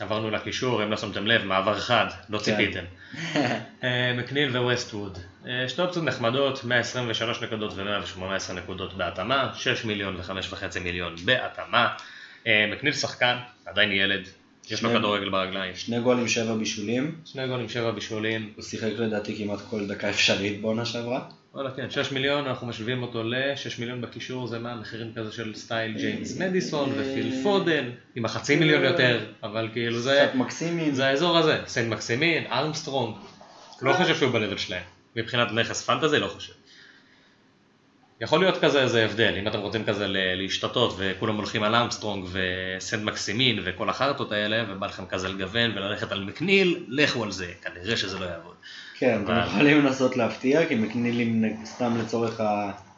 עברנו 0.00 0.30
לקישור, 0.30 0.82
אם 0.82 0.90
לא 0.90 0.96
שמתם 0.96 1.26
לב, 1.26 1.44
מעבר 1.44 1.78
חד, 1.78 2.06
לא 2.28 2.38
כן. 2.38 2.44
ציפיתם. 2.44 2.84
אה, 3.84 4.12
מקניל 4.16 4.56
וווסטווד, 4.56 5.18
אה, 5.46 5.68
שתי 5.68 5.82
אופציות 5.82 6.04
נחמדות, 6.04 6.64
123 6.64 7.42
נקודות 7.42 7.72
ו-118 7.76 8.52
נקודות 8.52 8.94
בהתאמה, 8.96 9.52
6 9.54 9.84
מיליון 9.84 10.16
ו-5.5 10.16 10.80
מיליון 10.80 11.16
בהתאמה. 11.24 11.88
אה, 12.46 12.66
מקניל 12.72 12.92
שחקן, 12.92 13.36
עדיין 13.66 13.92
ילד, 13.92 14.28
יש 14.70 14.82
לו 14.82 14.90
כדורגל 14.90 15.28
ברגליים. 15.28 15.76
שני 15.76 16.00
גולים, 16.00 16.28
שבע 16.28 16.54
בישולים, 16.54 17.16
שני 17.24 17.48
גולים, 17.48 17.68
שבע 17.68 17.90
בישולים. 17.90 18.52
הוא 18.56 18.64
שיחק 18.64 18.92
לדעתי 18.98 19.36
כמעט 19.38 19.58
כל 19.70 19.86
דקה 19.86 20.10
אפשרית 20.10 20.60
בעונה 20.60 20.84
שעברה. 20.84 21.28
וואלה 21.54 21.70
כן, 21.70 21.90
6 21.90 22.12
מיליון, 22.12 22.46
אנחנו 22.46 22.66
משווים 22.66 23.02
אותו 23.02 23.22
ל-6 23.22 23.80
מיליון 23.80 24.00
בקישור, 24.00 24.46
זה 24.46 24.58
מה, 24.58 24.74
מחירים 24.74 25.12
כזה 25.16 25.32
של 25.32 25.54
סטייל 25.54 25.92
ג'יימס 25.96 26.38
מדיסון 26.38 26.92
ופיל 26.92 27.42
פודן, 27.42 27.90
עם 28.14 28.24
החצי 28.24 28.56
מיליון 28.56 28.84
יותר, 28.84 29.26
אבל 29.42 29.68
כאילו 29.72 30.00
זה, 30.00 30.26
קצת 30.28 30.34
מקסימין. 30.34 30.94
זה 30.94 31.06
האזור 31.06 31.38
הזה, 31.38 31.60
סנט 31.66 31.92
מקסימין, 31.92 32.46
ארמסטרונג, 32.46 33.16
לא 33.82 33.92
חושב 33.92 34.16
שהוא 34.16 34.30
ב-level 34.30 34.58
שלהם, 34.58 34.82
מבחינת 35.16 35.52
נכס 35.52 35.82
פנטזי 35.82 36.18
לא 36.18 36.26
חושב. 36.26 36.52
יכול 38.20 38.40
להיות 38.40 38.58
כזה 38.60 38.82
איזה 38.82 39.04
הבדל, 39.04 39.34
אם 39.38 39.48
אתם 39.48 39.58
רוצים 39.58 39.84
כזה 39.84 40.06
להשתתות 40.08 40.94
וכולם 40.98 41.36
הולכים 41.36 41.62
על 41.62 41.74
ארמסטרונג 41.74 42.26
וסנט 42.32 43.02
מקסימין 43.02 43.58
וכל 43.64 43.88
החרטות 43.88 44.32
האלה, 44.32 44.64
ובא 44.68 44.86
לכם 44.86 45.06
כזה 45.06 45.28
לגוון 45.28 45.70
וללכת 45.70 46.12
על 46.12 46.24
מקניל, 46.24 46.84
לכו 46.88 47.24
על 47.24 47.30
זה, 47.30 47.52
כנראה 47.62 47.96
שזה 47.96 48.18
לא 48.18 48.24
יעבוד. 48.24 48.54
כן, 48.98 49.20
אתם 49.24 49.32
אבל- 49.32 49.46
יכולים 49.46 49.84
לנסות 49.84 50.16
להפתיע, 50.16 50.66
כי 50.66 50.74
מקנילים, 50.74 51.44
סתם 51.64 51.96
לצורך 52.00 52.40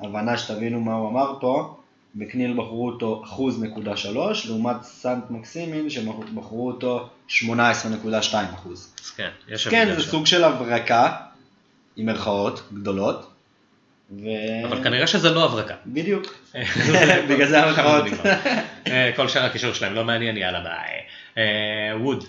ההבנה 0.00 0.38
שתבינו 0.38 0.80
מה 0.80 0.94
הוא 0.94 1.08
אמר 1.10 1.34
פה, 1.40 1.76
מקניל 2.14 2.52
בחרו 2.56 2.86
אותו 2.86 3.22
אחוז 3.24 3.62
נקודה 3.62 3.96
שלוש, 3.96 4.46
לעומת 4.46 4.76
סנט 4.82 5.24
מקסימין 5.30 5.90
שבחרו 5.90 6.66
אותו 6.66 7.08
18.2 7.28 7.44
אחוז. 8.54 8.94
אז 9.04 9.10
כן, 9.10 9.28
יש 9.48 9.68
כן, 9.68 9.88
זה 9.96 10.02
שם. 10.02 10.10
סוג 10.10 10.26
של 10.26 10.44
הברקה, 10.44 11.12
עם 11.96 12.06
מירכאות 12.06 12.62
גדולות. 12.74 13.30
ו... 14.10 14.24
אבל 14.68 14.84
כנראה 14.84 15.06
שזה 15.06 15.30
לא 15.30 15.44
הברקה. 15.44 15.74
בדיוק. 15.86 16.34
בגלל 17.30 17.46
זה 17.48 17.62
המרכאות. 17.62 18.04
אה, 18.86 19.10
כל 19.16 19.28
שאר 19.28 19.44
הקישור 19.44 19.72
שלהם 19.72 19.94
לא 19.94 20.04
מעניין, 20.04 20.36
יאללה 20.36 20.60
ביי. 20.60 21.00
אה, 21.38 21.96
ווד, 22.00 22.24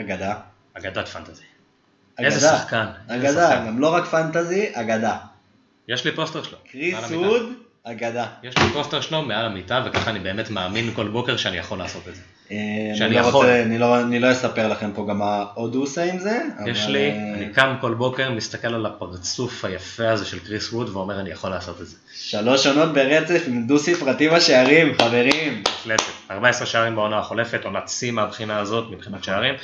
אגדה. 0.00 0.34
אגדת 0.74 1.08
פנטזי. 1.08 1.42
איזה 2.18 2.48
שחקן. 2.48 2.86
אגדה. 3.08 3.64
גם 3.66 3.80
לא 3.80 3.94
רק 3.94 4.04
פנטזי, 4.04 4.66
אגדה. 4.72 5.16
יש 5.88 6.04
לי 6.04 6.12
פוסטר 6.12 6.42
שלו. 6.42 6.58
קריס. 6.72 7.10
ווד, 7.10 7.42
אגדה. 7.84 8.26
יש 8.42 8.58
לי 8.58 8.64
פוסטר 8.72 9.00
שלו 9.00 9.22
מעל 9.22 9.46
המיטה, 9.46 9.82
וככה 9.86 10.10
אני 10.10 10.18
באמת 10.18 10.50
מאמין 10.50 10.90
כל 10.94 11.08
בוקר 11.08 11.36
שאני 11.36 11.56
יכול 11.56 11.78
לעשות 11.78 12.08
את 12.08 12.14
זה. 12.14 12.20
אה, 12.50 12.56
שאני 12.94 13.06
אני 13.06 13.14
לא 13.14 13.28
יכול. 13.28 13.46
אני 13.46 13.78
לא- 13.78 14.00
אני 14.00 14.20
לא 14.20 14.32
אספר 14.32 14.68
לכם 14.68 14.90
פה 14.94 15.06
גם 15.08 15.18
מה 15.18 15.44
עוד 15.54 15.74
הוא 15.74 15.82
עושה 15.82 16.12
עם 16.12 16.18
זה. 16.18 16.40
יש 16.66 16.86
לי, 16.86 17.10
אה, 17.10 17.34
אני 17.34 17.52
קם 17.52 17.74
כל 17.80 17.94
בוקר, 17.94 18.30
מסתכל 18.30 18.74
על 18.74 18.86
הפרצוף 18.86 19.64
היפה 19.64 20.10
הזה 20.10 20.24
של 20.24 20.38
קריס 20.38 20.72
ווד, 20.72 20.88
ואומר 20.88 21.20
אני 21.20 21.30
יכול 21.30 21.50
לעשות 21.50 21.80
את 21.80 21.86
זה. 21.86 21.96
שלוש 22.14 22.66
עונות 22.66 22.92
ברצף 22.94 23.42
עם 23.46 23.66
דו 23.66 23.78
ספרתי 23.78 24.28
בשערים, 24.28 24.94
חברים. 25.02 25.62
מפלצת. 25.62 26.04
14 26.30 26.66
שערים 26.66 26.96
בעונה 26.96 27.18
החולפת, 27.18 27.64
עונת 27.64 27.88
שיא 27.88 28.10
מהבחינה 28.10 28.58
הזאת, 28.58 28.90
מבחינת 28.90 29.24
שערים. 29.24 29.54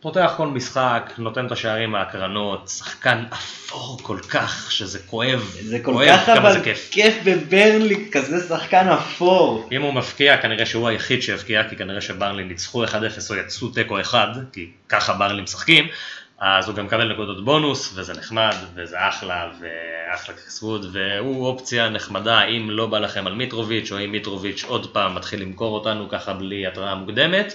פותח 0.00 0.34
כל 0.36 0.46
משחק, 0.46 1.12
נותן 1.18 1.46
את 1.46 1.52
השערים 1.52 1.90
מהקרנות, 1.90 2.68
שחקן 2.68 3.24
אפור 3.32 3.98
כל 4.02 4.18
כך, 4.30 4.72
שזה 4.72 4.98
כואב, 4.98 5.56
זה 5.62 5.78
כל 5.82 5.92
כואב 5.92 6.16
כך 6.26 6.28
אבל 6.28 6.62
כיף. 6.64 6.88
כיף 6.90 7.14
בברנלי, 7.24 8.08
כזה 8.12 8.48
שחקן 8.48 8.88
אפור. 8.88 9.68
אם 9.72 9.82
הוא 9.82 9.94
מפקיע, 9.94 10.36
כנראה 10.36 10.66
שהוא 10.66 10.88
היחיד 10.88 11.22
שהבקיע, 11.22 11.68
כי 11.68 11.76
כנראה 11.76 12.00
שברלי 12.00 12.44
ניצחו 12.44 12.84
1-0 12.84 12.90
או 13.30 13.34
יצאו 13.34 13.68
תיקו 13.68 14.00
1, 14.00 14.28
כי 14.52 14.70
ככה 14.88 15.12
ברלי 15.12 15.42
משחקים, 15.42 15.88
אז 16.40 16.68
הוא 16.68 16.74
גם 16.74 16.84
מקבל 16.84 17.12
נקודות 17.12 17.44
בונוס, 17.44 17.92
וזה 17.94 18.12
נחמד, 18.14 18.54
וזה 18.74 18.96
אחלה, 19.08 19.48
ואחלה 19.60 20.34
קריסווד, 20.34 20.86
והוא 20.92 21.46
אופציה 21.46 21.88
נחמדה, 21.88 22.44
אם 22.44 22.70
לא 22.70 22.86
בא 22.86 22.98
לכם 22.98 23.26
על 23.26 23.34
מיטרוביץ', 23.34 23.92
או 23.92 24.04
אם 24.04 24.12
מיטרוביץ' 24.12 24.64
עוד 24.64 24.92
פעם 24.92 25.14
מתחיל 25.14 25.42
למכור 25.42 25.74
אותנו 25.74 26.08
ככה 26.08 26.32
בלי 26.32 26.66
התראה 26.66 26.94
מוקדמת, 26.94 27.54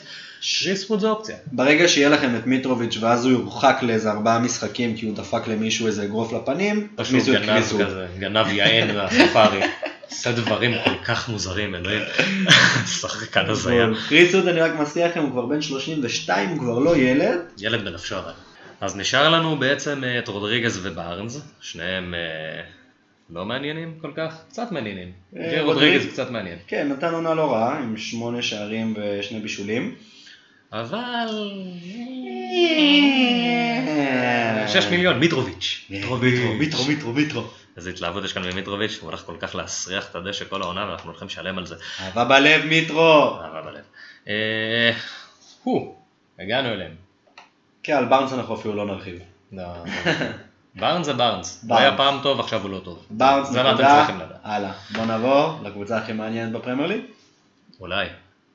קריסווד 0.60 1.00
זה 1.00 1.10
אופציה. 1.10 1.36
ברגע 1.52 1.88
שיהיה 1.88 2.10
לכם 2.10 2.36
את 2.36 2.48
מיטרוביץ' 2.48 2.98
ואז 3.02 3.26
הוא 3.26 3.32
יורחק 3.32 3.78
לאיזה 3.82 4.12
ארבעה 4.12 4.40
משחקים 4.40 4.98
כי 4.98 5.06
הוא 5.06 5.16
דפק 5.16 5.48
למישהו 5.48 5.88
איזה 5.88 6.04
אגרוף 6.04 6.34
לפנים, 6.34 6.88
פשוט 6.96 7.28
גנב. 7.28 7.64
כזה, 7.64 8.08
גנב 8.20 8.48
יען 8.48 8.96
מהספארי, 8.96 9.62
עושה 10.10 10.32
דברים 10.32 10.72
כל 10.84 11.04
כך 11.06 11.30
מוזרים, 11.30 11.76
אלוהים, 11.76 12.02
שחקן 13.02 13.46
הזיה. 13.50 13.88
קריס 14.10 14.36
ווד 14.36 14.48
אני 14.48 14.62
רק 14.62 14.72
מזכיר 14.80 15.08
לכם 15.08 15.22
הוא 15.22 15.32
כבר 15.32 15.46
בן 15.46 15.62
32, 15.62 16.50
הוא 16.50 16.60
כבר 16.60 16.80
לא 16.80 16.98
ילד. 16.98 17.40
ילד 17.58 17.86
בנפשו 17.86 18.16
הרי. 18.16 18.32
אז 18.82 18.98
נשאר 18.98 19.30
לנו 19.30 19.58
בעצם 19.58 20.04
אה, 20.04 20.20
את 20.20 20.28
רודריגז 20.28 20.86
ובארנס, 20.86 21.42
שניהם 21.62 22.14
אה, 22.14 22.62
לא 23.30 23.46
מעניינים 23.46 23.98
כל 24.02 24.12
כך, 24.16 24.36
קצת 24.50 24.72
מעניינים. 24.72 25.12
אה, 25.38 25.42
רודריג- 25.42 25.62
רודריגז 25.64 26.06
קצת 26.14 26.30
מעניין. 26.32 26.58
כן, 26.68 26.88
נתן 26.92 27.14
עונה 27.14 27.34
לא 27.34 27.52
רעה 27.54 27.80
עם 27.80 27.98
שמונה 27.98 28.42
שערים 28.42 28.94
ושני 28.98 29.40
בישולים. 29.40 29.96
אבל... 30.72 31.28
6 34.68 34.86
מיליון, 34.92 35.20
מיטרוביץ'. 35.20 35.86
מיטרו, 35.90 36.18
מיטרו, 36.88 37.14
מיטרו. 37.14 37.44
איזה 37.78 37.90
התלהבות 37.90 38.24
יש 38.26 38.34
כאן 38.34 38.44
ממיטרוביץ', 38.52 38.98
הוא 39.02 39.10
הולך 39.10 39.20
כל 39.26 39.36
כך 39.40 39.56
להסריח 39.56 40.10
את 40.10 40.16
הדשא 40.16 40.46
כל 40.50 40.62
העונה 40.62 40.86
ואנחנו 40.90 41.10
הולכים 41.10 41.28
לשלם 41.28 41.58
על 41.58 41.66
זה. 41.66 41.76
אהבה 42.02 42.26
בלב 42.26 42.66
מיטרו. 42.66 43.40
אהבה 43.42 43.62
בלב. 43.62 43.84
אה, 44.28 44.92
הו, 45.64 45.96
הגענו 46.40 46.70
אליהם. 46.74 47.03
כן, 47.84 47.94
על 47.94 48.06
בארנס 48.06 48.34
אנחנו 48.34 48.56
אפילו 48.56 48.76
לא 48.76 48.86
נרחיב. 48.86 49.20
לא, 49.52 49.64
בארנס 50.76 51.06
זה 51.06 51.14
בארנס. 51.14 51.66
הוא. 51.68 51.78
היה 51.78 51.98
פעם 51.98 52.20
טוב, 52.24 52.40
עכשיו 52.40 52.62
הוא 52.62 52.70
לא 52.70 52.82
טוב. 52.84 53.06
בארנס 53.10 53.50
נקודה. 53.50 54.06
הלאה. 54.44 54.72
בוא 54.90 55.06
נעבור 55.06 55.60
לקבוצה 55.64 55.98
הכי 55.98 56.14
מעניינת 56.14 56.52
בפרמייר 56.52 56.88
ליג. 56.88 57.02
אולי, 57.80 58.08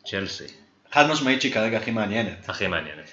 צ'לסי, 0.07 0.45
חד 0.93 1.11
משמעית 1.11 1.41
שהיא 1.41 1.53
כרגע 1.53 1.77
הכי 1.79 1.91
מעניינת. 1.91 2.49
הכי 2.49 2.67
מעניינת. 2.67 3.11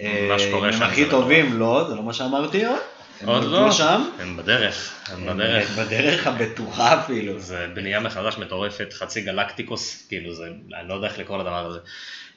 אה, 0.00 0.28
מה 0.32 0.38
שקורה 0.38 0.68
אם 0.68 0.72
שם 0.72 0.82
הם 0.82 0.90
הכי. 0.90 1.10
טובים, 1.10 1.58
לא, 1.58 1.84
זה 1.88 1.94
לא 1.94 2.02
מה 2.02 2.12
שאמרתי 2.12 2.66
עוד. 2.66 2.78
הם 3.20 3.28
עוד 3.28 3.44
לא. 3.44 3.66
לא 3.66 3.72
שם? 3.72 4.10
הם 4.18 4.36
בדרך, 4.36 4.94
הם 5.08 5.28
הם 5.28 5.36
בדרך. 5.36 5.78
בדרך 5.78 6.26
הבטוחה 6.26 7.00
אפילו. 7.00 7.38
זה 7.38 7.66
בנייה 7.74 8.00
מחדש 8.00 8.38
מטורפת, 8.38 8.92
חצי 8.92 9.20
גלקטיקוס, 9.20 10.06
כאילו 10.08 10.34
זה, 10.34 10.46
אני 10.80 10.88
לא 10.88 10.94
יודע 10.94 11.06
איך 11.08 11.18
לקרוא 11.18 11.38
לדבר 11.38 11.66
הזה. 11.66 11.78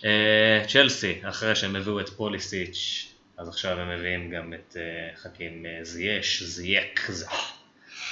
אה, 0.06 0.66
צ'לסי, 0.68 1.16
אחרי 1.24 1.56
שהם 1.56 1.76
הביאו 1.76 2.00
את 2.00 2.10
פוליסיץ', 2.10 3.13
אז 3.38 3.48
עכשיו 3.48 3.80
הם 3.80 4.00
מביאים 4.00 4.30
גם 4.30 4.54
את 4.54 4.78
אה, 4.80 5.18
חכים 5.18 5.66
אה, 5.66 5.84
זייש, 5.84 6.44
זייק, 6.44 7.10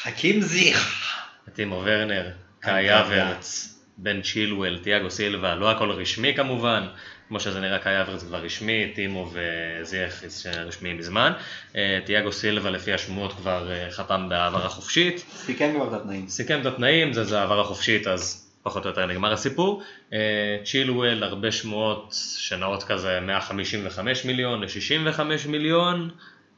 חכים 0.03 0.41
זיך. 0.41 1.07
טימו 1.53 1.81
ורנר, 1.85 2.31
קאי. 2.59 2.99
אברץ, 2.99 3.77
בן 3.97 4.21
צ'ילואל, 4.21 4.79
תיאגו 4.83 5.09
סילבה, 5.09 5.55
לא 5.55 5.71
הכל 5.71 5.91
רשמי 5.91 6.33
כמובן, 6.35 6.87
כמו 7.27 7.39
שזה 7.39 7.59
נראה 7.59 7.79
קאי 7.79 8.01
אברץ 8.01 8.23
כבר 8.23 8.37
רשמי, 8.37 8.91
טימו 8.95 9.31
וזייח 9.33 10.23
רשמיים 10.45 10.97
מזמן, 10.97 11.33
אה, 11.75 11.99
תיאגו 12.05 12.31
סילבה 12.31 12.69
לפי 12.69 12.93
השמועות 12.93 13.33
כבר 13.33 13.71
אה, 13.71 13.91
חתם 13.91 14.25
בהעברה 14.29 14.69
חופשית, 14.69 15.25
סיכם 15.35 15.71
כבר 15.75 15.87
את 15.87 16.01
התנאים. 16.01 16.27
סיכם 16.27 16.61
את 16.61 16.65
התנאים, 16.65 17.13
זה, 17.13 17.23
זה 17.23 17.39
העברה 17.39 17.63
חופשית, 17.63 18.07
אז 18.07 18.50
פחות 18.63 18.85
או 18.85 18.89
יותר 18.89 19.05
נגמר 19.05 19.33
הסיפור. 19.33 19.81
אה, 20.13 20.57
צ'ילואל, 20.63 21.23
הרבה 21.23 21.51
שמועות 21.51 22.15
שנעות 22.37 22.83
כזה 22.83 23.19
155 23.19 24.25
מיליון 24.25 24.61
ל-65 24.61 25.21
מיליון, 25.47 26.09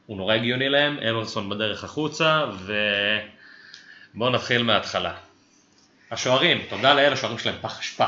הוא 0.06 0.16
נורא 0.16 0.34
הגיוני 0.34 0.68
להם, 0.68 0.98
אמרסון 1.10 1.48
בדרך 1.48 1.84
החוצה, 1.84 2.44
ובואו 4.14 4.30
נתחיל 4.30 4.62
מההתחלה. 4.62 5.14
השוערים, 6.10 6.62
תודה 6.68 6.94
לאל, 6.94 7.12
השוערים 7.12 7.38
שלהם 7.38 7.54
פח 7.60 7.80
אשפה. 7.80 8.06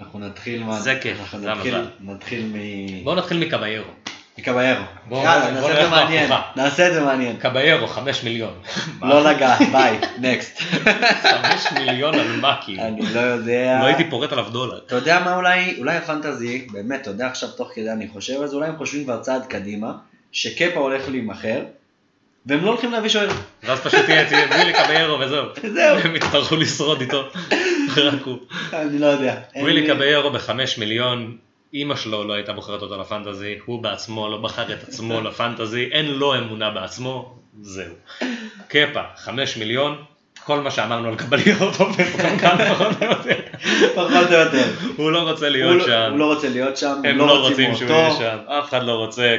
אנחנו 0.00 0.18
נתחיל 0.18 0.64
מה... 0.64 0.80
זה 0.80 0.98
כיף, 1.02 1.18
זה 1.40 1.52
המזל. 1.52 1.86
נתחיל 2.00 2.46
מ... 2.46 3.04
בואו 3.04 3.16
נתחיל 3.16 3.38
מקביירו. 3.38 3.90
מקביירו. 4.38 4.84
יאללה, 5.10 5.50
נעשה 5.50 5.70
את 5.80 5.84
זה 5.84 5.90
מעניין. 5.90 6.30
נעשה 6.56 6.88
את 6.88 6.94
זה 6.94 7.00
מעניין. 7.04 7.36
קביירו, 7.36 7.86
5 7.86 8.22
מיליון. 8.24 8.52
לא 9.02 9.30
לגעת, 9.30 9.58
ביי, 9.72 9.98
נקסט. 10.20 10.58
5 10.58 11.72
מיליון 11.72 12.14
על 12.14 12.36
מה 12.40 12.56
כאילו? 12.64 12.82
אני 12.82 13.14
לא 13.14 13.20
יודע. 13.20 13.78
לא 13.80 13.86
הייתי 13.86 14.10
פורט 14.10 14.32
עליו 14.32 14.44
דולר. 14.52 14.78
אתה 14.86 14.94
יודע 14.94 15.20
מה 15.24 15.36
אולי, 15.36 15.74
אולי 15.78 15.96
הפנטזי, 15.96 16.66
באמת, 16.72 17.00
אתה 17.02 17.10
יודע 17.10 17.26
עכשיו 17.26 17.48
תוך 17.48 17.70
כדי 17.74 17.90
אני 17.92 18.08
חושב, 18.08 18.42
אז 18.42 18.54
אולי 18.54 18.68
הם 18.68 18.76
חושבים 18.76 19.04
כבר 19.04 19.20
צעד 19.20 19.46
קדימה, 19.46 19.92
שקפה 20.32 20.80
הולך 20.80 21.02
להימכר, 21.08 21.60
והם 22.46 22.64
לא 22.64 22.70
הולכים 22.70 22.92
להביא 22.92 23.10
שוער. 23.10 23.28
ואז 23.62 23.80
פשוט 23.80 24.00
תהיה 24.04 24.28
תהיה 24.28 24.46
ווילי 24.46 24.72
קביירו 24.72 25.18
וזהו. 25.20 25.44
זהו. 25.74 25.98
הם 26.04 26.16
יצטרכו 26.16 26.56
לשרוד 26.56 27.00
איתו. 27.00 27.22
רק 27.96 28.22
הוא. 28.24 28.38
אני 28.72 28.98
לא 28.98 29.06
יודע. 29.06 29.34
אין 29.54 29.62
ווילי 29.64 29.80
לי- 29.80 29.86
קביירו 29.94 30.30
בחמש 30.30 30.78
מיליון, 30.78 31.36
אימא 31.74 31.96
שלו 31.96 32.24
לא 32.24 32.32
הייתה 32.32 32.52
בוחרת 32.52 32.82
אותו 32.82 33.00
לפנטזי, 33.00 33.58
הוא 33.66 33.82
בעצמו 33.82 34.28
לא 34.28 34.38
בחר 34.38 34.72
את 34.72 34.82
עצמו 34.82 35.20
לפנטזי, 35.28 35.88
אין 35.92 36.06
לו 36.14 36.34
אמונה 36.38 36.70
בעצמו, 36.70 37.34
זהו. 37.62 37.94
קפה, 38.68 39.00
חמש 39.16 39.56
מיליון, 39.56 39.96
כל 40.44 40.60
מה 40.60 40.70
שאמרנו 40.70 41.08
על 41.08 41.16
קבליות 41.16 41.74
הופך 41.76 42.16
גם 42.16 42.38
כאן 42.38 42.56
פחות 42.74 43.02
או 43.02 43.06
יותר. 43.06 43.42
פחות 43.94 44.26
או 44.32 44.38
יותר. 44.38 44.64
הוא 44.96 45.10
לא 45.12 45.30
רוצה 45.30 45.48
להיות 45.48 45.76
לא- 45.76 45.86
שם. 45.86 46.08
הוא 46.10 46.18
לא 46.18 46.34
רוצה 46.34 46.48
להיות 46.48 46.76
שם, 46.76 46.94
הם 47.04 47.18
לא 47.18 47.26
לא 47.26 47.48
רוצים 47.48 47.74
שהוא 47.74 47.90
יהיה. 47.90 48.10
שם, 48.18 48.38
אף 48.46 48.68
אחד 48.68 48.82
לא 48.82 48.92
רוצה, 48.92 49.36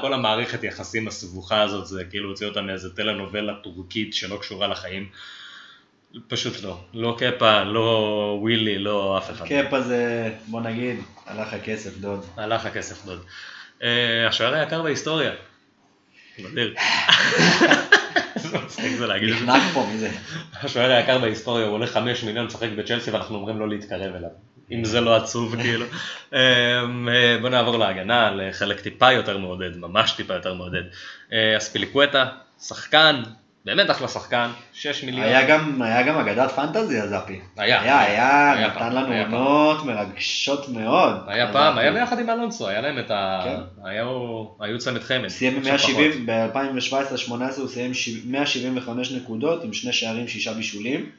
כל 0.00 0.12
המערכת 0.12 0.64
יחסים 0.64 1.08
הסבוכה 1.08 1.62
הזאת 1.62 1.86
זה 1.86 2.04
כאילו 2.10 2.28
הוציא 2.28 2.46
אותה 2.46 2.62
מאיזה 2.62 2.94
טלנובלה 2.96 3.54
טורקית 3.54 4.14
שלא 4.14 4.36
קשורה 4.36 4.66
לחיים. 4.68 5.06
פשוט 6.28 6.62
לא, 6.62 6.80
לא 6.94 7.16
קפה, 7.18 7.62
לא 7.62 8.38
ווילי, 8.40 8.78
לא 8.78 9.18
אף 9.18 9.30
אחד. 9.30 9.46
קפה 9.48 9.80
זה, 9.80 10.30
בוא 10.46 10.60
נגיד, 10.60 10.96
הלך 11.26 11.52
הכסף 11.52 11.98
דוד. 11.98 12.24
הלך 12.36 12.66
הכסף 12.66 13.04
דוד. 13.04 13.20
אה, 13.82 14.26
השוער 14.28 14.54
היקר 14.54 14.82
בהיסטוריה. 14.82 15.32
את 19.24 19.34
זה. 19.38 19.44
נחנק 19.44 19.62
פה 19.74 19.86
מזה. 19.94 20.10
השוער 20.62 20.90
היקר 20.90 21.18
בהיסטוריה 21.18 21.66
הוא 21.66 21.74
עולה 21.74 21.86
5 21.86 22.22
מיליון 22.24 22.46
לשחק 22.46 22.68
בצ'לסי 22.76 23.10
ואנחנו 23.10 23.36
אומרים 23.36 23.60
לא 23.60 23.68
להתקרב 23.68 24.14
אליו. 24.14 24.30
אם 24.72 24.84
זה 24.84 25.00
לא 25.00 25.16
עצוב 25.16 25.56
כאילו. 25.62 25.86
אמ, 26.32 27.08
אה, 27.08 27.38
בוא 27.40 27.48
נעבור 27.48 27.78
להגנה, 27.78 28.30
לחלק 28.30 28.80
טיפה 28.80 29.12
יותר 29.12 29.38
מעודד, 29.38 29.76
ממש 29.76 30.12
טיפה 30.12 30.34
יותר 30.34 30.54
מעודד. 30.54 30.82
אה, 31.32 31.56
אספיליקווטה, 31.56 32.26
שחקן, 32.60 33.22
באמת 33.66 33.90
אחלה 33.90 34.08
שחקן, 34.08 34.50
6 34.72 35.04
מיליון. 35.04 35.26
היה 35.26 35.46
גם, 35.48 35.82
היה 35.82 36.02
גם 36.02 36.18
אגדת 36.18 36.50
פנטזי 36.50 36.98
הזאפי. 37.00 37.40
היה, 37.56 37.80
היה, 37.82 38.00
היה, 38.00 38.52
היה 38.52 38.66
נתן 38.68 38.78
פעם, 38.78 38.92
לנו 38.92 39.12
היה 39.12 39.24
פעם. 39.24 39.34
עונות 39.34 39.84
מרגשות 39.84 40.68
מאוד. 40.68 41.16
היה 41.26 41.52
פעם. 41.52 41.78
היה 41.78 41.92
ביחד 41.92 42.18
עם 42.18 42.30
אלונסו, 42.30 42.68
היה 42.68 42.80
להם 42.80 42.98
את 42.98 43.10
ה... 43.10 43.40
כן. 43.44 43.86
היו- 43.88 44.44
היו 44.60 44.78
צמד 44.78 45.02
חמד. 45.02 45.28
סיים 45.28 45.62
עכשיו 45.66 45.94
ב-170, 45.96 46.30
ב-2017-2018 46.52 47.32
הוא 47.60 47.68
סיים 47.68 47.94
ש- 47.94 48.08
175 48.26 49.12
נקודות 49.12 49.64
עם 49.64 49.72
שני 49.72 49.92
שערים, 49.92 50.28
שישה 50.28 50.54
בישולים. 50.54 51.10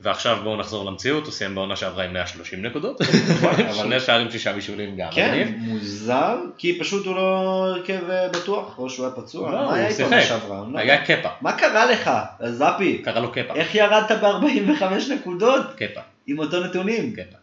ועכשיו 0.00 0.38
בואו 0.42 0.56
נחזור 0.56 0.84
למציאות, 0.84 1.24
הוא 1.24 1.32
סיים 1.32 1.54
בעונה 1.54 1.76
שעברה 1.76 2.04
עם 2.04 2.12
130 2.12 2.62
נקודות. 2.66 3.00
אבל- 3.40 3.72
שני 3.72 4.00
שערים, 4.00 4.30
שישה 4.30 4.52
בישולים 4.52 4.96
גם. 4.96 5.08
כן. 5.12 5.52
מוזר, 5.58 6.36
כי 6.58 6.78
פשוט 6.80 7.06
הוא 7.06 7.16
לא 7.16 7.64
הרכב 7.66 8.10
אה, 8.10 8.28
בטוח, 8.28 8.78
או 8.78 8.90
שהוא 8.90 9.06
היה 9.06 9.14
פצוע. 9.14 9.50
לא, 9.52 9.66
מה 9.66 9.74
היה 9.74 9.88
איתו 9.88 10.04
שעברה? 10.28 10.62
לא. 10.72 10.78
היה 10.78 11.04
קפה, 11.06 11.28
מה 11.40 11.52
קרה 11.52 11.86
לך, 11.92 12.10
זאפי? 12.50 13.02
קרא 13.04 13.20
לו 13.20 13.32
קפה. 13.32 13.54
איך 13.54 13.74
ירדת 13.74 14.12
ב-45 14.12 14.84
נקודות 15.14 15.66
קפה, 15.76 16.00
עם 16.26 16.38
אותו 16.38 16.60
נתונים? 16.64 17.12
קפה, 17.12 17.36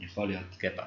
יכול 0.00 0.28
להיות. 0.28 0.42
קפה. 0.58 0.82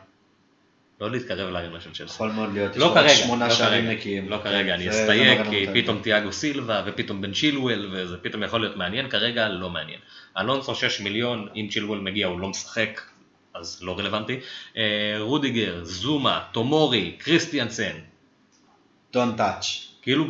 לא 1.02 1.12
להתקרב 1.12 1.50
להגנה 1.50 1.82
של 1.82 1.93
צ'לסי. 1.93 2.04
יכול 2.04 2.32
מאוד 2.32 2.54
להיות, 2.54 2.76
יש 2.76 2.82
לא 2.82 2.91
כרגע, 2.93 3.10
שמונה 3.10 3.48
לא 3.48 3.54
שערים 3.54 3.86
כרגע, 3.86 3.98
נקיים. 3.98 4.30
לא 4.30 4.38
כרגע, 4.43 4.76
אני 4.76 4.89
אסתייג, 4.89 5.50
כי 5.50 5.68
פתאום. 5.74 6.00
תיאגו 6.02 6.32
סילבה 6.32 6.84
ופתאום 6.86 7.22
בן 7.22 7.34
צ'ילואל, 7.34 7.89
וזה 7.91 8.18
פתאום 8.18 8.43
יכול 8.43 8.62
להיות 8.62 8.76
מעניין, 8.76 9.10
כרגע 9.10 9.50
לא 9.50 9.70
מעניין. 9.70 10.00
אלונסו 10.38 10.76
6 10.76 11.02
מיליון, 11.02 11.48
אם 11.56 11.68
צ'ילואל 11.72 12.00
מגיע 12.00 12.28
הוא 12.28 12.39
לא 12.39 12.50
משחק, 12.50 13.02
אז 13.54 13.80
לא 13.84 14.00
רלוונטי. 14.00 14.39
אה, 14.78 15.16
רודיגר, 15.20 15.84
זומה, 15.84 16.41
תומורי, 16.52 17.16
קריסטיאנסן, 17.20 17.93
Don't 19.14 19.38
touch. 19.38 19.66
כאילו, 20.02 20.26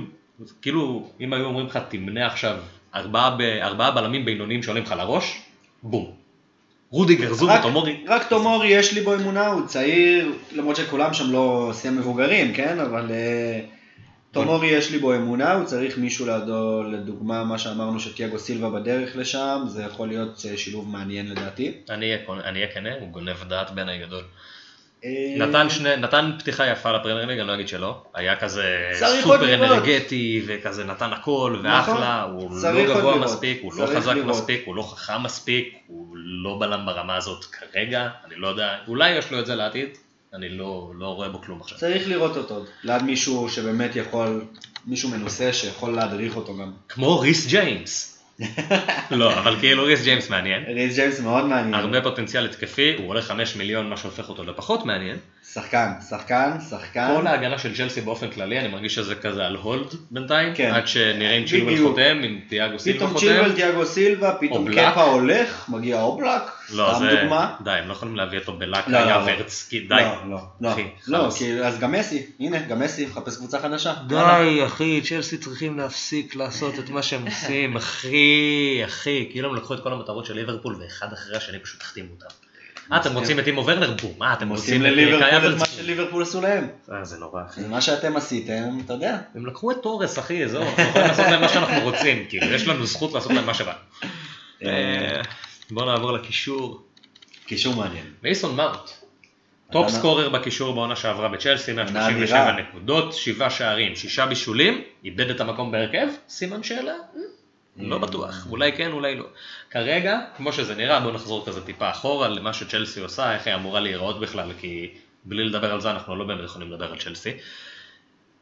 כאילו, 0.62 1.12
אם 1.20 1.34
היו 1.34 1.46
אומרים 1.46 1.66
לך 1.66 1.80
תמנה 1.90 2.28
עכשיו 2.28 2.58
ארבעה, 2.96 3.36
ב, 3.38 3.42
ארבעה 3.42 3.92
בלמים 3.92 4.26
בינוניים 4.26 4.64
שעולים 4.64 4.84
לך 4.84 4.92
לראש, 4.92 5.42
בום. 5.84 6.17
רודיגר, 6.90 7.34
זומה, 7.34 7.54
רק- 7.56 7.62
תומורי, 7.62 8.04
רק 8.08 8.30
תומורי 8.30 8.68
יש 8.68 8.94
לי 8.94 9.02
בו 9.02 9.16
אמונה, 9.16 9.48
הוא 9.48 9.68
צעיר, 9.68 10.32
למרות 10.56 10.76
שכולם 10.76 11.14
שם 11.14 11.32
לא 11.32 11.70
סיים 11.74 11.98
מבוגרים, 11.98 12.54
כן? 12.54 12.80
אבל 12.80 13.12
אה, 13.12 13.60
תומורי 14.32 14.68
יש 14.68 14.92
לי 14.92 15.00
בו 15.00 15.16
אמונה, 15.16 15.54
הוא 15.54 15.66
צריך 15.66 15.98
מישהו 15.98 16.26
לידו, 16.26 16.84
לדוגמה 16.84 17.44
מה 17.44 17.58
שאמרנו 17.58 18.00
שתיאגו 18.00 18.40
סילבה 18.40 18.70
בדרך 18.70 19.16
לשם, 19.16 19.62
זה 19.68 19.84
יכול 19.84 20.08
להיות 20.08 20.46
אה, 20.52 20.58
שילוב 20.58 20.90
מעניין 20.90 21.28
לדעתי. 21.32 21.72
אני 21.90 22.06
אהיה 22.06 22.26
קונ- 22.26 22.44
אני 22.46 22.60
אהיה 22.60 22.72
כנה, 22.74 22.90
הוא 23.00 23.08
גונב 23.10 23.44
דעת 23.50 23.72
בעיניי 23.72 24.00
גדול. 24.00 24.24
אה, 25.06 25.36
נתן, 25.38 25.70
שני, 25.70 25.98
נתן 25.98 26.32
פתיחה 26.40 26.68
יפה 26.68 26.92
לפרמייר 26.92 27.26
ליג, 27.26 27.40
אני 27.40 27.48
לא 27.48 27.54
אגיד 27.54 27.68
שלא. 27.68 28.04
היה 28.14 28.36
כזה 28.36 28.92
סופר. 28.94 29.54
אנרגטי, 29.54 30.42
וכזה 30.48 30.84
נתן 30.84 31.14
הכל, 31.14 31.60
ואחלה, 31.64 32.22
הוא 32.22 32.52
לא 32.64 32.84
גבוה 32.84 33.02
לראות. 33.02 33.24
מספיק, 33.24 33.60
הוא 33.62 33.74
לא 33.74 33.86
חזק 33.86 34.12
לראות. 34.12 34.30
מספיק, 34.30 34.62
הוא 34.66 34.76
לא 34.76 34.82
חכם 34.82 35.24
מספיק, 35.24 35.78
הוא 35.88 36.18
לא 36.18 36.58
בלם 36.60 36.86
ברמה 36.86 37.16
הזאת 37.16 37.46
כרגע, 37.46 38.10
אני 38.26 38.36
לא 38.36 38.48
יודע, 38.48 38.78
אולי 38.88 39.12
יש 39.12 39.32
לו 39.32 39.40
את 39.40 39.46
זה 39.46 39.56
לעתיד, 39.56 39.90
אני 40.34 40.50
לא, 40.50 40.92
לא 41.00 41.08
רואה 41.08 41.30
בו 41.30 41.42
כלום 41.42 41.62
עכשיו. 41.62 41.78
צריך 41.78 42.08
לראות 42.08 42.38
אותו, 42.38 42.66
ליד 42.84 43.04
מישהו 43.04 43.50
שבאמת 43.50 43.96
יכול, 43.96 44.46
מישהו 44.86 45.10
מנוסה 45.10 45.54
שיכול 45.54 45.96
להדריך 45.96 46.36
אותו 46.36 46.58
גם. 46.58 46.72
כמו 46.90 47.20
ריס 47.20 47.48
ג'יימס. 47.48 48.17
לא, 49.12 49.40
אבל 49.40 49.56
כאילו 49.60 49.84
ריס 49.84 50.04
ג'יימס 50.04 50.30
מעניין. 50.30 50.64
ריס 50.68 50.96
ג'יימס 50.96 51.20
מאוד 51.20 51.46
מעניין. 51.46 51.74
הרבה 51.74 52.02
פוטנציאל 52.02 52.46
התקפי, 52.46 52.96
הוא 52.98 53.10
עולה 53.10 53.22
5 53.22 53.56
מיליון, 53.56 53.90
מה 53.90 53.98
שהופך 53.98 54.30
אותו 54.30 54.44
לפחות 54.44 54.86
מעניין. 54.86 55.18
שחקן, 55.54 55.92
שחקן, 56.10 56.52
שחקן. 56.70 57.08
כל 57.16 57.28
ההגנה 57.28 57.58
של 57.60 57.76
צ'לסי 57.76 58.02
באופן 58.02 58.30
כללי, 58.30 58.60
אני 58.60 58.68
מרגיש 58.68 58.96
שזה 58.96 59.16
כזה 59.16 59.46
על 59.46 59.56
הולד 59.56 59.88
בינתיים, 60.12 60.56
כן. 60.56 60.72
עד 60.74 60.88
שנראה 60.88 61.38
אם 61.38 61.46
צ'ילואל 61.46 61.74
בדיוק. 61.74 61.90
חותם, 61.90 62.22
אם 62.24 62.40
תיאגו 62.50 62.80
סילבה 62.80 63.00
פתאום 63.00 63.14
חותם. 63.14 63.26
צ'ילבל, 63.26 63.52
תיאגו 63.52 63.86
סילבה, 63.86 64.34
פתאום. 64.40 64.68
קפה 64.76 65.04
הולך, 65.04 65.70
מגיע 65.70 66.02
אובלק, 66.02 66.42
לא, 66.70 66.94
סתם 66.96 67.06
זה... 67.06 67.16
דוגמה. 67.22 67.56
די, 67.64 67.72
הם 67.72 67.88
לא 67.88 67.94
יכולים 67.94 68.16
להביא 68.16 68.40
אותו 68.40 68.54
בלאק, 68.54 68.88
לא, 68.88 69.00
לא, 69.00 69.06
היה 69.06 69.18
לא. 69.18 69.24
ורץ, 69.26 69.68
כי 69.70 69.80
די. 69.80 69.96
לא, 69.96 70.30
לא, 70.30 70.38
לא, 70.62 70.74
אחי, 70.74 70.88
לא, 71.08 71.18
חלאס. 71.18 71.38
כי 71.38 71.54
אז 71.54 71.80
גם 71.80 71.92
מסי, 71.92 72.26
הנה, 72.40 72.60
גם 72.60 72.80
מסי, 72.80 73.06
מחפש 73.06 73.38
קבוצה 73.38 73.60
חדשה. 73.60 73.94
די, 74.08 74.62
אחי, 74.66 75.02
צ'לסי 75.02 75.38
צריכים 75.38 75.78
להפסיק 75.78 76.36
לעשות 76.36 76.80
את 76.80 76.90
מה 76.90 77.04
שהם 77.04 77.26
עושים, 77.26 77.76
אחי, 77.76 78.82
אחי, 78.86 79.28
כאילו 79.32 79.50
הם 79.50 79.56
לקחו 79.56 79.74
את 79.74 79.84
כל 79.84 79.94
המטרות 79.94 80.26
של 80.26 80.34
ליברפול 80.34 80.76
ואחד 80.82 81.14
אחרי 81.14 81.38
השני 81.38 81.60
פשוט 81.60 81.82
החתימו 81.82 82.10
אותם. 82.14 82.28
אה, 82.92 82.98
אתם 82.98 83.14
רוצים 83.14 83.40
את 83.40 83.44
טימו 83.44 83.66
ורנר? 83.66 83.96
בום, 84.02 84.12
מה 84.18 84.34
אתם 84.34 84.42
הם 84.44 84.50
רוצים 84.50 84.86
את 84.86 84.92
לליברפול 84.92 85.54
את 85.54 85.60
מה? 85.60 85.66
שליברפול 85.66 86.24
עשו 86.24 86.42
להם. 86.42 86.68
אה, 86.92 87.06
זה 87.06 87.18
נורא, 87.18 87.42
אחי. 87.46 87.62
זה 87.62 87.68
מה 87.68 87.82
שאתם 87.82 88.18
עשיתם, 88.18 88.78
אתה 88.86 88.94
יודע. 88.94 89.18
הם 89.36 89.46
לקחו 89.46 89.72
את 89.72 89.78
תורס, 89.84 90.20
אחי, 90.20 90.48
זהו, 90.48 90.64
אנחנו 90.64 90.84
יכולים 90.84 91.08
לעשות 91.08 91.26
להם 91.26 91.42
מה 91.42 91.50
שאנחנו 91.50 91.82
רוצים, 91.82 92.26
כאילו, 92.30 92.46
יש 92.46 92.68
לנו 92.68 92.86
זכות 92.86 93.14
לעשות 93.14 93.32
להם 93.32 93.46
מה 93.46 93.54
שבא. 93.54 93.74
בואו 95.72 95.86
נעבור 95.86 96.12
לקישור. 96.12 96.82
קישור 97.46 97.76
מעניין. 97.76 98.06
מייסון 98.24 98.56
מאונט, 98.56 98.90
top 99.72 99.90
scorer 99.90 100.30
בקישור 100.30 100.74
בעונה 100.74 100.96
שעברה 100.96 101.30
בצ'לסי, 101.30 101.72
עונה 101.72 101.84
137 101.84 102.50
אדירה. 102.50 102.62
נקודות, 102.62 103.14
7 103.14 103.50
שערים, 103.50 103.96
6 103.96 104.20
בישולים, 104.20 104.82
איבד 105.04 105.30
את 105.30 105.42
המקום 105.42 105.72
בהרכב? 105.72 106.08
סימן 106.30 106.64
שאלה? 106.64 106.94
לא 107.78 107.96
אה. 107.96 108.00
בטוח, 108.00 108.48
אולי 108.50 108.72
כן, 108.78 108.92
אולי 108.92 109.16
לא. 109.16 109.26
כרגע, 109.72 110.20
כמו 110.38 110.54
שזה 110.54 110.76
נראה, 110.76 111.00
בואו 111.00 111.14
נחזור 111.14 111.46
כזה 111.46 111.66
טיפה 111.66 111.90
אחורה 111.90 112.28
למה 112.28 112.54
שצ'לסי 112.54 113.00
עושה, 113.00 113.34
איך 113.34 113.48
היא 113.48 113.56
אמורה 113.56 113.80
להיראות 113.80 114.20
בכלל, 114.20 114.52
כי 114.60 114.92
בלי 115.26 115.44
לדבר 115.44 115.74
על 115.74 115.82
זה 115.82 115.92
אנחנו 115.92 116.16
לא 116.16 116.26
באמת 116.26 116.46
יכולים 116.46 116.72
לדבר 116.72 116.92
על 116.92 117.00
צ'לסי. 117.00 117.32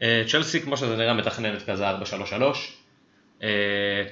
אה, 0.02 0.24
צ'לסי, 0.28 0.62
כמו 0.62 0.78
שזה 0.78 0.96
נראה, 0.96 1.14
מתכננת 1.14 1.70
כזה 1.70 1.92
4-3-3. 1.92 1.94
אה, 3.44 3.50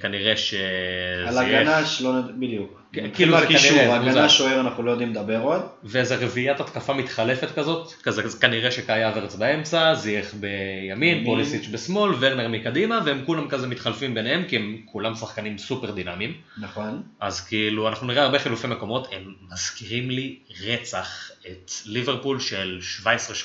כנראה 0.01 0.37
שזה 0.37 1.25
על 1.27 1.37
הגנה 1.37 1.85
שלא 1.85 2.19
נד... 2.19 2.39
בדיוק. 2.39 2.83
כן, 2.93 3.09
כאילו 3.13 3.39
זה 3.39 3.45
כנראה, 3.47 3.95
הגנה. 3.95 4.29
שוער 4.29 4.59
אנחנו 4.59 4.83
לא 4.83 4.91
יודעים 4.91 5.09
לדבר 5.09 5.39
עוד. 5.41 5.61
ואיזה 5.83 6.15
רביעיית 6.15 6.59
התקפה 6.59 6.93
מתחלפת 6.93 7.55
כזאת, 7.55 7.93
כזה 8.03 8.21
כנראה 8.41 8.71
שקאי 8.71 9.07
אברץ 9.07 9.35
באמצע, 9.35 9.93
זייח 9.93 10.33
בימין, 10.33 11.17
ימין. 11.17 11.25
פוליסיץ' 11.25 11.67
בשמאל, 11.71 12.11
ורנר 12.19 12.47
מקדימה, 12.47 12.99
והם 13.05 13.23
כולם 13.25 13.49
כזה 13.49 13.67
מתחלפים 13.67 14.13
ביניהם, 14.13 14.43
כי 14.47 14.55
הם 14.55 14.77
כולם 14.85 15.15
שחקנים 15.15 15.57
סופר 15.57 15.91
דינמיים. 15.91 16.33
נכון. 16.57 17.03
אז 17.19 17.41
כאילו, 17.41 17.87
אנחנו 17.89 18.07
נראה 18.07 18.23
הרבה 18.23 18.39
חילופי 18.39 18.67
מקומות, 18.67 19.07
הם 19.11 19.33
מזכירים 19.51 20.09
לי 20.09 20.35
רצח 20.65 21.31
את 21.47 21.71
ליברפול 21.85 22.39
של 22.39 22.79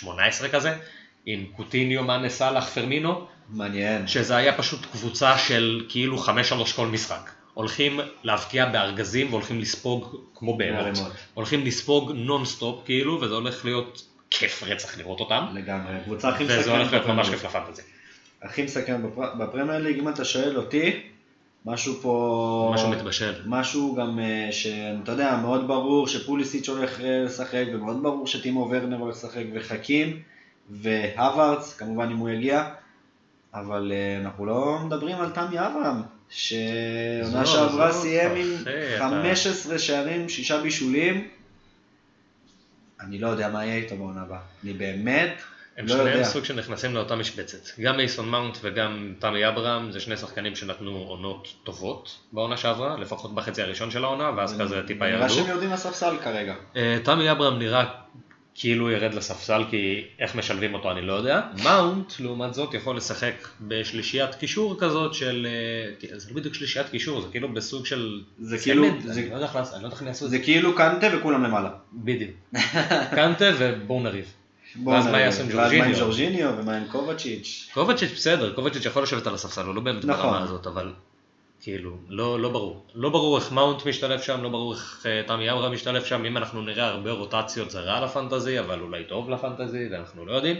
17-18 0.05 0.09
כזה, 0.53 0.74
עם 1.26 1.45
קוטיניו, 1.57 2.05
מאנה, 2.05 2.29
סאלח, 2.29 2.68
פרמינו, 2.68 3.26
מעניין. 3.51 4.07
שזה 4.07 4.36
היה 4.36 4.53
פשוט 4.59 4.86
קבוצה 4.92 5.38
של 5.38 5.84
כאילו 5.88 6.24
5-3 6.24 6.28
כל 6.76 6.86
משחק. 6.86 7.30
הולכים 7.55 8.01
להבקיע 8.22 8.66
בארגזים 8.66 9.30
והולכים 9.30 9.61
לספוג 9.61 10.16
כמו 10.34 10.57
בהמות. 10.57 10.99
הולכים 11.34 11.66
לספוג 11.66 12.12
נונסטופ 12.14 12.84
כאילו, 12.84 13.20
וזה 13.20 13.34
הולך 13.34 13.64
להיות 13.64 14.03
כיף 14.30 14.62
רצח 14.66 14.99
לראות 14.99 15.20
אותם. 15.20 15.44
לגמרי. 15.55 15.94
הקבוצה 15.96 16.28
הכי 16.28 16.44
וזה 16.44 16.55
הולך 16.70 16.82
מסכנת 16.86 16.92
להיות 16.92 17.07
ממש. 17.07 17.28
כיף 17.30 17.44
לפנטזי. 17.44 17.82
הכי 18.42 18.62
מסכן 18.62 19.03
בפר- 19.03 19.34
בפרמייר 19.38 19.78
ליג, 19.78 19.99
אם 19.99 20.09
אתה 20.09 20.24
שואל 20.24 20.57
אותי, 20.57 21.01
משהו 21.64 21.94
פה... 22.03 22.70
משהו 22.74 22.88
מתבשל. 22.88 23.32
משהו 23.46 23.94
גם 23.94 24.18
אה, 24.18 24.49
שאתה 24.53 25.12
יודע, 25.12 25.36
מאוד 25.42 25.68
ברור 25.68 26.09
שפוליסיץ' 26.09 26.68
הולך 26.68 27.01
אה, 27.01 27.22
לשחק, 27.24 27.64
ומאוד 27.74 28.03
ברור 28.03 28.26
שטימו 28.26 28.68
ורנר 28.70 28.96
הולך 28.96 29.16
לשחק, 29.16 29.42
וחכים, 29.55 30.22
והווארדס, 30.70 31.76
כמובן 31.76 32.11
אם 32.11 32.16
הוא 32.16 32.28
יגיע, 32.30 32.64
אבל 33.55 33.92
אה, 33.94 34.20
אנחנו 34.24 34.46
לא 34.46 34.78
מדברים 34.84 35.16
על 35.16 35.30
תמי 35.30 35.59
אברהם, 35.59 36.03
שעונה 36.30 37.46
שעברה 37.46 37.92
סיים 37.92 38.30
עם 38.36 38.55
אחי, 38.62 38.96
אתה- 38.96 39.09
15 39.09 39.78
שערים, 39.78 40.28
שישה 40.28 40.61
בישולים. 40.61 41.28
אני 43.01 43.18
לא 43.18 43.28
יודע 43.28 43.49
מה 43.49 43.64
יהיה 43.64 43.76
איתו 43.76 43.96
בעונה 43.96 44.22
הבאה. 44.22 44.38
אני 44.64 44.72
באמת 44.72 45.34
הם 45.76 45.86
לא 45.86 45.92
שניהם 45.94 46.09
יודע. 46.09 46.24
סוג 46.24 46.44
שנכנסים 46.44 46.94
לאותה 46.94 47.16
משבצת. 47.16 47.80
גם 47.80 47.96
מייסון 47.96 48.28
מאונט 48.28 48.59
וגם 48.62 49.14
תמי 49.18 49.49
אברהם 49.49 49.92
זה 49.92 50.01
שני 50.01 50.16
שחקנים 50.16 50.57
שנתנו 50.57 50.90
עונות 51.09 51.49
טובות 51.64 52.18
בעונה 52.32 52.57
שעברה, 52.57 52.96
לפחות 52.99 53.34
בחצי 53.34 53.62
הראשון 53.62 53.90
של 53.90 54.05
העונה, 54.05 54.30
ואז 54.36 54.61
כזה 54.61 54.82
טיפה 54.86 55.05
נראה 55.05 55.18
ירדו. 55.20 55.34
שהם 55.34 55.46
יורדים 55.49 55.70
לספסל 55.72 56.16
כרגע. 56.24 56.55
אה, 56.76 56.99
תמי 57.05 57.30
אברהם 57.30 57.59
נראה 57.59 57.84
כאילו 58.61 58.90
ירד 58.90 59.14
לספסל 59.14 59.64
כי 59.70 60.04
איך 60.18 60.34
משלבים 60.34 60.74
אותו 60.74 60.90
אני 60.90 61.02
לא 61.02 61.12
יודע. 61.12 61.40
מאונט 61.64 62.12
לעומת 62.20 62.54
זאת 62.54 62.74
יכול 62.74 62.96
לשחק 62.96 63.34
בשלישיית 63.61 64.34
קישור 64.34 64.76
כזאת 64.80 65.14
של, 65.14 65.46
אה, 66.11 66.18
זה 66.18 66.30
לא 66.30 66.36
בדיוק 66.36 66.54
שלישיית 66.54 66.88
קישור, 66.88 67.20
זה 67.20 67.28
כאילו 67.30 67.48
בסוג 67.52 67.86
של 67.86 68.20
זה 68.38 68.59
כאילו- 68.59 68.86
זה- 69.04 69.28
לא 69.30 69.34
יודע 69.34 69.46
איך 69.46 69.56
לעשות- 69.56 69.74
אני 69.74 69.82
לא 69.82 69.86
יודע 69.86 69.96
איך 69.96 70.02
לעשות 70.06 70.26
את 70.26 70.30
זה. 70.30 70.38
זה 70.38 70.44
כאילו 70.44 70.74
קנטה 70.76 71.06
וכולם 71.18 71.44
למעלה. 71.44 71.70
בדיוק. 71.92 72.30
קנטה 73.16 73.50
ובואו 73.59 74.00
נריב. 74.00 74.24
ואז 74.86 75.06
מה. 75.06 75.20
יעשו 75.20 75.42
עם 75.42 75.48
ואז 75.48 75.56
מה 75.56 75.84
עם 75.84 75.92
ג'ורג'יניו? 75.92 75.98
ג'ורג'יניו 76.06 76.52
ומה 76.59 76.76
עם 76.76 76.84
קובצ'יץ'. 76.88 77.68
קובצ'יץ' 77.74 78.12
בסדר, 78.14 78.52
קובצ'יץ' 78.54 78.84
יכול 78.84 79.02
לשבת 79.02 79.26
על 79.26 79.34
הספסל, 79.34 79.64
הוא 79.64 79.74
לא 79.74 79.80
באמת 79.80 80.04
נכון. 80.04 80.22
ברמה 80.24 80.42
הזאת, 80.42 80.66
אבל 80.66 80.92
כאילו, 81.69 81.97
לא, 82.09 82.41
לא 82.41 82.49
ברור. 82.49 82.87
לא 82.95 83.11
ברור 83.11 83.39
איך 83.39 83.53
מאונט 83.53 83.87
משתלב 83.87 84.21
שם, 84.21 84.43
לא 84.43 84.49
ברור 84.49 84.73
איך 84.75 85.07
אה, 85.07 85.23
תמי 85.27 85.51
אברהם 85.53 85.73
משתלב 85.73 86.05
שם, 86.05 86.25
אם 86.25 86.37
אנחנו 86.37 86.62
נראה 86.62 86.87
הרבה 86.87 87.11
רוטציות 87.11 87.71
זה 87.71 87.81
רע 87.81 88.05
לפנטזי, 88.05 88.61
אבל 88.61 88.81
אולי 88.81 89.05
טוב 89.05 89.31
לפנטזי, 89.31 89.89
ואנחנו 89.91 90.27
לא 90.27 90.33
יודעים. 90.33 90.57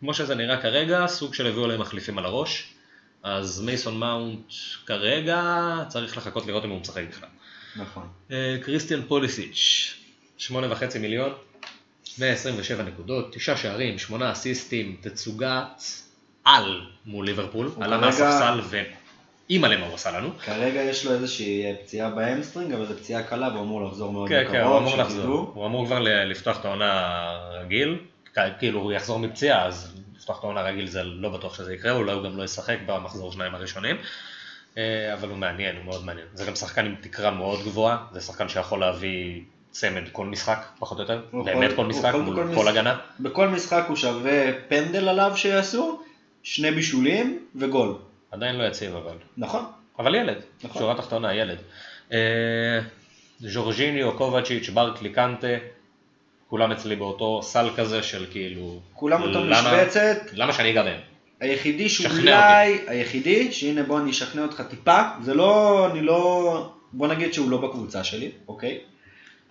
כמו 0.00 0.14
שזה 0.14 0.34
נראה 0.34 0.62
כרגע, 0.62 1.06
סוג 1.06 1.34
של 1.34 1.46
הביאו 1.46 1.66
להם 1.66 1.80
מחליפים 1.80 2.18
על 2.18 2.24
הראש, 2.24 2.74
אז 3.22 3.60
מייסון 3.60 3.98
מאונט 3.98 4.52
כרגע 4.86 5.42
צריך 5.88 6.16
לחכות 6.16 6.46
לראות 6.46 6.64
אם 6.64 6.70
הוא 6.70 6.80
משחק 6.80 7.04
בכלל. 7.10 7.28
נכון. 7.76 8.08
אה, 8.30 8.56
קריסטיאן 8.62 9.02
פוליסיץ', 9.08 9.94
שמונה 10.38 10.72
וחצי 10.72 10.98
מיליון, 10.98 11.32
127 12.18 12.82
נקודות, 12.82 13.32
תשעה 13.34 13.56
שערים, 13.56 13.98
שמונה 13.98 14.32
אסיסטים, 14.32 14.96
תצוגת 15.00 15.82
על 16.44 16.80
מול 17.06 17.26
ליברפול, 17.26 17.70
עלה 17.80 17.86
כרגע- 17.96 18.06
מהספסל 18.06 18.60
ואימא'לה 19.48 19.76
מה 19.76 19.86
הוא 19.86 19.94
עשה 19.94 20.10
לנו. 20.18 20.30
כרגע 20.44 20.80
יש 20.80 21.06
לו 21.06 21.12
איזושהי 21.12 21.74
פציעה 21.82 22.10
ב 22.10 22.16
hamstring, 22.16 22.72
אבל 22.72 22.86
זו 22.86 22.96
פציעה 22.96 23.22
קלה 23.22 23.48
והוא 23.48 23.62
אמור 23.62 23.84
לחזור 23.84 24.12
מאוד 24.12 24.28
כן, 24.28 24.44
כן, 24.52 24.60
הוא 24.60 24.66
בקרוב, 24.66 24.82
אמור 24.82 24.96
לחזור. 24.96 25.52
הוא 25.54 25.66
אמור 25.66 25.86
כבר 25.86 25.98
לפתוח 26.00 26.60
את 26.60 26.64
העונה 26.64 27.28
רגיל, 27.62 27.98
כאילו 28.58 28.80
הוא 28.80 28.92
יחזור 28.92 29.18
מפציעה, 29.18 29.66
אז 29.66 30.00
לפתוח 30.16 30.38
את 30.38 30.44
העונה 30.44 30.62
רגיל 30.62 30.86
זה 30.86 31.02
לא 31.02 31.28
בטוח 31.28 31.54
שזה 31.54 31.74
יקרה, 31.74 31.92
אולי 31.92 32.12
הוא 32.12 32.24
גם 32.24 32.36
לא 32.36 32.42
ישחק 32.42 32.76
במחזור 32.86 33.32
שניים 33.32 33.54
הראשונים, 33.54 33.96
אה, 34.78 35.14
אבל 35.14 35.28
הוא 35.28 35.38
מעניין, 35.38 35.76
הוא 35.76 35.84
מאוד 35.84 36.04
מעניין. 36.04 36.26
זה 36.34 36.44
גם 36.44 36.54
שחקן 36.54 36.86
עם 36.86 36.94
תקרה 37.00 37.30
מאוד 37.30 37.60
גבוהה, 37.64 37.96
זה 38.12 38.20
שחקן 38.20 38.48
שיכול 38.48 38.80
להביא 38.80 39.40
צמד 39.70 40.02
כל 40.12 40.26
משחק, 40.26 40.66
פחות 40.78 40.98
או 40.98 41.02
יותר, 41.02 41.22
באמת 41.44 41.70
כל 41.76 41.84
משחק 41.84 42.14
מול 42.14 42.54
כל. 42.54 42.68
הגנה. 42.68 42.98
בכל 43.20 43.48
משחק 43.48 43.84
הוא 43.88 43.96
שווה 43.96 44.52
פנדל 44.68 45.08
עליו 45.08 45.32
שיעשו, 45.36 46.02
שני 46.42 46.70
בישולים 46.70 47.46
וגול. 47.54 47.94
עדיין 48.36 48.56
לא 48.56 48.64
יציב 48.64 48.96
אבל. 48.96 49.16
נכון? 49.36 49.64
אבל 49.98 50.14
ילד, 50.14 50.36
נכון. 50.64 50.82
שורה 50.82 50.94
תחתונה, 50.94 51.34
ילד. 51.34 51.58
אה, 52.12 52.80
ז'ורג'יניו, 53.40 54.12
קובצ'יץ', 54.16 54.68
ברקלי, 54.68 55.10
קנטה, 55.10 55.46
כולם 56.48 56.72
אצלי 56.72 56.96
באותו 56.96 57.42
סל 57.42 57.68
כזה 57.76 58.02
של 58.02 58.26
כאילו... 58.30 58.80
כולם 58.92 59.22
אותו 59.22 59.44
משבצת, 59.44 60.18
למה 60.32 60.52
שאני 60.52 60.70
אגע 60.70 60.82
בהם? 60.82 61.00
היחידי 61.40 61.88
שאולי, 61.88 62.78
היחידי, 62.86 63.52
שהנה 63.52 63.82
בוא 63.82 64.00
אני 64.00 64.10
אשכנע 64.10 64.42
אותך 64.42 64.62
טיפה, 64.70 65.02
זה 65.22 65.34
לא, 65.34 65.86
אני 65.92 66.00
לא, 66.00 66.72
בוא 66.92 67.06
נגיד 67.08 67.34
שהוא 67.34 67.50
לא 67.50 67.58
בקבוצה 67.58 68.04
שלי, 68.04 68.30
אוקיי? 68.48 68.78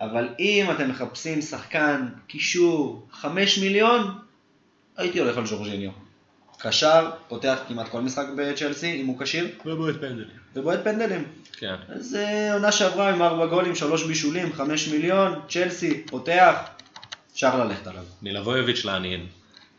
אבל 0.00 0.28
אם 0.38 0.66
אתם 0.70 0.88
מחפשים 0.88 1.40
שחקן, 1.40 2.06
קישור, 2.26 3.06
5 3.10 3.58
מיליון, 3.58 4.10
הייתי 4.96 5.18
הולך 5.18 5.38
על 5.38 5.46
ז'ורג'יניו. 5.46 5.90
קשר, 6.58 7.10
פותח 7.28 7.58
כמעט 7.68 7.88
כל 7.88 8.00
משחק 8.00 8.26
בצ'לסי, 8.36 9.00
אם 9.00 9.06
הוא 9.06 9.20
כשיר, 9.20 9.48
ובועט 9.66 9.96
פנדלים. 10.00 10.28
ובועט 10.56 10.84
פנדלים. 10.84 11.24
כן. 11.52 11.74
אז 11.88 12.14
אה, 12.14 12.52
עונה 12.52 12.72
שעברה 12.72 13.10
עם 13.10 13.22
4 13.22 13.46
גולים, 13.46 13.74
3 13.74 14.04
בישולים, 14.04 14.52
5 14.52 14.88
מיליון, 14.88 15.40
צ'לסי, 15.48 16.06
פותח, 16.06 16.56
אפשר 17.32 17.64
ללכת 17.64 17.86
עליו. 17.86 18.04
מלבויביץ' 18.22 18.84
לעניים. 18.84 19.26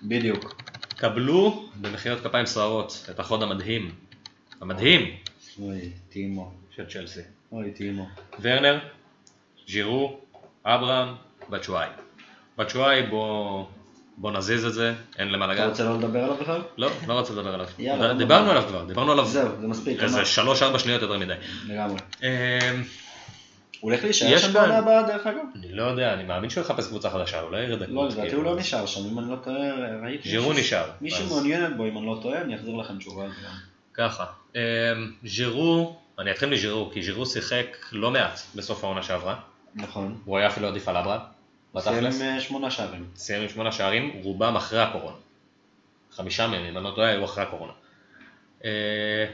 בדיוק. 0.03 0.61
קבלו 0.97 1.69
במחיאות 1.81 2.19
כפיים 2.23 2.45
סוערות 2.45 3.05
את 3.09 3.19
החוד 3.19 3.43
המדהים, 3.43 3.91
המדהים 4.61 5.15
אוי, 5.59 5.91
טימו. 6.09 6.51
של 6.75 6.85
צ'לסי. 6.89 7.21
אוי, 7.51 7.71
טימו. 7.71 8.07
ורנר, 8.41 8.79
ז'ירו, 9.67 10.19
אברהם, 10.65 11.15
בצ'ואי. 11.49 11.87
בצ'ואי 12.57 13.03
בוא, 13.03 13.65
בוא 14.17 14.31
נזיז 14.31 14.65
את 14.65 14.73
זה, 14.73 14.93
אין 15.17 15.27
למה 15.27 15.45
אתה 15.45 15.53
לגעת. 15.53 15.69
רוצה 15.69 15.83
לא 15.83 15.97
לדבר 15.97 16.23
עליו 16.23 16.35
בכלל? 16.41 16.61
לא, 16.77 16.89
לא 17.07 17.13
רוצה 17.13 17.33
לדבר 17.33 17.53
עליו. 17.53 17.67
יאללה, 17.79 18.07
לא 18.07 18.13
דיברנו. 18.13 18.51
עליו 18.51 18.63
כבר, 18.67 18.83
דיברנו 18.83 19.11
עליו 19.11 19.25
זהו, 19.25 19.49
זה 19.61 19.67
מספיק. 19.67 20.03
איזה 20.03 20.17
אמר. 20.17 20.75
3-4 20.75 20.79
שניות 20.79 21.01
יותר 21.01 21.17
מדי. 21.17 21.33
לגמרי. 21.67 21.99
אמ, 22.23 22.27
הוא 23.79 23.91
הולך 23.91 24.03
להישאר 24.03 24.27
יש 24.31 24.41
שם 24.41 24.53
בעונה 24.53 24.77
הבאה 24.77 25.03
דרך 25.03 25.27
אגב? 25.27 25.41
אני 25.55 25.71
לא 25.73 25.83
יודע, 25.83 26.13
אני 26.13 26.23
מאמין 26.23 26.49
שהוא 26.49 26.61
יחפש 26.63 26.87
קבוצה 26.87 27.09
חדשה, 27.09 27.41
אולי 27.41 27.63
ירד 27.63 27.79
דקות. 27.83 27.93
לא, 27.95 28.07
לדעתי. 28.07 28.35
הוא 28.35 28.43
לא 28.43 28.55
נשאר 28.55 28.85
שם, 28.85 29.01
אם 29.11 29.19
אני 29.19 29.31
לא 29.31 29.35
טועה, 29.35 29.57
ראיתי... 30.03 30.29
ז'ירו 30.29 30.53
נשאר, 30.53 30.85
מי 31.01 31.11
שמעוניינת 31.11 31.77
בו, 31.77 31.87
אם 31.87 31.97
אני 31.97 32.05
לא 32.05 32.19
טועה, 32.21 32.41
אני 32.41 32.55
אחזיר 32.55 32.75
לכם 32.75 32.97
תשובה 32.97 33.23
על 33.23 33.29
זה. 33.41 33.47
ככה, 33.93 34.25
אמ, 34.55 34.59
ז'ירו, 35.23 35.95
אני 36.19 36.31
אתחיל 36.31 36.49
מז'ירו, 36.49 36.91
כי 36.93 37.03
ז'ירו 37.03 37.25
שיחק 37.25 37.65
לא 37.91 38.11
מעט 38.11 38.39
בסוף 38.55 38.83
העונה 38.83 39.03
שעברה. 39.03 39.35
נכון. 39.75 40.17
הוא 40.25 40.37
היה 40.37 40.47
אפילו 40.47 40.67
עדיף 40.67 40.87
על 40.87 40.97
אברהם. 40.97 41.36
סיים 41.79 42.05
אה, 42.21 42.41
שמונה 42.41 42.71
שערים. 42.71 43.05
סיים 43.15 43.41
עם 43.41 43.49
שמונה 43.49 43.71
שערים, 43.71 44.11
רובם 44.23 44.55
אחרי 44.55 44.81
הקורונה. 44.81 45.17
חמישה 46.11 46.47
מהם, 46.47 46.65
אם 46.65 46.77
אני 46.77 46.85
לא 46.85 46.91
טועה, 46.95 47.09
היו 47.09 47.25
אחרי 47.25 47.43
הקורונה. 47.43 47.73
אה, 48.65 49.25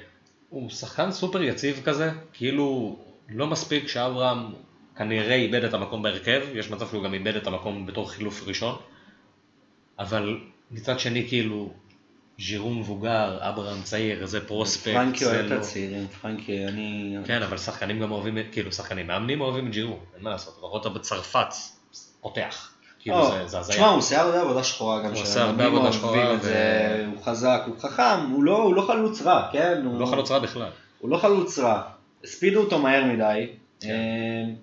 הוא 0.49 0.69
שחקן 0.69 1.11
סופר 1.11 1.43
יציב 1.43 1.81
כזה, 1.85 2.11
כאילו 2.33 2.99
לא 3.29 3.47
מספיק 3.47 3.87
שאברהם 3.87 4.53
כנראה 4.95 5.35
איבד 5.35 5.63
את 5.63 5.73
המקום 5.73 6.03
בהרכב, 6.03 6.41
יש 6.53 6.71
מצב 6.71 6.87
שהוא 6.87 7.03
גם 7.03 7.13
איבד 7.13 7.35
את 7.35 7.47
המקום 7.47 7.85
בתור 7.85 8.11
חילוף 8.11 8.47
ראשון, 8.47 8.75
אבל 9.99 10.39
מצד 10.71 10.99
שני 10.99 11.27
כאילו 11.27 11.73
ז'ירו 12.39 12.73
מבוגר, 12.73 13.37
אברהם 13.41 13.81
צעיר, 13.83 14.25
זה 14.25 14.47
פרוספקט, 14.47 14.95
פרנקי 14.95 15.25
אוהב 15.25 15.45
את 15.45 15.51
לא... 15.51 15.55
הצעירים, 15.55 16.07
פרנקי, 16.07 16.67
אני... 16.67 17.15
כן, 17.25 17.41
אבל 17.41 17.57
שחקנים 17.57 17.99
גם 17.99 18.11
אוהבים, 18.11 18.37
כאילו 18.51 18.71
שחקנים 18.71 19.07
מאמנים 19.07 19.41
אוהבים 19.41 19.67
את 19.67 19.71
ג'ירו, 19.71 19.99
אין 20.15 20.23
מה 20.23 20.29
לעשות, 20.29 20.59
אותו 20.61 20.89
בצרפת, 20.89 21.53
פותח. 22.23 22.69
כאילו 22.99 23.17
לא, 23.17 23.29
זה- 23.29 23.47
זה 23.47 23.59
הזיה. 23.59 23.75
תשמע, 23.75 23.87
הוא 23.87 23.97
עושה 23.97 24.21
הרבה 24.21 24.41
עבודה 24.41 24.63
שחורה 24.63 24.99
גם, 24.99 25.13
הוא 25.13 25.21
עושה 25.21 25.43
הרבה 25.43 25.65
עבודה 25.65 25.91
שחורה, 25.93 26.35
ו- 26.39 26.43
זה, 26.43 27.05
הוא 27.15 27.23
חזק, 27.25 27.61
הוא 27.67 27.75
חכם, 27.79 28.29
הוא 28.31 28.43
לא 28.43 28.57
הוא 28.57 28.75
לא 28.75 28.81
חלוץ 28.81 29.21
רע, 29.21 29.47
כן? 29.51 29.81
הוא 29.85 29.99
לא 29.99 30.05
חלוץ 30.05 30.31
רע 30.31 30.39
בכלל. 30.39 30.69
הוא 30.99 31.09
לא 31.09 31.17
חלוץ 31.17 31.59
רע. 31.59 31.81
הספידו 32.23 32.59
אותו 32.59 32.79
מהר 32.79 33.05
מדי. 33.05 33.47
כן. 33.79 33.89
אה, 33.89 34.53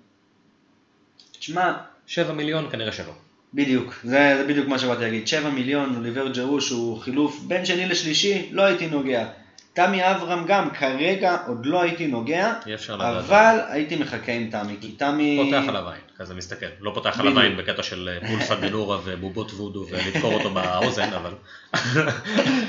תשמע, 1.39 1.73
7 2.07 2.33
מיליון 2.33 2.67
כנראה 2.71 2.93
שלא. 2.93 3.13
בדיוק, 3.55 3.95
זה, 4.05 4.35
זה 4.39 4.45
בדיוק 4.49 4.69
מה 4.69 4.79
שבאתי 4.79 5.01
להגיד. 5.01 5.29
7 5.29 5.51
מיליון, 5.51 5.97
אוליבר 5.97 6.29
ג'רוש 6.33 6.71
הוא 6.71 6.99
חילוף 7.01 7.41
בין 7.47 7.65
שני 7.65 7.87
לשלישי, 7.87 8.49
לא 8.53 8.63
הייתי 8.63 8.87
נוגע. 8.87 9.27
תמי 9.73 10.11
אברהם 10.11 10.47
גם, 10.47 10.71
כרגע 10.71 11.37
עוד 11.47 11.67
לא 11.67 11.83
הייתי 11.83 12.07
נוגע, 12.07 12.53
לדעת. 12.67 12.91
אבל 13.01 13.59
הייתי 13.69 13.97
מחכה 13.97 14.33
עם 14.33 14.51
תמי, 14.51 14.77
כי 14.81 14.93
תמי... 14.93 15.41
פותח 15.45 15.69
עליו 15.69 15.89
עין, 15.89 16.01
כזה 16.17 16.35
מסתכל. 16.35 16.67
לא 16.81 16.91
פותח 16.95 17.21
עליו. 17.21 17.39
עין 17.39 17.57
בקטע 17.57 17.83
של 17.83 18.09
אה, 18.13 18.29
פולסא 18.29 18.55
דנורה 18.55 18.99
ובובות 19.05 19.51
וודו 19.51 19.87
ולדקור 19.91 20.35
אותו 20.35 20.51
באוזן, 20.51 21.11
אבל... 21.13 21.35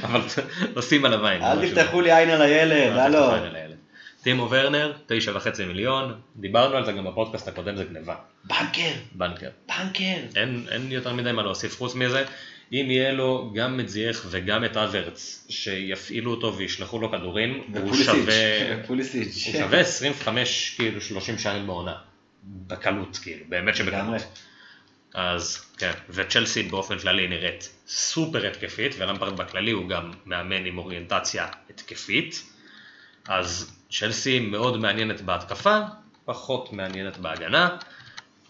אבל 0.04 0.22
לשים 0.76 1.06
עליו 1.06 1.28
עין. 1.28 1.44
אל 1.44 1.60
ממש 1.60 1.70
תפתחו 1.70 2.02
לי 2.02 2.18
עין 2.18 2.30
על 2.30 2.42
הילד, 2.42 2.98
הלו. 2.98 3.32
טימו 4.24 4.48
ורנר, 4.50 4.94
תשע 5.08 5.32
וחצי 5.36 5.66
מיליון, 5.66 6.20
דיברנו 6.36 6.76
על 6.76 6.86
זה 6.86 6.92
גם 6.92 7.06
בפודקאסט 7.06 7.48
הקודם, 7.48 7.76
זה 7.76 7.84
גניבה, 7.84 8.16
בנקר, 8.44 8.92
בנקר. 9.12 9.50
בנקר. 9.68 10.20
אין, 10.36 10.66
אין 10.72 10.92
יותר 10.92 11.14
מדי 11.14 11.32
מה 11.32 11.44
להוסיף 11.44 11.78
חוץ 11.78 11.96
מזה, 11.96 12.26
אם 12.72 12.92
יהיה 12.92 13.12
לו 13.12 13.52
גם 13.56 13.80
את 13.80 13.90
זייח 13.90 14.26
וגם 14.30 14.66
את 14.66 14.78
אברץ, 14.78 15.48
שיפעילו 15.50 16.32
אותו 16.32 16.58
וישלחו 16.58 17.00
לו 17.00 17.12
כדורים, 17.12 17.64
הוא 17.74 17.94
שווה. 17.96 18.84
הוא 18.88 19.62
שווה 19.62 19.80
25 19.80 20.74
כאילו 20.78 21.02
30 21.02 21.38
שערים 21.38 21.68
בעונה, 21.68 21.96
בקלות 22.44 23.18
כאילו, 23.18 23.46
באמת. 23.50 23.76
שבקלות. 23.76 24.22
אז 25.14 25.66
כן, 25.78 25.92
וצ'לסי 26.10 26.64
באופן 26.64 27.00
כללי 27.00 27.28
נראית 27.28 27.70
סופר 27.88 28.48
התקפית, 28.48 28.96
ולמפרד 28.98 29.38
בכללי 29.38 29.72
הוא 29.72 29.90
גם 29.90 30.12
מאמן 30.26 30.66
עם 30.66 30.78
אוריינטציה 30.78 31.48
התקפית, 31.70 32.44
אז 33.28 33.72
צ'לסי 33.92 34.40
מאוד 34.40 34.78
מעניינת 34.78 35.22
בהתקפה, 35.22 35.80
פחות 36.26 36.74
מעניינת 36.74 37.18
בהגנה. 37.18 37.78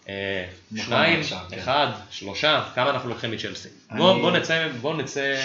אה, 0.08 0.46
נכון, 0.72 0.86
שניים, 0.86 1.20
כן. 1.50 1.58
אחד, 1.58 1.86
שלושה, 2.10 2.64
כמה 2.74 2.90
אנחנו 2.90 3.08
לוקחים 3.08 3.30
מצ'לסי? 3.30 3.68
אני- 3.90 3.98
בוא, 3.98 4.20
בוא 4.20 4.30
נצא, 4.30 4.68
בוא 4.80 4.94
נצא 4.96 5.40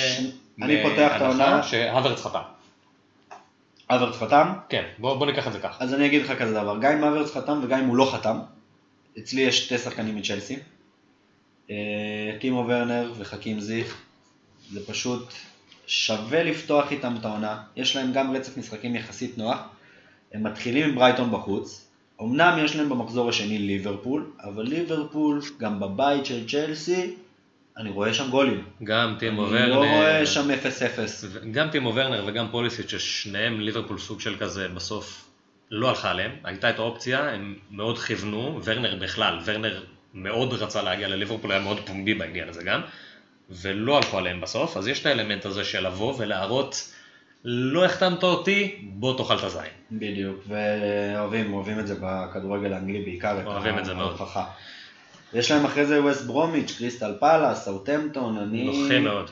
אני 0.62 0.84
פותח 0.84 1.12
את 1.16 1.22
העונה. 1.22 1.64
שהוורץ 1.64 2.22
חתם. 2.22 2.40
אברץ 3.90 4.16
חתם? 4.16 4.54
כן, 4.70 4.84
בוא, 4.98 5.18
בוא 5.18 5.26
ניקח 5.26 5.48
את 5.48 5.54
זה 5.54 5.60
ככה. 5.60 5.84
אז 5.84 5.94
אני 5.94 6.06
אגיד 6.06 6.22
לך 6.26 6.32
כזה 6.32 6.54
דבר, 6.54 6.78
גם 6.82 6.92
אם 6.92 7.04
אברץ 7.04 7.32
חתם 7.32 7.60
וגם 7.64 7.80
אם 7.80 7.86
הוא 7.88 7.98
לא 7.98 8.12
חתם, 8.14 8.40
אצלי 9.20 9.42
יש 9.42 9.66
שתי 9.66 9.78
שחקנים 9.78 10.16
מצ'לסי, 10.16 10.58
אה, 11.70 11.76
טימו 12.40 12.66
ורנר 12.68 13.14
וחכים 13.18 13.60
זיך, 13.60 13.98
זה 14.72 14.88
פשוט 14.88 15.34
שווה 15.88 16.44
לפתוח 16.44 16.92
איתם 16.92 17.16
את 17.20 17.26
העונה, 17.26 17.64
יש 17.76 17.96
להם 17.96 18.14
גם 18.14 18.36
רצף 18.36 18.58
משחקים 18.58 18.96
יחסית 18.96 19.38
נוח, 19.38 19.58
הם 20.34 20.44
מתחילים 20.44 20.90
עם 20.90 20.96
ברייטון 20.96 21.32
בחוץ, 21.32 21.87
אמנם 22.22 22.58
יש 22.66 22.76
להם 22.76 22.90
במחזור 22.90 23.30
השני 23.30 23.58
ליברפול, 23.58 24.32
אבל 24.44 24.64
ליברפול 24.64 25.42
גם 25.60 25.80
בבית 25.80 26.26
של 26.26 26.48
צ'לסי, 26.48 27.16
אני 27.78 27.90
רואה 27.90 28.14
שם 28.14 28.30
גולים, 28.30 28.64
גם 28.84 29.16
טימו 29.20 29.48
אני 29.48 29.52
ורנר, 29.52 29.70
לא 29.70 29.86
רואה 29.86 30.26
שם 30.26 30.50
0-0. 30.52 31.38
גם 31.52 31.70
טימו 31.70 31.96
ורנר 31.96 32.24
וגם 32.28 32.48
פוליסיץ' 32.52 32.92
ששניהם 32.92 33.60
ליברפול 33.60 33.98
סוג 33.98 34.20
של 34.22 34.36
כזה 34.40 34.68
בסוף 34.68 35.26
לא 35.72 35.90
הלכה 35.90 36.12
עליהם, 36.12 36.32
הייתה 36.44 36.70
את 36.70 36.80
האופציה, 36.80 37.30
הם 37.30 37.56
מאוד 37.72 38.00
כיוונו, 38.00 38.60
ורנר 38.64 38.96
בכלל, 38.96 39.40
ורנר 39.46 39.84
מאוד 40.14 40.54
רצה 40.54 40.82
להגיע 40.82 41.08
לליברפול, 41.08 41.52
היה 41.52 41.62
מאוד 41.62 41.80
פומבי 41.86 42.14
בעניין 42.14 42.50
הזה 42.50 42.64
גם, 42.64 42.82
ולא 43.50 43.98
הלכו 43.98 44.18
עליהם 44.18 44.42
בסוף, 44.42 44.78
אז 44.78 44.88
יש 44.88 45.02
את 45.02 45.06
האלמנט 45.06 45.46
הזה 45.46 45.64
של 45.64 45.88
לבוא 45.88 46.14
ולהראות, 46.18 46.94
לא 47.50 47.86
החתמת 47.86 48.24
אותי, 48.24 48.76
בוא 48.82 49.18
תאכל 49.18 49.38
את 49.38 49.44
הזין. 49.44 49.62
בדיוק, 49.92 50.38
ואוהבים, 50.48 51.54
אוהבים 51.54 51.80
את 51.80 51.88
זה 51.88 51.96
בכדורגל 52.02 52.74
האנגלי 52.74 53.02
בעיקר, 53.02 53.46
אוהבים 53.46 53.80
את 53.80 53.86
זה 53.86 53.94
מאוד. 53.94 54.08
ההוכחה. 54.08 54.46
יש 55.34 55.52
להם 55.52 55.66
אחרי 55.66 55.86
זה 55.86 56.04
ווסט 56.04 56.26
ברומיץ', 56.26 56.76
קריסטל 56.78 57.14
פאלאס, 57.20 57.66
סאוטמפטון, 57.66 58.38
אני... 58.38 58.64
נוחים 58.64 59.04
מאוד. 59.04 59.30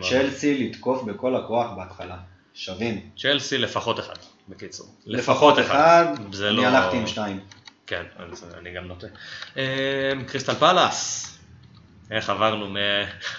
צ'לסי 0.00 0.68
לתקוף 0.68 1.02
בכל 1.02 1.36
הכוח 1.36 1.70
בהתחלה. 1.76 2.16
שווים. 2.54 3.00
צ'לסי 3.18 3.58
לפחות 3.58 4.00
אחד, 4.00 4.14
בקיצור. 4.48 4.86
לפחות 5.06 5.58
אחד, 5.58 6.04
אני 6.42 6.56
לא... 6.56 6.66
הלכתי 6.66 6.96
עם 6.96 7.06
שתיים. 7.06 7.40
כן, 7.86 8.02
אני 8.58 8.72
גם 8.72 8.84
נוטה. 8.84 9.06
אה, 9.56 10.12
קריסטל 10.26 10.54
פלאס, 10.54 11.33
איך 12.10 12.30
עברנו 12.30 12.66
מ... 12.70 12.76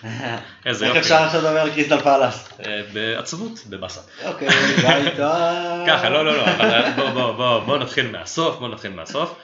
איזה 0.66 0.86
איך 0.86 0.95
יופי. 0.95 0.99
אפשר 0.99 1.16
עכשיו 1.16 1.41
לדבר 1.41 1.59
על 1.59 1.72
קריסטל 1.72 1.99
פאלאס? 1.99 2.49
אה, 2.66 2.82
בעצבות, 2.93 3.59
בבאסה. 3.70 4.01
אוקיי, 4.26 4.49
ביתה. 4.82 5.61
ככה, 5.88 6.09
לא, 6.09 6.26
לא, 6.26 6.38
לא, 6.38 6.45
אבל 6.45 6.91
בוא, 6.95 7.09
בוא, 7.09 7.32
בוא, 7.32 7.59
בוא 7.59 7.78
נתחיל 7.78 8.11
מהסוף, 8.11 8.59
בוא 8.59 8.70
נתחיל 8.70 8.91
מהסוף. 8.91 9.36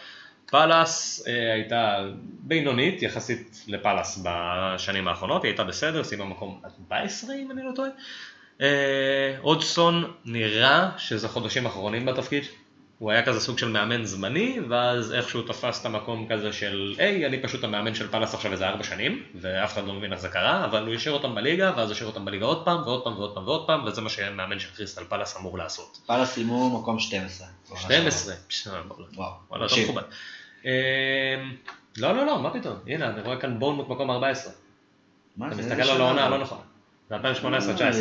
פאלאס 0.51 1.23
אה, 1.27 1.53
הייתה 1.53 1.97
בינונית 2.39 3.01
יחסית 3.01 3.63
לפאלאס 3.67 4.23
בשנים 4.23 5.07
האחרונות, 5.07 5.43
היא 5.43 5.49
הייתה 5.49 5.63
בסדר, 5.63 6.03
סיימה 6.03 6.25
מקום 6.25 6.61
14 6.91 7.35
אם 7.35 7.51
אני 7.51 7.61
לא 7.63 7.71
טועה. 7.75 7.89
אה, 8.61 9.35
הודג'סון 9.43 10.11
נראה 10.25 10.89
שזה 10.97 11.27
חודשים 11.27 11.65
אחרונים 11.65 12.05
בתפקיד, 12.05 12.43
הוא 13.01 13.11
היה 13.11 13.25
כזה 13.25 13.39
סוג 13.39 13.57
של 13.57 13.69
מאמן 13.69 14.03
זמני, 14.05 14.59
ואז 14.69 15.13
איכשהו 15.13 15.41
תפס 15.41 15.81
את 15.81 15.85
המקום 15.85 16.27
כזה 16.29 16.53
של, 16.53 16.95
היי, 16.97 17.25
אני 17.25 17.41
פשוט 17.41 17.63
המאמן 17.63 17.95
של 17.95 18.07
פאלאס 18.07 18.33
עכשיו 18.33 18.51
איזה 18.51 18.67
ארבע 18.67 18.83
שנים, 18.83 19.23
ואף 19.35 19.73
אחד 19.73 19.85
לא 19.85 19.93
מבין 19.93 20.13
איך 20.13 20.21
זה 20.21 20.29
קרה, 20.29 20.65
אבל 20.65 20.85
הוא 20.85 20.95
השאיר 20.95 21.13
אותם 21.13 21.35
בליגה, 21.35 21.71
ואז 21.77 21.91
השאיר 21.91 22.07
אותם 22.07 22.25
בליגה 22.25 22.45
עוד 22.45 22.65
פעם, 22.65 22.81
ועוד 22.81 23.03
פעם, 23.03 23.17
ועוד 23.17 23.33
פעם, 23.35 23.47
ועוד 23.47 23.67
פעם, 23.67 23.85
וזה 23.85 24.01
מה 24.01 24.09
שמאמן 24.09 24.59
של 24.59 24.75
קריסטל 24.75 25.03
פאלאס 25.03 25.37
אמור 25.37 25.57
לעשות. 25.57 25.99
פאלאס 26.05 26.33
סיימו 26.33 26.81
מקום 26.81 26.99
12. 26.99 27.47
12, 27.75 28.35
בסדר, 28.49 28.81
וואו. 29.15 29.31
וואלה, 29.49 29.65
אתה 29.65 29.73
תקשיב. 29.73 29.89
מכובד. 29.89 30.03
אה, 30.65 30.71
לא, 31.97 32.15
לא, 32.15 32.25
לא, 32.25 32.41
מה 32.41 32.53
פתאום, 32.53 32.75
הנה, 32.87 33.09
אני 33.09 33.21
רואה 33.21 33.37
כאן 33.37 33.59
בורנמוט 33.59 33.89
מקום 33.89 34.11
14. 34.11 34.53
מה 35.37 35.47
אתה? 35.47 35.55
מסתכל 35.55 35.81
על 35.81 36.01
העונה? 36.01 36.25
הלא 36.25 36.37
נכון. 36.37 36.61
זה 37.09 37.15
2018-19. 37.15 37.19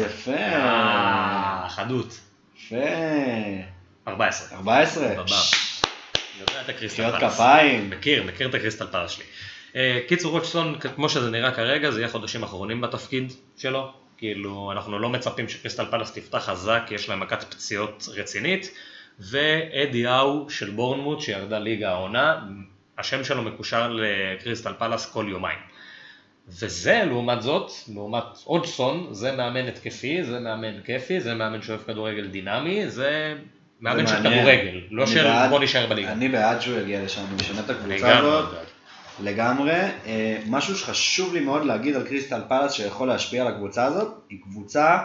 יפה. 0.06 0.32
אה, 0.32 1.66
חדות. 1.68 2.20
יפה. 2.56 3.79
14. 4.08 4.58
14. 4.58 5.08
בבא. 5.08 5.22
יודע 6.40 6.60
את 6.64 6.68
הקריסטל 6.68 7.18
פלאס. 7.18 7.34
כפיים. 7.34 7.90
מכיר, 7.90 8.22
מכיר 8.22 8.48
את 8.48 8.54
הקריסטל 8.54 8.86
פלאס 8.86 9.10
שלי. 9.10 9.24
אה, 9.76 10.00
קיצור 10.08 10.32
רוטשטון, 10.32 10.78
כמו 10.78 11.08
שזה 11.08 11.30
נראה 11.30 11.52
כרגע, 11.52 11.90
זה 11.90 12.00
יהיה 12.00 12.08
חודשים 12.08 12.42
אחרונים 12.42 12.80
בתפקיד 12.80 13.32
שלו. 13.56 13.92
כאילו, 14.18 14.72
אנחנו 14.72 14.98
לא 14.98 15.08
מצפים 15.08 15.48
שקריסטל 15.48 15.86
פלאס 15.90 16.12
תפתח 16.12 16.38
חזק, 16.38 16.82
כי 16.86 16.94
יש 16.94 17.08
להם 17.08 17.20
מכת 17.20 17.44
פציעות 17.54 18.08
רצינית. 18.16 18.70
ואדי 19.18 20.06
האו 20.06 20.50
של 20.50 20.70
בורנמוט, 20.70 21.20
שירדה 21.20 21.58
ליגה 21.58 21.90
העונה, 21.90 22.40
השם 22.98 23.24
שלו 23.24 23.42
מקושר 23.42 23.92
לקריסטל 23.92 24.72
פלאס 24.78 25.12
כל 25.12 25.26
יומיים. 25.28 25.58
וזה, 26.48 27.02
לעומת 27.06 27.42
זאת, 27.42 27.70
לעומת 27.94 28.24
אודסון, 28.46 29.08
זה 29.10 29.32
מאמן 29.32 29.66
התקפי, 29.66 30.24
זה 30.24 30.40
מאמן 30.40 30.82
כיפי, 30.82 31.20
זה 31.20 31.34
מאמן 31.34 31.62
שאוהב 31.62 31.80
כדורגל 31.80 32.26
דינמי, 32.26 32.90
זה 32.90 33.34
מאמן 33.80 34.06
של. 34.06 34.16
כדורגל, 34.16 34.80
לא 34.90 35.02
אני 35.02 35.12
של 35.12 35.28
בוא 35.50 35.60
נשאר 35.60 35.86
בליגה. 35.86 36.12
אני 36.12 36.28
בעד 36.28 36.60
שהוא 36.60 36.78
יגיע 36.78 37.04
לשם, 37.04 37.20
הוא 37.20 37.38
משנה 37.40 37.60
את 37.60 37.70
אני 37.70 37.94
הקבוצה 37.94 38.18
הזאת. 38.18 38.54
לגמרי. 39.22 39.72
אה, 40.06 40.38
משהו 40.46 40.76
שחשוב 40.76 41.34
לי 41.34 41.40
מאוד 41.40 41.64
להגיד 41.64 41.96
על 41.96 42.06
קריסטל 42.06 42.40
פלאס 42.48 42.72
שיכול 42.72 43.08
להשפיע 43.08 43.42
על 43.42 43.48
הקבוצה 43.48 43.84
הזאת, 43.84 44.14
היא 44.28 44.38
קבוצה, 44.42 44.98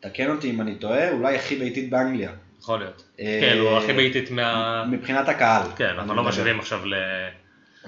תקן 0.00 0.30
אותי 0.30 0.50
אם 0.50 0.60
אני 0.60 0.74
טועה, 0.74 1.10
אולי 1.10 1.36
הכי 1.36 1.56
ביתית 1.56 1.90
באנגליה. 1.90 2.30
יכול 2.60 2.78
להיות. 2.78 3.04
אה, 3.20 3.38
כן, 3.40 3.58
הוא 3.58 3.78
הכי 3.78 3.92
בעיטית 3.92 4.30
מה... 4.30 4.84
מבחינת 4.84 5.28
הקהל. 5.28 5.62
כן, 5.76 5.84
אני 5.84 5.98
אנחנו 5.98 6.14
לא. 6.14 6.24
משווים 6.24 6.58
עכשיו 6.58 6.86
ל... 6.86 6.94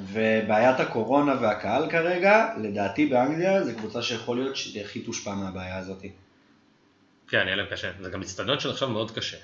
ובעיית 0.00 0.80
הקורונה 0.80 1.34
והקהל 1.40 1.90
כרגע, 1.90 2.46
לדעתי 2.62 3.06
באנגליה, 3.06 3.64
זו 3.64 3.76
קבוצה 3.76 4.02
שיכול 4.02 4.36
להיות 4.36 4.56
שהיא 4.56 4.82
הכי 4.82 5.00
תושפע 5.00 5.34
מהבעיה 5.34 5.78
הזאת. 5.78 6.02
כן, 7.28 7.42
יהיה 7.46 7.56
להם 7.56 7.66
קשה. 7.70 7.90
זה 8.00 8.10
גם 8.10 8.22
אצטדיון 8.22 8.60
של 8.60 8.70
עכשיו 8.70 8.88
מאוד 8.88 9.10
קשה. 9.10 9.36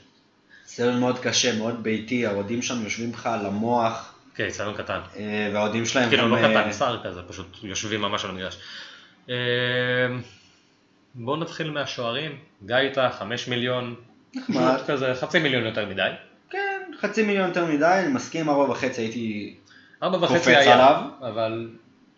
סרט 0.66 0.94
מאוד 0.94 1.18
קשה, 1.18 1.58
מאוד 1.58 1.82
ביתי, 1.82 2.26
האוהדים 2.26 2.62
שם 2.62 2.84
יושבים 2.84 3.10
לך 3.12 3.26
על 3.26 3.46
המוח, 3.46 4.14
כן, 4.34 4.46
אצטדיון 4.46 4.74
קטן. 4.74 5.00
אה, 5.16 5.50
והאוהדים 5.52 5.86
שלהם 5.86 6.08
כאילו 6.08 6.28
לא 6.28 6.36
אה, 6.36 6.50
קטן, 6.50 6.72
שר 6.72 7.00
כזה, 7.04 7.20
פשוט 7.28 7.56
יושבים 7.62 8.00
ממש 8.00 8.24
על 8.24 8.30
המגרש. 8.30 8.58
אה, 9.30 9.34
בואו 11.14 11.36
נתחיל 11.36 11.70
מהשוערים. 11.70 12.38
גיא 12.66 12.76
איתה, 12.76 13.10
חמש 13.18 13.48
מיליון, 13.48 13.94
נחמד. 14.34 14.76
כזה 14.86 15.14
חצי 15.14 15.38
מיליון 15.38 15.64
יותר 15.64 15.86
מדי. 15.86 16.10
כן, 16.50 16.82
חצי 17.00 17.22
מיליון 17.22 17.48
יותר 17.48 17.66
מדי, 17.66 18.00
אני 18.04 18.12
מסכים, 18.12 18.48
ארבע 18.48 18.70
וחצי 18.70 19.00
הייתי 19.00 19.56
ארבע 20.02 20.18
קופץ 20.18 20.40
וחצי 20.40 20.56
היה, 20.56 20.74
עליו. 20.74 21.02
אבל 21.20 21.68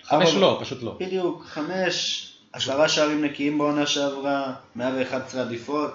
חמש 0.02 0.34
לא, 0.34 0.58
פשוט 0.60 0.82
לא. 0.82 0.96
בדיוק, 1.00 1.44
חמש, 1.46 2.26
עשרה 2.52 2.88
שערים 2.88 3.24
נקיים 3.24 3.58
בעונה 3.58 3.86
שעברה, 3.86 4.52
111 4.76 5.42
עדיפות. 5.42 5.90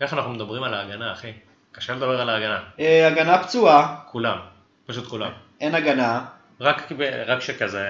איך 0.00 0.14
אנחנו 0.14 0.30
מדברים 0.30 0.62
על 0.62 0.74
ההגנה, 0.74 1.12
אחי? 1.12 1.32
קשה 1.72 1.94
לדבר 1.94 2.20
על 2.20 2.28
ההגנה. 2.28 2.58
אה, 2.80 3.06
הגנה 3.06 3.42
פצועה, 3.42 3.96
כולם. 4.06 4.38
פשוט 4.86 5.06
כולם. 5.06 5.30
אין 5.60 5.74
הגנה, 5.74 6.24
רק, 6.60 6.92
רק 7.26 7.40
שכזה, 7.40 7.86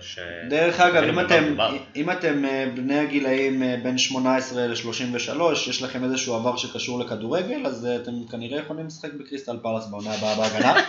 ש... 0.00 0.18
דרך 0.48 0.80
אגב, 0.80 1.00
כאילו 1.00 1.20
אם 1.20 1.20
אתם. 1.20 1.56
אם 1.96 2.10
אתם 2.10 2.44
אה, 2.44 2.66
בני 2.74 2.98
הגילאים 2.98 3.62
אה, 3.62 3.76
בין 3.82 3.98
18 3.98 4.66
ל-33, 4.66 5.42
יש 5.52 5.82
לכם 5.82 6.04
איזשהו 6.04 6.34
עבר 6.34 6.56
שקשור 6.56 7.00
לכדורגל, 7.00 7.66
אז 7.66 7.88
אתם 8.02 8.12
כנראה 8.30 8.58
יכולים 8.58 8.86
לשחק 8.86 9.12
בקריסטל 9.12 9.56
פלאס 9.62 9.86
בעונה 9.86 10.14
הבאה 10.14 10.36
בהגנה. 10.36 10.74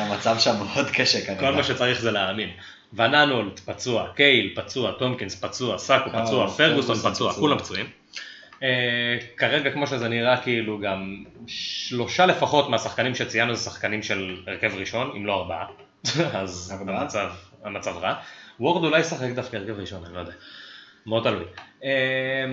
המצב 0.00 0.36
שם 0.38 0.56
מאוד 0.56 0.90
קשה 0.90 1.26
כרגע. 1.26 1.40
כל 1.40 1.50
מה 1.50 1.64
שצריך 1.64 2.00
זה 2.00 2.10
להאמין. 2.10 2.48
וננולד 2.94 3.60
פצוע, 3.64 4.08
קייהיל 4.14 4.52
פצוע, 4.56 4.92
טומקינס 4.92 5.34
פצוע, 5.34 5.78
סאקו 5.78 6.10
פצוע, 6.10 6.48
פרגוסון 6.48 6.96
פצוע. 6.96 7.32
כולם 7.32 7.58
פצועים. 7.58 7.86
אה, 8.62 9.18
כרגע 9.36 9.70
כמו 9.70 9.86
שזה 9.86 10.08
נראה 10.08 10.42
כאילו 10.42 10.78
גם 10.80 11.24
שלושה 11.46 12.26
לפחות 12.26 12.70
מהשחקנים 12.70 13.14
שציינו 13.14 13.54
זה 13.54 13.62
שחקנים 13.62 14.02
של 14.02 14.42
הרכב 14.46 14.72
ראשון, 14.76 15.12
אם 15.16 15.26
לא 15.26 15.34
ארבעה, 15.34 15.66
אז? 16.40 16.74
המצב, 16.80 17.30
המצב 17.64 17.96
רע. 17.96 18.14
וורד 18.60 18.84
אולי 18.84 19.00
ישחק 19.00 19.30
דווקא 19.34 19.56
הרכב 19.56 19.80
ראשון, 19.80 20.04
אני 20.04 20.14
לא 20.14 20.20
יודע, 20.20 20.32
מאוד 21.06 21.22
תלוי. 21.22 21.44
אה, 21.84 22.44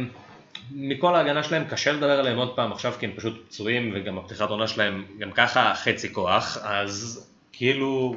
מכל 0.72 1.16
ההגנה 1.16 1.44
שלהם 1.44 1.66
קשה 1.70 1.92
לדבר 1.92 2.20
עליהם 2.20 2.38
עוד 2.38 2.56
פעם 2.56 2.72
עכשיו 2.72 2.94
כי 3.00 3.06
הם 3.06 3.12
פשוט 3.16 3.46
פצועים 3.48 3.92
וגם 3.96 4.18
הפתיחת 4.18 4.50
עונה 4.50 4.68
שלהם 4.68 5.06
גם 5.20 5.32
ככה 5.32 5.74
חצי 5.76 6.14
כוח, 6.14 6.58
אז 6.64 7.30
כאילו 7.52 8.16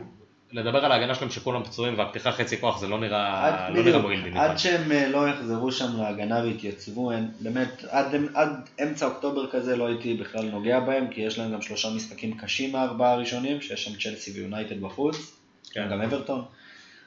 לדבר 0.56 0.84
על 0.84 0.92
ההגנה 0.92 1.14
שלהם 1.14 1.30
שכולם 1.30 1.64
פצועים 1.64 1.98
והפתיחה 1.98 2.32
חצי 2.32 2.60
כוח 2.60 2.78
זה 2.78 2.88
לא 2.88 2.98
נראה, 2.98 3.46
עד, 3.46 3.76
לא 3.76 3.82
נראה 3.82 3.98
מועיל 3.98 4.20
במיוחד. 4.20 4.50
עד 4.50 4.58
שהם 4.58 4.92
אה, 4.92 5.08
לא 5.08 5.28
יחזרו 5.28 5.72
שם 5.72 5.96
להגנה 5.98 6.40
ויתייצבו, 6.44 7.12
הם, 7.12 7.28
באמת, 7.40 7.84
עד, 7.88 8.06
עד 8.34 8.48
אמצע 8.82 9.06
אוקטובר 9.06 9.50
כזה 9.50 9.76
לא 9.76 9.86
הייתי 9.86 10.14
בכלל 10.14 10.44
נוגע 10.44 10.80
בהם, 10.80 11.08
כי 11.10 11.20
יש 11.20 11.38
להם 11.38 11.52
גם 11.52 11.62
שלושה 11.62 11.88
משחקים 11.96 12.38
קשים 12.38 12.72
מהארבעה 12.72 13.12
הראשונים, 13.12 13.60
שיש 13.60 13.84
שם 13.84 13.98
צ'לסי 13.98 14.30
ויונייטד 14.30 14.80
בחוץ, 14.80 15.36
כן. 15.70 15.88
גם 15.90 16.02
אברטון. 16.02 16.44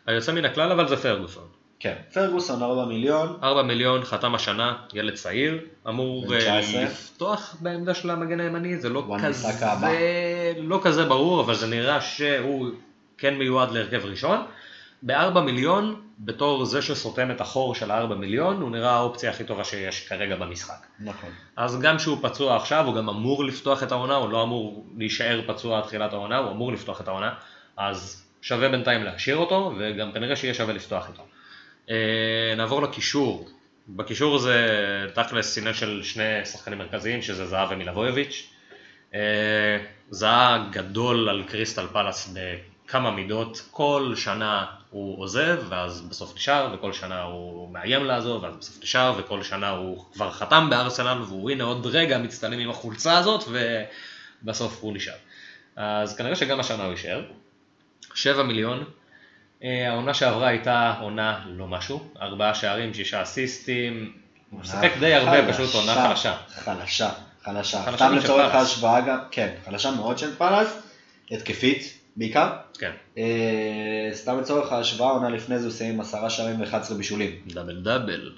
היוצא 0.06 0.32
מן 0.32 0.46
הכלל 0.46 0.72
אבל 0.72 0.88
זה 0.88 0.98
פרגוסון. 0.98 1.44
כן. 1.80 1.96
פרגוסון 2.14 2.64
4 2.64 2.86
מיליון, 2.86 3.38
4 3.44 3.62
מיליון, 3.64 4.04
חתם 4.04 4.36
השנה, 4.36 4.78
ילד 4.94 5.14
צעיר, 5.14 5.60
אמור 5.88 6.34
אה, 6.34 6.40
19. 6.40 6.84
לפתוח 6.84 7.56
בעמדה 7.60 7.94
של 7.94 8.10
המגן 8.10 8.40
הימני, 8.40 8.78
זה 8.78 8.90
לא 8.90 9.08
כזה. 9.24 9.48
לא 10.58 10.80
כזה 10.84 11.06
ברור, 11.06 11.42
אבל 11.42 11.56
זה 11.56 11.68
נראה 11.68 12.02
שהוא 12.02 12.70
כן 13.20 13.36
מיועד 13.36 13.72
להרכב 13.72 14.06
ראשון. 14.06 14.46
ב-4 15.04 15.40
מיליון, 15.40 16.02
בתור 16.20 16.66
זה 16.66 16.82
שסותם 16.82 17.32
את 17.32 17.42
החור 17.42 17.76
של 17.76 17.92
ה-4 17.92 18.14
מיליון, 18.14 18.62
הוא 18.62 18.72
נראה 18.72 18.92
האופציה 18.92 19.30
הכי 19.30 19.44
טובה 19.44 19.64
שיש 19.64 20.08
כרגע 20.08 20.36
במשחק. 20.36 20.86
נכון. 21.00 21.30
אז 21.56 21.80
גם 21.82 22.00
שהוא 22.00 22.18
פצוע 22.22 22.58
עכשיו, 22.58 22.86
הוא 22.86 22.96
גם 22.96 23.10
אמור 23.10 23.44
לפתוח 23.44 23.84
את 23.84 23.92
העונה, 23.92 24.16
הוא 24.16 24.30
לא 24.30 24.44
אמור 24.44 24.86
להישאר 24.98 25.42
פצוע 25.48 25.78
עד 25.78 25.84
תחילת 25.84 26.14
העונה, 26.14 26.38
הוא 26.38 26.52
אמור 26.52 26.72
לפתוח 26.72 27.02
את 27.02 27.08
העונה, 27.08 27.34
אז 27.78 28.26
שווה 28.42 28.70
בינתיים 28.70 29.04
להשאיר 29.04 29.38
אותו, 29.38 29.74
וגם 29.80 30.12
כנראה 30.12 30.36
שיהיה 30.36 30.54
שווה 30.54 30.74
לפתוח 30.74 31.10
איתו. 31.10 31.26
אה, 31.90 32.54
נעבור 32.58 32.82
לקישור. 32.82 33.50
בקישור 33.88 34.38
זה 34.38 34.68
תכלס 35.14 35.58
עניין 35.58 35.74
של 35.74 36.04
שני 36.04 36.46
שחקנים 36.46 36.78
מרכזיים, 36.78 37.22
שזה 37.22 37.46
זהב 37.46 37.68
ומילבויביץ'. 37.72 38.50
אה, 39.14 39.78
זהה 40.10 40.68
גדול 40.72 41.30
על 41.30 41.44
קריסטל 41.44 41.88
פלאס 41.88 42.34
בכמה 42.90 43.12
מידות, 43.12 43.62
כל 43.72 44.14
שנה 44.16 44.66
הוא 44.90 45.22
עוזב 45.22 45.58
ואז 45.70 46.02
בסוף 46.02 46.36
נשאר, 46.36 46.70
וכל 46.74 46.94
שנה 46.94 47.22
הוא 47.22 47.74
מאיים 47.74 48.06
לעזוב 48.06 48.44
ואז 48.44 48.56
בסוף 48.56 48.84
נשאר, 48.84 49.14
וכל 49.18 49.44
שנה 49.44 49.70
הוא 49.70 50.06
כבר 50.14 50.32
חתם 50.32 50.68
בארסנל 50.70 51.22
והוא 51.22 51.50
הנה 51.50 51.64
עוד 51.64 51.88
רגע 51.88 52.18
מצטלם 52.18 52.60
עם 52.60 52.70
החולצה 52.70 53.18
הזאת 53.18 53.44
ובסוף 54.44 54.78
הוא 54.82 54.94
נשאר. 54.94 55.14
אז 55.76 56.18
כנראה 56.18 56.36
שגם 56.36 56.60
השנה 56.60 56.84
הוא 56.84 56.92
יישאר. 56.92 57.22
7 58.14 58.44
מיליון. 58.44 58.84
אה, 59.64 59.90
העונה 59.90 60.14
שעברה 60.14 60.48
הייתה 60.48 60.94
עונה 61.02 61.40
לא 61.48 61.68
משהו, 61.68 62.10
ארבעה 62.22 62.56
שערים, 62.56 62.94
שישה 62.94 63.22
אסיסטים, 63.22 64.14
הוא 64.50 64.60
משחק 64.60 64.92
די 65.00 65.14
הרבה, 65.14 65.54
פשוט 65.54 65.76
עונה 65.76 65.94
חלשה. 65.94 66.38
חלשה, 66.48 67.10
חלשה. 67.44 67.84
חלשה 67.84 67.98
סתם 67.98 68.12
של 68.16 68.24
לצורך. 68.24 68.56
ההשוואה 68.56 69.02
גם, 69.02 69.20
כן, 69.32 69.50
חלשה 69.66 69.92
מאוד 69.92 70.18
של 70.18 70.36
פאלאס, 70.36 70.82
התקפית 71.32 71.99
בעיקר. 72.20 72.50
כן, 72.80 72.92
אה, 73.18 74.10
סתם 74.14 74.40
לצורך 74.40 74.72
ההשוואה, 74.72 75.10
עונה 75.10 75.30
לפני 75.30 75.60
זה 75.60 75.66
הוא 75.66 75.74
סיים 75.74 75.94
עם 75.94 76.02
עשרה 76.02 76.30
שערים 76.30 76.62
ו-11 76.62 76.94
בישולים. 76.94 77.32
דאבל 77.48 77.82
דאבל. 77.82 78.32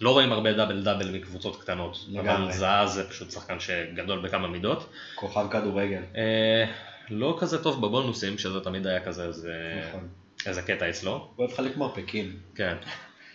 לא 0.00 0.10
רואים 0.10 0.32
הרבה 0.32 0.52
דאבל 0.52 0.82
דאבל 0.82 1.10
מקבוצות 1.10 1.62
קטנות, 1.62 1.98
אבל 2.12 2.22
לגמרי. 2.22 2.52
זהה 2.52 2.86
זה 2.86 3.08
פשוט 3.08 3.30
שחקן 3.30 3.60
שגדול 3.60 4.20
בכמה 4.20 4.48
מידות. 4.48 4.88
כוכב 5.14 5.46
כדורגל. 5.50 6.02
אה, 6.16 6.64
לא 7.10 7.36
כזה 7.40 7.62
טוב 7.62 7.86
בבונוסים, 7.86 8.38
שזה 8.38 8.60
תמיד 8.60 8.86
היה 8.86 9.00
כזה 9.00 9.24
איזה, 9.24 9.52
נכון. 9.88 10.08
איזה 10.46 10.62
קטע 10.62 10.90
אצלו. 10.90 11.12
הוא 11.12 11.20
אוהב 11.38 11.50
לחלק 11.50 11.76
מרפקים. 11.76 12.36
כן. 12.54 12.76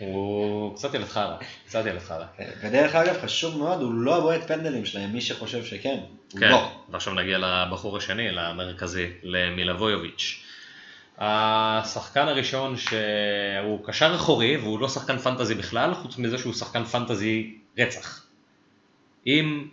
הוא 0.02 0.76
קצת 0.76 0.93
ילד 0.93 1.08
חרא, 1.08 1.36
קצת 1.66 1.86
ילד 1.86 1.99
חרא. 1.99 2.26
ודרך 2.62 2.95
אגב, 2.95 3.22
חשוב 3.22 3.58
מאוד, 3.58 3.82
הוא 3.82 3.93
לא 3.93 4.18
הבועט 4.18 4.47
פנדלים 4.47 4.86
שלהם, 4.86 5.14
מי 5.14 5.22
שחושב 5.22 5.66
שכן, 5.66 5.97
הוא 6.32 6.39
כן, 6.39 6.49
לא. 6.49 6.72
ועכשיו 6.89 7.14
נגיע 7.14 7.38
לבחור 7.38 7.97
השני, 7.97 8.32
למרכזי, 8.32 9.08
למילבויוביץ'. 9.24 10.43
השחקן 11.18 12.28
הראשון 12.28 12.78
שהוא 12.78 13.86
קשר 13.86 14.16
אחורי 14.16 14.58
והוא 14.58 14.80
לא 14.80 14.89
שחקן 14.89 15.18
פנטזי 15.18 15.56
בכלל, 15.56 15.93
חוץ 15.93 16.18
מזה 16.18 16.38
שהוא 16.38 16.54
שחקן 16.54 16.84
פנטזי 16.84 17.56
רצח. 17.78 18.26
אם 19.28 19.68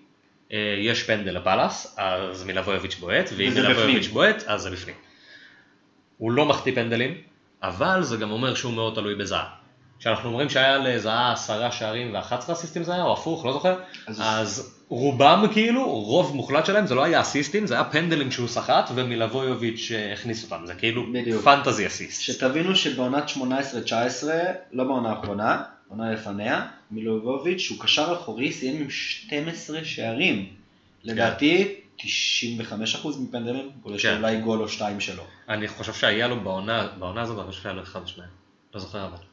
אה, 0.53 0.75
יש 0.79 1.03
פנדל 1.03 1.37
לפאלאס, 1.37 1.95
אז 1.99 2.45
מילבויוביץ' 2.45 2.95
בועט, 2.95 3.31
ואם 3.37 3.55
מילבויוביץ'. 3.55 4.07
בועט, 4.07 4.43
אז 4.47 4.63
זה 4.63 4.71
בפנים. 4.71 4.95
הוא 6.19 6.33
לא 6.33 6.45
מחטיא 6.47 6.75
פנדלים, 6.75 7.15
אבל 7.63 8.03
זה 8.03 8.17
גם 8.17 8.31
אומר 8.31 8.55
שהוא 8.55 8.73
מאוד 8.73 8.95
תלוי 8.95 9.15
בזהה. 9.15 9.58
כשאנחנו 9.99 10.29
אומרים 10.29 10.51
שהיה 10.51 10.79
לזהה 10.79 11.33
עשרה 11.33 11.73
שערים 11.73 12.15
ו-11 12.15 12.53
אסיסטים 12.53 12.83
זה 12.85 12.95
היה, 12.95 13.03
או 13.03 13.13
הפוך, 13.13 13.45
לא 13.45 13.53
זוכר, 13.53 13.79
אז- 14.07 14.21
אז 14.25 14.75
רובם 14.89 15.45
כאילו, 15.53 15.87
רוב 15.91 16.37
מוחלט 16.37 16.67
שלהם 16.67 16.87
זה 16.87 16.95
לא 16.95 17.05
היה 17.05 17.21
אסיסטים, 17.21 17.67
זה 17.67 17.75
היה 17.75 17.85
פנדלים 17.85 18.31
שהוא 18.31 18.49
סחט 18.49 18.91
ומילבויוביץ' 18.95 19.91
אה, 19.95 20.13
הכניס 20.13 20.45
אותם, 20.45 20.67
זה 20.67 20.75
כאילו 20.75 21.13
בדיוק. 21.13 21.45
פנטזי 21.45 21.87
אסיסט. 21.87 22.23
שתבינו 22.23 22.77
שבעונת 22.77 23.29
18-19, 23.29 23.39
לא 24.73 24.85
בעונה 24.85 25.11
האחרונה, 25.11 25.63
עונה 25.89 26.11
לפניה, 26.13 26.67
מילובוביץ' 26.91 27.69
הוא 27.71 27.79
קשר 27.81 28.13
אחורי, 28.21 28.53
סיים 28.53 28.83
עם 28.83 28.91
12 28.91 29.85
שערים. 29.85 30.47
לדעתי, 31.05 31.75
95% 31.99 32.03
מפנדלים, 33.21 33.71
כולל 33.83 33.95
כן. 33.95 34.01
שאולי 34.01 34.41
גול 34.41 34.61
או 34.63 34.69
שתיים 34.69 35.01
שלו. 35.01 35.23
אני 35.49 35.69
חושב 35.69 35.93
שהיה 35.93 36.29
לו 36.29 36.41
בעונה, 36.41 36.87
בעונה 36.99 37.21
הזאת, 37.23 37.39
אני 37.39 37.49
חושב 37.51 37.63
שהיה 37.63 37.75
לו 37.75 37.83
אחד 37.83 38.01
או 38.03 38.07
שניים, 38.07 38.31
לא 38.75 38.81
זוכר 38.81 39.05
אבל. 39.07 39.28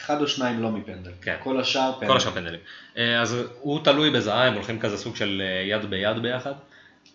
אחד 0.00 0.20
או 0.20 0.28
שניים 0.28 0.62
לא 0.62 0.70
מפנדל. 0.70 1.10
כן. 1.22 1.36
כל 1.42 1.60
השאר 1.60 1.92
פנדל. 1.92 2.12
כל 2.12 2.16
השאר 2.16 2.30
פנדלים. 2.30 2.60
אה, 2.98 3.20
אז 3.20 3.36
הוא 3.60 3.84
תלוי 3.84 4.10
בזהה, 4.10 4.46
הם 4.46 4.54
הולכים 4.54 4.78
כזה 4.78 4.96
סוג 4.96 5.16
של 5.16 5.42
אה, 5.44 5.76
יד 5.76 5.90
ביד 5.90 6.18
ביחד. 6.22 6.52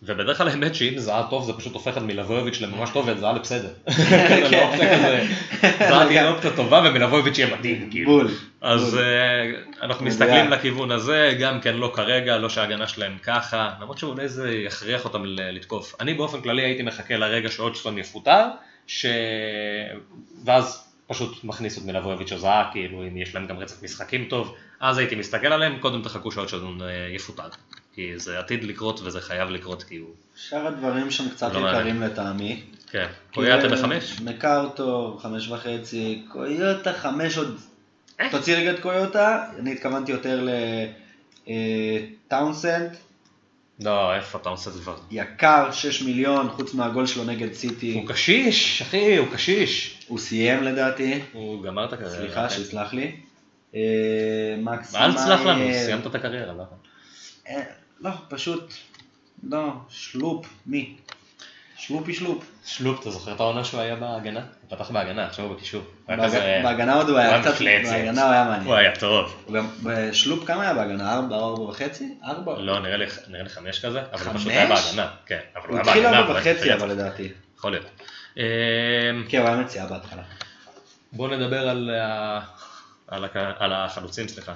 ובדרך 0.04 0.38
כלל 0.38 0.48
האמת 0.48 0.76
שאם 0.76 0.98
זהה 0.98 1.28
טוב 1.30 1.46
זה 1.46 1.54
פשוט 1.54 1.74
הופך 1.74 1.98
את 1.98 2.02
מילבויביץ' 2.02 2.62
לממש 2.62 2.90
טוב 2.90 3.08
ואת 3.08 3.18
זהה 3.20 3.34
לא 3.34 3.38
אופציה 3.38 4.98
כזה, 4.98 5.26
זהה 5.90 6.06
תהיה 6.08 6.30
אופציה 6.30 6.52
טובה 6.56 6.82
ומילבויביץ' 6.86 7.38
יהיה 7.38 7.56
מדהים 7.56 7.90
כאילו. 7.92 8.12
בול. 8.12 8.28
אז. 8.62 8.98
אה, 8.98 9.52
אנחנו. 9.82 10.06
מסתכלים 10.06 10.50
לכיוון 10.50 10.92
הזה, 10.92 11.36
גם 11.40 11.62
כן 11.62 11.76
לא 11.76 11.92
כרגע, 11.96 12.38
לא 12.38 12.50
שההגנה 12.50 12.88
שלהם 12.88 13.18
ככה, 13.24 13.70
למרות 13.82 13.98
שאולי 13.98 14.28
זה 14.28 14.54
יכריח 14.54 15.06
אותם 15.06 15.24
לתקוף. 15.26 15.96
אני 16.00 16.14
באופן 16.14 16.42
כללי 16.42 16.62
הייתי 16.62 16.84
מחכה 16.84 17.18
לרגע 17.18 17.52
שאודשטון 17.52 17.98
יפוטר, 17.98 18.46
ש... 18.88 19.06
ואז 20.46 20.85
פשוט 21.08 21.44
מכניס 21.44 21.78
את 21.78 21.84
מלבויביץ' 21.84 22.32
או 22.32 22.38
זהה, 22.38 22.70
כאילו 22.72 23.08
אם 23.08 23.18
יש 23.18 23.36
להם 23.36 23.48
גם 23.48 23.58
רצף 23.58 23.84
משחקים 23.84 24.26
טוב, 24.30 24.56
אז 24.80 24.98
הייתי 24.98 25.16
מסתכל 25.16 25.48
עליהם, 25.48 25.80
קודם 25.80 26.02
תחכו 26.02 26.32
שאודשטון 26.32 26.82
אה, 26.82 27.08
יפוטר. 27.16 27.48
כי 27.94 28.20
זה 28.20 28.40
עתיד 28.40 28.64
לקרות 28.64 29.02
וזה 29.04 29.22
חייב 29.22 29.50
לקרות 29.50 29.84
כי 29.84 29.98
הוא... 29.98 30.10
שאר 30.36 30.68
הדברים 30.68 31.12
שם 31.12 31.30
קצת 31.30 31.54
לא 31.54 31.70
יקרים 31.70 32.02
לטעמי. 32.02 32.64
כן. 32.92 33.08
קויאטה 33.34 33.68
בחמש? 33.68 34.22
מקארטו, 34.22 35.20
חמש 35.22 35.50
וחצי, 35.50 36.26
קויוטה 36.32 36.94
חמש 36.94 37.38
עוד... 37.38 37.60
אה. 38.20 38.30
תוציא 38.32 38.56
רגע 38.56 38.72
את 38.72 38.80
קויוטה, 38.80 39.44
אני 39.60 39.72
התכוונתי 39.72 40.12
יותר 40.12 40.48
לטאונסנד, 41.48 42.96
לא, 43.80 44.16
איפה 44.16 44.38
אתה 44.38 44.50
עושה 44.50 44.70
דבר? 44.70 44.96
יקר, 45.12 45.72
6 45.72 46.02
מיליון, 46.02 46.50
חוץ 46.50 46.74
מהגול 46.74 47.06
שלו 47.06 47.24
נגד 47.24 47.54
סיטי, 47.54 47.94
הוא 47.94 48.08
קשיש, 48.08 48.82
אחי, 48.82 49.18
הוא 49.18 49.28
קשיש. 49.34 49.95
הוא 50.08 50.20
סיים 50.20 50.64
לדעתי, 50.64 51.22
הוא 51.34 51.64
גמר 51.64 51.86
את 51.86 51.94
הקריירה. 51.94 52.16
סליחה, 52.16 52.50
שיסלח 52.50 52.94
לי. 52.94 53.16
אה, 53.76 53.80
מקס 54.58 54.96
אל 54.96 55.14
תסלח 55.14 55.40
לנו, 55.42 55.66
סיימת 55.74 56.08
את 56.08 56.16
הקריירה, 56.16 56.54
לא? 56.54 56.64
אה, 57.50 57.62
לא, 58.02 58.10
פשוט, 58.30 58.74
לא, 59.44 59.68
שלופ, 59.90 60.48
מי? 60.66 60.96
שלופי 61.78 62.14
שלופ. 62.14 62.46
שלופ, 62.66 63.02
אתה 63.02 63.12
זוכר 63.12 63.34
את 63.36 63.40
העונה 63.40 63.64
שהוא 63.64 63.80
היה 63.80 63.96
בהגנה? 63.96 64.40
הוא 64.40 64.78
פתח 64.78 64.92
בהגנה, 64.92 65.26
עכשיו 65.26 65.46
הוא 65.46 65.56
בקישור. 65.56 65.82
הוא 66.06 66.16
בהגנה 66.64 66.94
עוד 66.96 67.10
הוא 67.10 67.18
היה 67.18 67.36
הוא 67.36 67.42
קצת. 67.46 67.62
בהגנה 67.62 68.24
הוא 68.24 68.32
היה 68.32 68.44
מעניין. 68.44 68.68
הוא 68.68 68.76
היה 68.76 68.96
טוב. 68.96 69.44
הוא 69.46 69.58
בשלופ 69.84 70.46
כמה 70.46 70.62
היה 70.62 70.74
בהגנה? 70.74 71.14
ארבע, 71.16 71.36
ארבע 71.36 71.62
וחצי? 71.62 72.14
ארבע? 72.24 72.60
לא, 72.60 72.80
נראה 72.80 72.98
לי- 72.98 73.08
חמש 73.50 73.86
כזה, 73.86 74.00
אבל 74.02 74.10
הוא 74.12 74.18
חמש? 74.20 74.36
פשוט 74.42 74.52
היה 74.52 74.66
בהגנה. 74.66 75.08
כן, 75.26 75.40
אבל 75.56 75.68
הוא 75.68 75.70
הוא 75.70 75.76
היה 75.76 75.82
התחיל 75.82 76.04
בהגנה. 76.04 76.20
ארבע 76.20 76.32
אבל 76.32 76.40
וחצי 76.40 76.64
היה 76.64 76.76
אבל. 76.76 76.90
לדעתי. 76.92 77.30
יכול 77.58 77.72
להיות. 77.72 77.86
אה, 78.38 78.44
כן, 79.30 79.40
הוא 79.40 79.48
היה 79.48 79.58
מציאה 79.58 79.86
בהתחלה. 79.86 80.24
בואו 81.12 81.38
נדבר 81.38 81.70
על, 81.70 81.90
ה... 81.90 82.40
על. 83.08 83.26
על 83.60 83.74
החלוצים, 83.74 84.28
סליחה. 84.28 84.54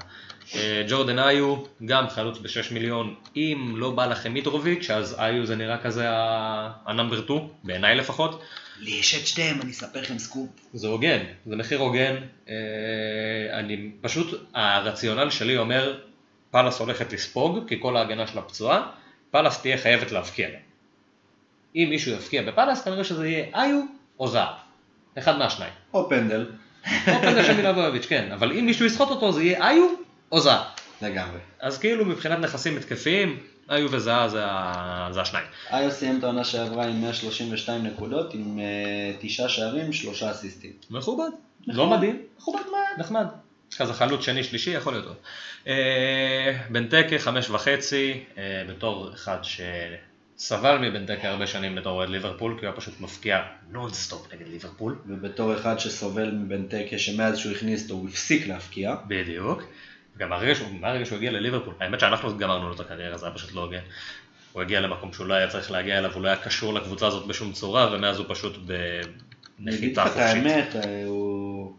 אה, 0.56 0.84
ג'ורדן 0.88 1.20
איו, 1.20 1.56
גם 1.86 2.10
חלוץ 2.10 2.38
ב-6 2.38 2.74
מיליון, 2.74 3.16
אם 3.36 3.74
לא 3.78 3.92
בא 3.92 4.06
לכם 4.06 4.34
מיטרוביץ', 4.34 4.90
אז 4.90 5.16
איו 5.20 5.46
זה 5.46 5.56
נראה 5.56 5.78
כזה 5.78 6.06
ה 6.86 6.91
number 6.91 7.24
2, 7.24 7.40
בעיניי 7.64 7.96
לפחות. 7.96 8.42
לי 8.80 8.92
יש 8.92 9.16
את 9.16 9.28
שתיהם, 9.28 9.62
אני 9.62 9.72
אספר 9.72 10.02
לכם 10.02 10.20
סקופ. 10.20 10.50
זה 10.74 10.88
הוגן, 10.88 11.20
זה 11.46 11.56
מחיר 11.56 11.80
הוגן. 11.80 12.16
אה, 12.50 12.56
אני 13.60 13.92
פשוט, 14.02 14.48
הרציונל 14.54 15.30
שלי 15.30 15.58
אומר, 15.58 16.00
פאלאס 16.52 16.80
הולכת 16.80 17.14
לספוג, 17.14 17.70
כי 17.70 17.80
כל 17.82 17.98
ההגנה 17.98 18.28
שלה 18.28 18.42
פצועה, 18.42 18.92
פאלאס 19.32 19.62
תהיה 19.62 19.78
חייבת 19.78 20.12
להבקיע 20.12 20.50
לה. 20.50 20.58
אם 21.76 21.88
מישהו 21.90 22.12
יבקיע 22.12 22.42
בפאלאס, 22.42 22.84
כנראה 22.84 23.04
שזה 23.04 23.28
יהיה 23.28 23.46
איו 23.56 23.82
או 24.20 24.28
זהב. 24.28 24.54
אחד 25.18 25.38
מהשניים. 25.38 25.74
או 25.94 26.10
פנדל. 26.10 26.46
או 26.88 27.22
פנדל 27.22 27.44
של 27.44 27.54
מילבוביץ', 27.54 28.06
כן, 28.06 28.32
אבל 28.32 28.52
אם 28.52 28.66
מישהו 28.66 28.86
יסחוט 28.86 29.10
אותו 29.10 29.32
זה 29.32 29.44
יהיה 29.44 29.70
איו 29.70 29.86
או 30.32 30.40
זהב. 30.40 30.62
לגמרי. 31.02 31.40
אז 31.60 31.78
כאילו 31.78 32.06
מבחינת 32.06 32.40
נכסים 32.40 32.78
התקפיים, 32.78 33.40
איו 33.70 33.92
וזהב 33.92 34.30
זה. 34.30 34.46
זה 35.12 35.22
השניים. 35.22 35.46
איו 35.72 35.92
סיים 35.92 36.20
את 36.20 36.24
העונה 36.24 36.44
שעברה 36.44 36.86
עם 36.86 37.02
132 37.02 37.84
נקודות, 37.84 38.34
עם 38.34 38.60
אה, 38.60 39.14
תשעה 39.20 39.50
שערים, 39.50 39.94
שלושה 39.94 40.32
אסיסטים. 40.32 40.72
מכובד. 40.90 41.30
לא 41.68 41.90
מדהים, 41.90 42.22
מכובד 42.38 42.62
מאוד, 42.72 43.00
נחמד. 43.00 43.26
כזה 43.78 43.94
חלוץ 43.94 44.22
שני 44.22 44.44
שלישי 44.44 44.70
יכול 44.70 44.94
להיות 44.94 45.06
טוב. 45.06 45.16
אה, 45.68 46.58
בנטקה 46.70 47.20
חמש 47.20 47.50
וחצי, 47.50 48.24
אה, 48.38 48.64
בתור 48.70 49.14
אחד 49.14 49.38
שסבל 50.40 50.78
מבנטקה 50.78 51.30
הרבה 51.30 51.48
שנים 51.48 51.76
בתור 51.76 51.98
אוהד 51.98 52.10
ליברפול, 52.10 52.54
כי 52.60 52.66
הוא 52.66 52.72
היה 52.72 52.82
פשוט 52.82 53.02
מפקיע 53.02 53.42
נונסטופ 53.72 54.34
נגד 54.34 54.48
ליברפול. 54.48 54.96
ובתור 55.08 55.56
אחד 55.56 55.80
שסובל 55.80 56.32
מבנטקה, 56.32 56.98
שמאז 56.98 57.38
שהוא 57.38 57.52
הכניס 57.52 57.84
אותו 57.84 57.94
הוא 57.94 58.10
הפסיק 58.10 58.48
להבקיע. 58.48 58.96
בדיוק. 59.08 59.64
גם 60.18 60.30
מהרגע 60.30 60.56
שהוא, 60.56 60.80
מהרגע 60.80 61.06
שהוא 61.06 61.18
הגיע 61.18 61.32
לליברפול, 61.32 61.74
האמת 61.80 62.00
שאנחנו 62.00 62.38
גמרנו 62.38 62.68
לו 62.68 62.76
את 62.76 62.80
הקריירה, 62.80 63.18
זה 63.18 63.26
היה 63.26 63.36
פשוט 63.36 63.54
לא 63.54 63.62
הוגן. 63.62 63.80
הוא 64.54 64.62
הגיע 64.62 64.80
למקום 64.80 65.14
שהוא 65.14 65.28
לא 65.28 65.34
היה 65.34 65.48
צריך 65.48 65.72
להגיע 65.72 65.98
אליו, 65.98 66.14
הוא 66.14 66.24
לא 66.24 66.28
היה 66.28 66.38
קשור 66.38 66.74
לקבוצה 66.74 67.08
הזאת 67.08 67.28
בשום 67.28 67.52
צורה, 67.52 67.90
ומאז 67.94 68.20
הוא 68.20 68.26
פשוט 68.30 68.58
בנחיתה 69.60 70.06
לך 70.06 70.12
את 70.12 70.14
חופשית. 70.14 70.46
האמת, 70.46 70.76
אה, 70.76 71.04
הוא... 71.06 71.74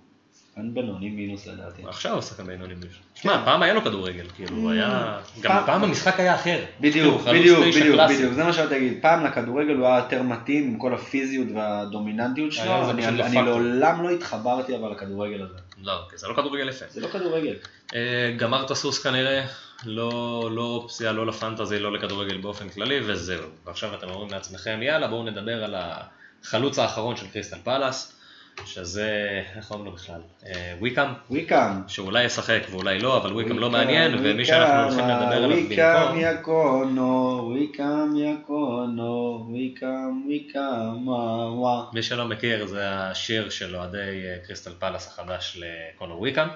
שחקן 0.54 0.74
בינוני 0.74 1.08
מינוס 1.10 1.46
לדעתי. 1.46 1.82
עכשיו 1.88 2.12
הוא 2.12 2.20
שחקן 2.22 2.46
בינוני 2.46 2.74
מינוס. 2.74 3.02
תשמע, 3.14 3.42
פעם 3.44 3.62
היה 3.62 3.74
לו 3.74 3.82
כדורגל, 3.84 4.26
כאילו, 4.36 4.56
הוא 4.56 4.70
היה... 4.70 5.18
גם 5.40 5.62
פעם- 5.66 5.84
המשחק 5.84 6.20
היה 6.20 6.34
אחר. 6.34 6.64
בדיוק, 6.80 7.22
כאילו, 7.24 7.62
בדיוק, 7.62 8.00
בדיוק, 8.08 8.32
זה 8.32 8.44
מה 8.44 8.52
שאתה 8.52 8.74
תגיד. 8.74 8.98
פעם 9.02 9.24
לכדורגל 9.26 9.74
הוא 9.74 9.86
היה 9.86 9.96
יותר 9.98 10.22
מתאים 10.22 10.64
עם 10.64 10.78
כל 10.78 10.94
הפיזיות 10.94 11.46
והדומיננטיות 11.54 12.52
שלו, 12.52 12.84
זה 12.84 12.90
אני-. 13.08 13.34
לעולם 13.34 14.02
לא 14.02 14.10
התחברתי 14.10 14.76
אבל 14.76 14.90
לכדורגל 14.92 15.42
הזה. 15.42 15.54
לא, 15.82 15.92
כי 16.10 16.18
זה 16.18 16.28
לא 16.28 16.34
כדורגל 16.34 16.68
יפה. 16.68 16.84
זה 16.90 17.00
לא 17.00 17.08
כדורגל. 17.08 17.54
אה, 17.94 18.34
גמר 18.36 18.64
את 18.64 18.70
הסוס 18.70 19.02
כנראה, 19.02 19.44
לא 19.86 20.48
לא 20.52 20.62
אופציה, 20.62 21.12
לא 21.12 21.26
לפנטזי, 21.26 21.78
לא 21.78 21.92
לכדורגל 21.92 22.36
באופן 22.38 22.68
כללי, 22.68 23.00
וזהו. 23.06 23.44
ועכשיו 23.66 23.94
אתם 23.94 24.10
אומרים 24.10 24.30
לעצמכם, 24.30 24.80
יאללה, 24.82 25.08
בואו 25.08 25.22
נדבר 25.22 25.64
על 25.64 25.74
החלוץ 25.78 26.78
האחרון 26.78 27.16
של 27.16 27.26
קריסטל 27.32 27.56
פלאס, 27.64 28.16
שזה, 28.64 29.40
איך 29.56 29.68
קוראים 29.68 29.86
לו 29.86 29.92
בכלל? 29.92 30.20
אה, 30.46 30.74
וויקאם, 30.78 31.08
וויקאם. 31.30 31.72
שאולי 31.88 32.24
ישחק 32.24 32.60
ואולי 32.70 32.98
לא, 32.98 33.16
אבל 33.16 33.32
וויקאם 33.32 33.58
לא 33.58 33.66
וויקאם, 33.66 33.86
מעניין, 33.86 34.14
ומי 34.14 34.32
וויקאם, 34.32 34.44
שאנחנו 34.44 34.82
הולכים 34.82 35.08
לדבר 35.08 35.44
עליו 35.44 35.58
וויקאם 35.58 36.06
במקום... 36.06 36.20
יקונו, 36.20 37.42
וויקאם 37.52 38.16
יקונו, 38.16 39.46
וויקאם 39.50 40.26
וויקאם 40.26 41.08
וואו. 41.08 41.82
מי 41.92 42.02
שלא 42.02 42.24
מכיר 42.24 42.66
זה 42.66 42.90
השיר 42.90 43.50
של 43.50 43.76
אוהדי 43.76 43.98
אה, 43.98 44.36
קריסטל 44.46 44.72
פלאס 44.78 45.08
החדש 45.08 45.60
לקונור 45.60 46.20
וויקאם. 46.20 46.48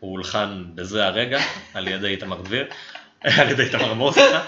הוא 0.00 0.12
הולחן 0.12 0.64
בזה 0.74 1.06
הרגע 1.06 1.38
על 1.74 1.88
ידי 1.88 2.08
איתמר 2.08 2.40
דביר, 2.40 2.66
על 3.38 3.50
ידי 3.50 3.62
איתמר 3.62 3.94
מור, 3.94 4.12
סליחה. 4.12 4.42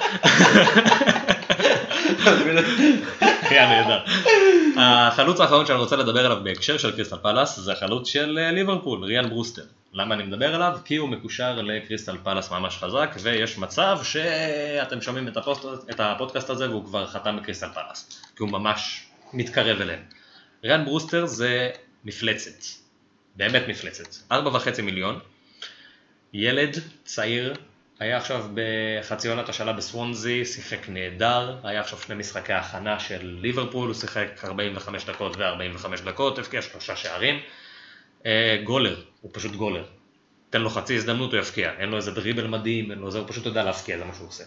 היה 3.50 3.68
נהדר. 3.68 4.04
החלוץ 4.82 5.40
האחרון 5.40 5.66
שאני 5.66 5.78
רוצה 5.78 5.96
לדבר 5.96 6.26
עליו 6.26 6.38
בהקשר 6.44 6.78
של 6.78 6.96
קריסטל 6.96 7.16
פלאס 7.16 7.56
זה 7.56 7.72
החלוץ 7.72 8.08
של 8.08 8.38
אה, 8.42 8.50
ליברפול, 8.50 9.04
ריאן 9.04 9.28
ברוסטר. 9.28 9.62
למה 9.92 10.14
אני 10.14 10.22
מדבר 10.22 10.54
עליו? 10.54 10.78
כי 10.84 10.96
הוא 10.96 11.08
מקושר 11.08 11.62
לקריסטל 11.62 12.16
פלאס 12.24 12.50
ממש 12.50 12.76
חזק 12.76 13.16
ויש 13.22 13.58
מצב 13.58 13.98
שאתם 14.02 15.00
שומעים 15.00 15.28
את, 15.28 15.36
הפוסט, 15.36 15.64
את 15.90 16.00
הפודקאסט 16.00 16.50
הזה 16.50 16.70
והוא 16.70 16.84
כבר 16.84 17.06
חתם 17.06 17.36
בקריסטל 17.36 17.68
פלאס. 17.74 18.22
כי 18.36 18.42
הוא 18.42 18.50
ממש 18.50 19.06
מתקרב 19.32 19.80
אליהם. 19.80 20.00
ריאן 20.64 20.84
ברוסטר 20.84 21.26
זה 21.26 21.70
מפלצת. 22.04 22.64
באמת 23.36 23.62
מפלצת. 23.68 24.32
ארבע 24.32 24.56
וחצי 24.56 24.82
מיליון. 24.82 25.18
ילד 26.32 26.76
צעיר, 27.04 27.54
היה 27.98 28.16
עכשיו 28.16 28.44
בחצי 28.54 29.28
עונת 29.28 29.48
השאלה 29.48 29.72
בסוונזי, 29.72 30.44
שיחק 30.44 30.88
נהדר, 30.88 31.56
היה 31.64 31.80
עכשיו 31.80 31.98
שני 31.98 32.14
משחקי 32.14 32.52
הכנה 32.52 33.00
של 33.00 33.36
ליברפול, 33.40 33.86
הוא 33.86 33.94
שיחק 33.94 34.28
45 34.44 35.04
דקות 35.04 35.36
ו-45 35.36 36.04
דקות, 36.04 36.38
הבקיע 36.38 36.62
שלושה 36.62 36.96
שערים. 36.96 37.40
אה, 38.26 38.60
גולר, 38.64 39.00
הוא 39.20 39.30
פשוט 39.34 39.52
גולר. 39.52 39.84
תן 40.50 40.60
לו 40.60 40.70
חצי 40.70 40.96
הזדמנות, 40.96 41.32
הוא 41.32 41.40
יבקיע. 41.40 41.72
אין 41.78 41.88
לו 41.88 41.96
איזה 41.96 42.10
דריבל 42.10 42.46
מדהים, 42.46 42.90
אין 42.90 42.98
לו 42.98 43.10
זה, 43.10 43.18
הוא 43.18 43.28
פשוט 43.28 43.46
יודע 43.46 43.64
להבקיע, 43.64 43.98
זה 43.98 44.04
מה 44.04 44.14
שהוא 44.14 44.28
עושה. 44.28 44.44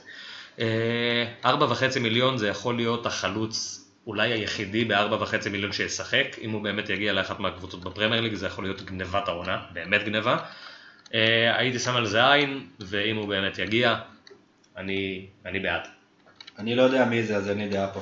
אה, 0.59 1.25
ארבע 1.45 1.65
וחצי 1.65 1.99
מיליון 1.99 2.37
זה 2.37 2.47
יכול 2.47 2.75
להיות 2.75 3.05
החלוץ 3.05 3.85
אולי 4.07 4.31
היחידי 4.31 4.85
בארבע 4.85 5.23
וחצי 5.23 5.49
מיליון 5.49 5.71
שישחק, 5.71 6.37
אם 6.41 6.51
הוא 6.51 6.61
באמת 6.63 6.89
יגיע 6.89 7.13
לאחת 7.13 7.39
מהקבוצות 7.39 7.83
בפרמייר 7.83 8.21
ליג, 8.21 8.33
זה 8.33 8.47
יכול 8.47 8.63
להיות 8.63 8.81
גנבת 8.81 9.27
העונה, 9.27 9.61
באמת 9.73 10.03
גנבה. 10.03 10.37
אה, 11.13 11.57
הייתי 11.57 11.79
שם 11.79 11.95
על 11.95 12.05
זה 12.05 12.31
עין, 12.31 12.65
ואם 12.79 13.15
הוא 13.15 13.27
באמת 13.27 13.59
יגיע, 13.59 13.95
אני, 14.77 15.25
אני 15.45 15.59
בעד. 15.59 15.81
אני 16.59 16.75
לא 16.75 16.81
יודע 16.81 17.05
מי 17.05 17.23
זה, 17.23 17.35
אז 17.37 17.49
אין 17.49 17.57
לי 17.57 17.67
דעה 17.69 17.87
פה. 17.87 17.99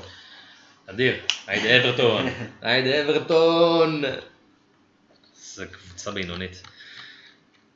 אדיר, 0.90 1.14
היידה 1.48 1.78
אברטון, 1.88 2.26
היידה 2.62 3.02
אברטון. 3.02 4.02
זה 5.36 5.66
קבוצה 5.66 6.12
בינונית. 6.12 6.64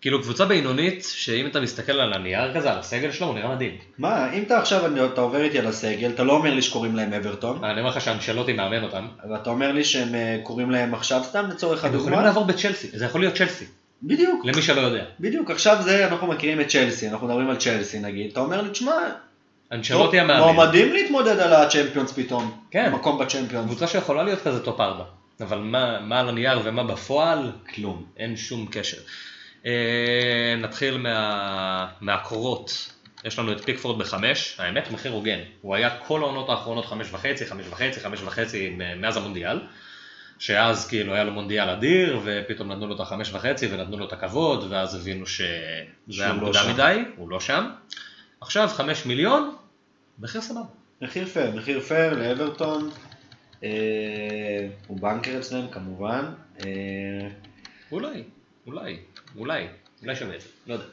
כאילו 0.01 0.21
קבוצה 0.21 0.45
בינונית, 0.45 1.03
שאם 1.15 1.47
אתה 1.47 1.59
מסתכל 1.61 1.91
על 1.91 2.13
הנייר 2.13 2.53
כזה, 2.55 2.71
על 2.71 2.77
הסגל 2.79 3.11
שלו, 3.11 3.27
הוא 3.27 3.35
נראה 3.35 3.55
מדהים. 3.55 3.77
מה, 3.97 4.33
אם 4.33 4.43
אתה 4.43 4.59
עכשיו, 4.59 4.85
אני- 4.85 5.05
אתה 5.05 5.21
עובר 5.21 5.41
איתי 5.43 5.59
על 5.59 5.67
הסגל, 5.67 6.09
אתה 6.11 6.23
לא 6.23 6.33
אומר 6.33 6.53
לי 6.53 6.61
שקוראים 6.61 6.95
להם 6.95 7.13
אברטון, 7.13 7.63
אני 7.63 7.79
אומר 7.79 7.89
לך 7.91 8.01
שאנצ'לוטי 8.01 8.53
מאמן 8.53 8.83
אותם. 8.83 9.07
ואתה 9.31 9.49
אומר 9.49 9.71
לי 9.71 9.83
שהם 9.83 10.15
אה, 10.15 10.39
קוראים 10.43 10.71
להם 10.71 10.93
עכשיו 10.93 11.21
סתם 11.23 11.45
לצורך 11.49 11.83
הם 11.85 11.89
יכולים 11.93 12.05
הדוגמה. 12.13 12.27
לעבור 12.27 12.45
בצ'לסי, 12.45 12.87
זה 12.93 13.05
יכול 13.05 13.21
להיות 13.21 13.35
צ'לסי, 13.35 13.65
בדיוק, 14.03 14.45
למי 14.45 14.61
שלא 14.61 14.81
יודע. 14.81 15.03
בדיוק, 15.19 15.51
עכשיו 15.51 15.77
זה, 15.81 16.07
אנחנו 16.07 16.27
מכירים 16.27 16.61
את 16.61 16.67
צ'לסי, 16.67 17.09
אנחנו 17.09 17.27
מדברים 17.27 17.49
על 17.49 17.55
צ'לסי 17.57 17.99
נגיד, 17.99 18.31
אתה 18.31 18.39
אומר 18.39 18.61
לי, 18.61 18.69
תשמע, 18.69 18.91
אנצ'לוטי 19.71 20.17
טוב, 20.19 20.29
המאמן. 20.29 20.53
מועמדים 20.53 20.93
להתמודד 20.93 21.39
על 21.39 21.53
הצ'מפיונס 21.53 22.11
פתאום, 22.11 22.57
כן. 22.71 22.91
מקום 22.91 23.19
בצ'מפיונס, 23.19 23.65
קבוצה 23.65 23.87
שיכולה 23.87 24.23
להיות 24.23 24.41
כזה 24.41 24.63
top 24.63 24.79
4, 24.79 25.03
אבל 25.41 25.57
מה, 25.57 25.99
מה 25.99 26.19
על 26.19 26.29
הנייר 26.29 26.59
ומה 26.63 26.83
בפועל, 26.83 27.51
כלום. 27.75 28.05
אין 28.17 28.35
שום 28.37 28.67
קשר. 28.71 28.97
אה, 29.65 29.71
נתחיל 30.57 30.97
מה, 30.97 31.87
מהקורות. 32.01 32.89
יש 33.25 33.39
לנו 33.39 33.51
את 33.51 33.61
פיקפורד 33.65 33.99
בחמש, 33.99 34.55
האמת 34.59 34.91
מחיר 34.91 35.11
הוגן. 35.11 35.39
הוא 35.61 35.75
היה 35.75 35.89
כל 36.07 36.21
העונות 36.23 36.49
האחרונות 36.49 36.85
חמש 36.85 37.07
וחצי, 37.11 37.45
חמש 37.45 37.65
וחצי, 37.69 37.99
חמש 37.99 38.21
וחצי 38.21 38.69
מ- 38.77 39.01
מאז 39.01 39.17
המונדיאל. 39.17 39.59
שאז 40.39 40.87
כאילו 40.87 41.13
היה 41.13 41.23
לו 41.23 41.31
מונדיאל 41.31 41.69
אדיר, 41.69 42.19
ופתאום 42.23 42.71
נתנו 42.71 42.87
לו 42.87 42.95
את 42.95 42.99
החמש 42.99 43.33
וחצי 43.33 43.67
ונתנו 43.71 43.97
לו 43.97 44.07
את 44.07 44.13
הכבוד, 44.13 44.67
ואז 44.69 44.95
הבינו 44.95 45.27
שזה 45.27 45.43
היה 46.23 46.33
לא 46.33 46.39
מוקדם 46.39 46.53
שם. 46.53 46.73
מדי, 46.73 47.03
הוא 47.15 47.29
לא 47.29 47.39
שם. 47.39 47.69
עכשיו 48.41 48.67
חמש 48.67 49.05
מיליון, 49.05 49.55
מחיר 50.19 50.41
סבבה. 50.41 50.61
מחיר 51.01 51.25
פייר, 51.25 51.55
מחיר 51.55 51.79
פייר 51.79 52.13
לאברטון, 52.13 52.89
אה, 53.63 53.69
הוא 54.87 54.99
בנקר 54.99 55.37
אצלם 55.39 55.67
כמובן, 55.71 56.25
אה, 56.59 57.29
אולי, 57.91 58.23
אולי, 58.67 58.99
אולי, 59.35 59.67
אולי 60.01 60.15
שווה 60.15 60.35
את 60.35 60.41
זה, 60.41 60.47
לא 60.67 60.73
יודע. 60.73 60.85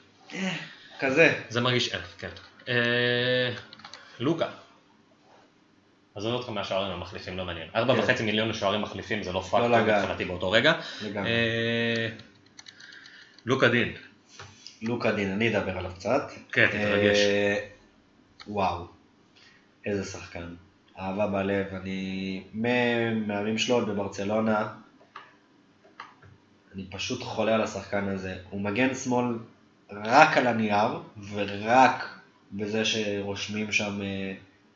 כזה, 1.01 1.35
זה 1.49 1.61
מרגיש, 1.61 1.95
אה, 1.95 2.01
כן. 2.19 2.29
אה, 2.69 3.51
לוקה. 4.21 4.49
עזוב 6.21 6.35
אותך 6.35 6.49
מהשוערים 6.49 6.93
המחליפים, 6.93 7.37
לא 7.37 7.45
מעניין. 7.45 7.69
ארבע 7.75 7.95
כן. 7.95 8.01
וחצי 8.01 8.23
מיליון 8.23 8.49
לשוערים 8.49 8.83
מחליפים 8.83 9.23
זה 9.23 9.33
לא 9.33 9.41
פקטור 9.41 9.69
לגעת. 9.69 10.03
מבחינתי 10.03 10.25
באותו 10.25 10.51
רגע. 10.51 10.73
אה, 11.17 12.09
לוקה 13.47 13.69
דין. 13.69 13.93
לוקה 14.83 15.13
דין, 15.13 15.33
אני 15.33 15.57
אדבר 15.57 15.79
עליו 15.79 15.91
קצת. 15.95 16.31
כן, 16.53 16.67
תתרגש. 16.67 17.19
אה, 17.19 17.67
וואו, 18.47 18.87
איזה 19.87 20.05
שחקן. 20.05 20.55
אהבה 20.99 21.27
בלב, 21.27 21.67
אני 21.75 22.43
מהימים 22.55 23.59
שלו 23.59 23.87
בברצלונה, 23.87 24.69
אני 26.75 26.85
פשוט 26.91 27.23
חולה 27.23 27.55
על 27.55 27.63
השחקן 27.63 28.09
הזה. 28.09 28.37
הוא 28.51 28.61
מגן 28.61 28.95
שמאל 28.95 29.39
רק 29.91 30.37
על 30.37 30.47
הנייר, 30.47 30.99
ורק 31.33 32.19
בזה 32.53 32.85
שרושמים 32.85 33.73
שם 33.73 34.03
אה, 34.03 34.35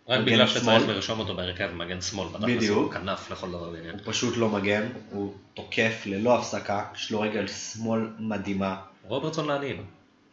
רק 0.09 0.21
בגלל. 0.21 0.47
שצריך 0.47 0.89
לרשום 0.89 1.21
אותו 1.21 1.35
בהרכב 1.35 1.71
מגן 1.75 2.01
שמאל, 2.01 2.29
בדיוק. 2.41 2.95
כנף 2.95 3.31
לכל 3.31 3.49
דבר 3.49 3.71
ועניין. 3.73 3.95
הוא 3.95 4.01
פשוט 4.05 4.37
לא 4.37 4.49
מגן, 4.49 4.89
הוא 5.11 5.35
תוקף 5.55 6.03
ללא 6.07 6.39
הפסקה, 6.39 6.85
יש 6.95 7.11
לו 7.11 7.21
רגל 7.21 7.47
שמאל 7.47 8.09
מדהימה. 8.19 8.77
רוברטסון 9.03 9.47
לעניים. 9.47 9.85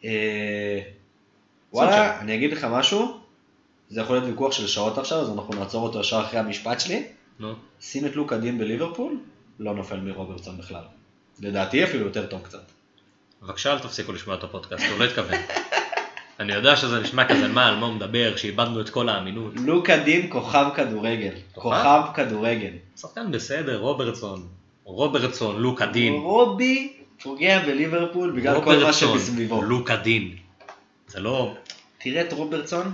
אה, 0.04 0.80
וואלה, 1.72 2.20
אני 2.20 2.34
אגיד 2.34 2.52
לך 2.52 2.64
משהו, 2.64 3.20
זה 3.88 4.00
יכול 4.00 4.16
להיות 4.16 4.28
ויכוח 4.28 4.52
של 4.52 4.66
שעות 4.66 4.98
עכשיו, 4.98 5.18
אז 5.20 5.30
אנחנו 5.30 5.54
נעצור 5.54 5.82
אותו 5.82 6.00
ישר 6.00 6.20
אחרי 6.20 6.40
המשפט 6.40 6.80
שלי. 6.80 7.04
נו, 7.38 7.54
שים 7.80 8.06
את 8.06 8.16
לוקה 8.16 8.36
דין 8.36 8.58
בליברפול, 8.58 9.18
לא 9.58 9.74
נופל 9.74 10.00
מרוברטסון 10.00 10.58
בכלל. 10.58 10.84
לדעתי 11.40 11.84
אפילו 11.84 12.04
יותר 12.04 12.26
טוב 12.26 12.42
קצת. 12.42 12.62
בבקשה 13.42 13.72
אל 13.72 13.78
תפסיקו 13.78 14.12
לשמוע 14.12 14.36
את 14.36 14.44
הפודקאסט, 14.44 14.84
הוא 14.90 14.98
לא 14.98 15.04
התכוון. 15.04 15.40
אני 16.42 16.52
יודע 16.52 16.76
שזה 16.76 17.00
נשמע 17.00 17.28
כזה 17.28 17.48
מה, 17.48 17.66
על 17.66 17.76
מה 17.76 17.86
הוא 17.86 17.94
מדבר, 17.94 18.36
שאיבדנו 18.36 18.80
את 18.80 18.90
כל 18.90 19.08
האמינות. 19.08 19.52
לוקה 19.56 19.96
דין 19.96 20.26
כוכב 20.30 20.66
כדורגל. 20.76 21.34
כוכב? 21.54 22.02
כדורגל. 22.14 22.72
שחקן 22.96 23.30
בסדר, 23.32 23.78
רוברטסון. 23.78 24.46
רוברטסון, 24.84 25.60
לוקה 25.60 25.86
דין. 25.86 26.12
רובי 26.12 26.92
פוגע 27.22 27.58
בליברפול 27.66 28.30
בגלל 28.36 28.64
כל 28.64 28.76
מה 28.76 28.92
שמסביבו. 28.92 29.62
לוקה 29.62 29.96
דין. 29.96 30.36
זה 31.08 31.20
לא... 31.20 31.54
תראה 31.98 32.20
את 32.22 32.32
רוברטסון 32.32 32.92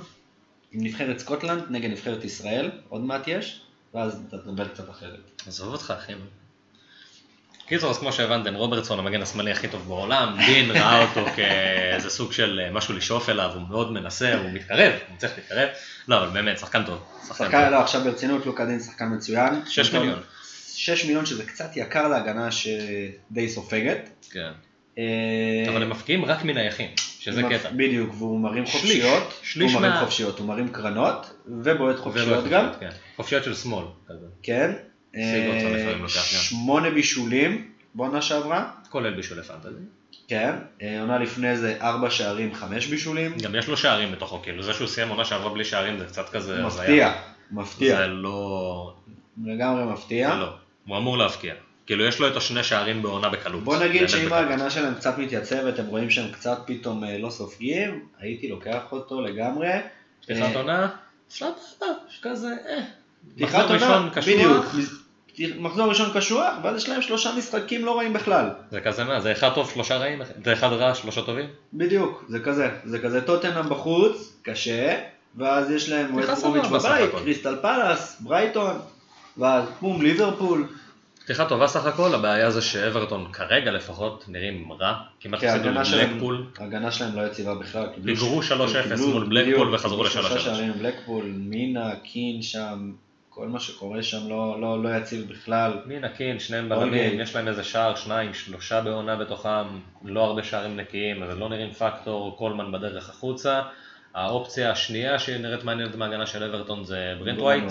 עם 0.73 0.85
נבחרת 0.85 1.19
סקוטלנד 1.19 1.63
נגד 1.71 1.91
נבחרת 1.91 2.25
ישראל, 2.25 2.71
עוד 2.89 3.01
מעט 3.01 3.29
יש, 3.29 3.61
ואז 3.95 4.21
אתה 4.29 4.39
תדבר 4.39 4.69
קצת 4.69 4.91
אחרת. 4.91 5.43
עזוב 5.47 5.73
אותך 5.73 5.95
אחי. 5.99 6.13
קיצור, 7.69 7.91
אז 7.91 7.99
כמו 7.99 8.13
שהבנתם, 8.13 8.55
רוברטסון 8.55 8.99
המגן 8.99 9.23
השמאלי 9.23 9.51
הכי 9.51 9.69
טוב 9.69 9.89
בעולם, 9.89 10.37
דין 10.47 10.71
ראה 10.71 11.03
אותו 11.03 11.27
כאיזה 11.37 12.11
סוג 12.11 12.33
של 12.33 12.61
אה, 12.65 12.71
משהו 12.71 12.95
לשאוף 12.95 13.29
אליו, 13.29 13.51
הוא 13.55 13.63
מאוד 13.69 13.93
מנסה, 13.93 14.39
הוא 14.39 14.51
מתקרב, 14.51 14.93
הוא 15.09 15.17
צריך 15.19 15.33
להתקרב. 15.37 15.69
לא, 16.09 16.19
אבל 16.19 16.29
באמת, 16.29 16.59
שחקן 16.59 16.85
טוב. 16.85 16.99
שחקן 17.21 17.35
שחקן, 17.35 17.65
טוב. 17.65 17.71
לא, 17.71 17.81
עכשיו 17.81 18.05
ברצינות, 18.05 18.47
לוקה 18.47 18.65
דין 18.65 18.81
שחקן 18.81 19.15
מצוין. 19.15 19.61
שש 19.67 19.95
מיליון. 19.95 20.19
6 20.79 21.05
מיליון 21.05 21.27
שזה 21.27 21.45
קצת 21.45 21.77
יקר 21.77 22.09
להגנה 22.09 22.49
שדי 22.51 23.49
סופגת. 23.49 24.09
כן. 24.31 24.51
אה, 24.99 25.65
אבל 25.69 25.83
הם 25.83 25.91
מפקיעים 25.91 26.25
רק 26.25 26.45
מנייחים, 26.45 26.91
שזה 26.97 27.43
קטע. 27.43 27.71
בדיוק, 27.71 28.15
והוא 28.19 28.41
מרים 28.41 28.67
חופשיות, 28.67 29.41
הוא 29.61 29.71
מרים 29.71 29.93
חופשיות, 30.01 30.39
הוא 30.39 30.47
מרים 30.47 30.69
קרנות, 30.69 31.43
ובועט 31.47 31.97
חופשיות 31.97 32.45
גם, 32.51 32.69
כן. 32.81 32.91
חופשיות 33.17 33.45
של 33.45 33.55
שמאל. 33.55 33.85
כן. 34.43 34.73
אה, 35.17 35.49
לפעמים 35.59 36.03
לוקח 36.03 36.17
גם. 36.17 36.41
שמונה 36.41 36.91
בישולים 36.91 37.71
בעונה 37.95 38.23
שעברה, 38.23 38.71
כולל 38.91 39.15
בישולי 39.15 39.43
פנטזי. 39.43 39.83
כן. 40.29 40.55
אה, 40.83 41.01
עונה 41.01 41.19
לפני 41.19 41.57
זה 41.57 41.77
ארבע 41.81 42.11
שערים, 42.11 42.55
חמש 42.55 42.87
בישולים. 42.87 43.39
גם 43.43 43.55
יש 43.55 43.69
לו 43.69 43.77
שערים 43.77 44.13
בתוכו, 44.13 44.43
כאילו 44.43 44.63
זה 44.63 44.73
שהוא 44.73 44.89
סיים 44.89 45.09
עונה 45.09 45.25
שעברה 45.25 45.55
בלי 45.55 45.65
שערים 45.65 45.99
זה 45.99 46.05
קצת 46.05 46.29
כזה... 46.29 46.63
מפתיע. 46.63 47.13
מפתיע, 47.51 47.97
זה 47.97 48.07
לא... 48.07 48.95
לגמרי 49.45 49.85
מפתיע. 49.85 50.35
לא. 50.35 50.49
הוא 50.87 50.97
אמור 50.97 51.19
להבקיע. 51.19 51.55
כאילו 51.87 52.05
יש 52.05 52.21
לו 52.21 52.29
את 52.29 52.37
השני 52.37 52.63
שערים 52.63 53.03
בעונה 53.03 53.29
בקלות. 53.29 53.65
בוא 53.65 53.79
נגיד 53.79 54.09
שאם. 54.09 54.33
ההגנה 54.33 54.71
שלהם 54.71 54.95
קצת 54.95 55.19
מתייצבת, 55.19 55.79
הם 55.79 55.87
רואים 55.87 56.11
שהם 56.11 56.33
קצת 56.33 56.59
פתאום 56.67 57.05
אה, 57.05 57.19
לא 57.19 57.31
סופגים, 57.31 58.07
הייתי 58.19 58.49
לוקח 58.49 58.93
אותו 58.93 59.21
לגמרי. 59.21 59.69
פתיחת 60.23 60.57
עונה, 60.57 60.89
סבבה, 61.31 61.87
כזה, 62.23 62.49
אה. 62.69 62.83
מחזור 63.37 63.61
ראשון 63.63 64.11
קשוח, 64.15 64.75
בדיוק. 64.75 65.59
מחזור 65.61 65.89
ראשון 65.89 66.11
קשוח, 66.15 66.55
ואז 66.63 66.77
יש 66.77 66.89
להם 66.89 67.03
שלושה 67.03 67.31
משחקים 67.39 67.85
לא 67.85 67.99
רעים 67.99 68.13
בכלל. 68.13 68.49
זה 68.71 68.81
כזה 68.81 69.05
מה, 69.05 69.21
זה 69.21 69.33
אחד 69.33 69.51
טוב, 69.55 69.71
שלושה 69.71 69.97
רעים, 69.97 70.23
זה 70.45 70.53
אחד 70.53 70.73
רע, 70.73 70.95
שלושה 70.95 71.23
טובים? 71.23 71.47
בדיוק, 71.75 72.25
זה 72.29 72.41
כזה. 72.41 72.69
זה 72.85 72.99
כזה 72.99 73.21
טוטנאם 73.21 73.69
בחוץ, 73.69 74.33
קשה, 74.43 75.01
ואז 75.37 75.71
יש 75.71 75.89
להם 75.89 76.15
ווסט 76.15 76.35
סבבה 76.35 76.79
סך 76.81 76.87
בבית. 76.87 77.11
קריסטל 77.11 77.57
פלאס, 77.63 78.21
ברייטון, 78.21 78.77
ואז 79.37 79.65
בום, 79.81 80.03
ליברפול. 80.03 80.67
פתיחה 81.25 81.45
טובה 81.45 81.67
סך 81.67 81.87
הכל, 81.87 82.15
הבעיה 82.15 82.51
זה 82.51 82.63
שאברטון 82.63 83.27
כרגע 83.33 83.71
לפחות 83.71 84.25
נראים 84.29 84.73
רע, 84.73 84.95
כמעט 85.21 85.41
כי 85.41 85.49
הפסידו 85.49 85.69
לבלקפול, 85.71 86.47
ההגנה 86.59 86.91
שלהם 86.91 87.17
לא 87.17 87.27
יציבה 87.27 87.55
בכלל. 87.55 87.87
פיגרו 88.05 88.43
ש- 88.43 88.53
3-0 88.53 88.83
קיבלו- 88.83 89.09
מול 89.11 89.25
בלקפול 89.29 89.75
וחזרו 89.75 89.91
קיבלו 90.05 90.11
שלושה 90.11 90.35
ל-3-3. 90.35 90.41
שערים 90.41 90.73
בלקפול, 90.73 91.25
מינה, 91.37 91.91
קין 92.05 92.43
שם, 92.43 92.93
כל 93.39 93.49
מה 93.49 93.61
שקורה 93.61 94.03
שם 94.03 94.29
לא- 94.29 94.61
לא 94.61 94.83
לא 94.83 94.97
יציב 94.97 95.29
בכלל. 95.29 95.73
מינה 95.87 96.09
קין, 96.09 96.39
שניהם 96.39 96.73
אוקיי. 96.73 96.85
בלמים, 96.91 97.21
יש 97.21 97.37
להם 97.37 97.49
איזה 97.49 97.65
שער, 97.65 97.95
שניים, 97.95 98.35
שלושה 98.35 98.81
בעונה 98.81 99.17
בתוכם, 99.17 99.65
לא 100.05 100.25
הרבה 100.25 100.43
שערים 100.43 100.77
נקיים, 100.77 101.23
אז 101.23 101.39
לא 101.39 101.49
נראים 101.49 101.73
פקטור, 101.73 102.37
קולמן 102.37 102.73
בדרך 102.73 103.09
החוצה. 103.09 103.63
האופציה 104.15 104.71
השנייה 104.71 105.19
שנראית 105.19 105.65
מעניינת 105.65 105.95
מההגנה 105.95 106.27
של 106.27 106.43
אברטון 106.45 106.85
זה 106.85 107.15
ברנט 107.19 107.39
ווייט, 107.39 107.63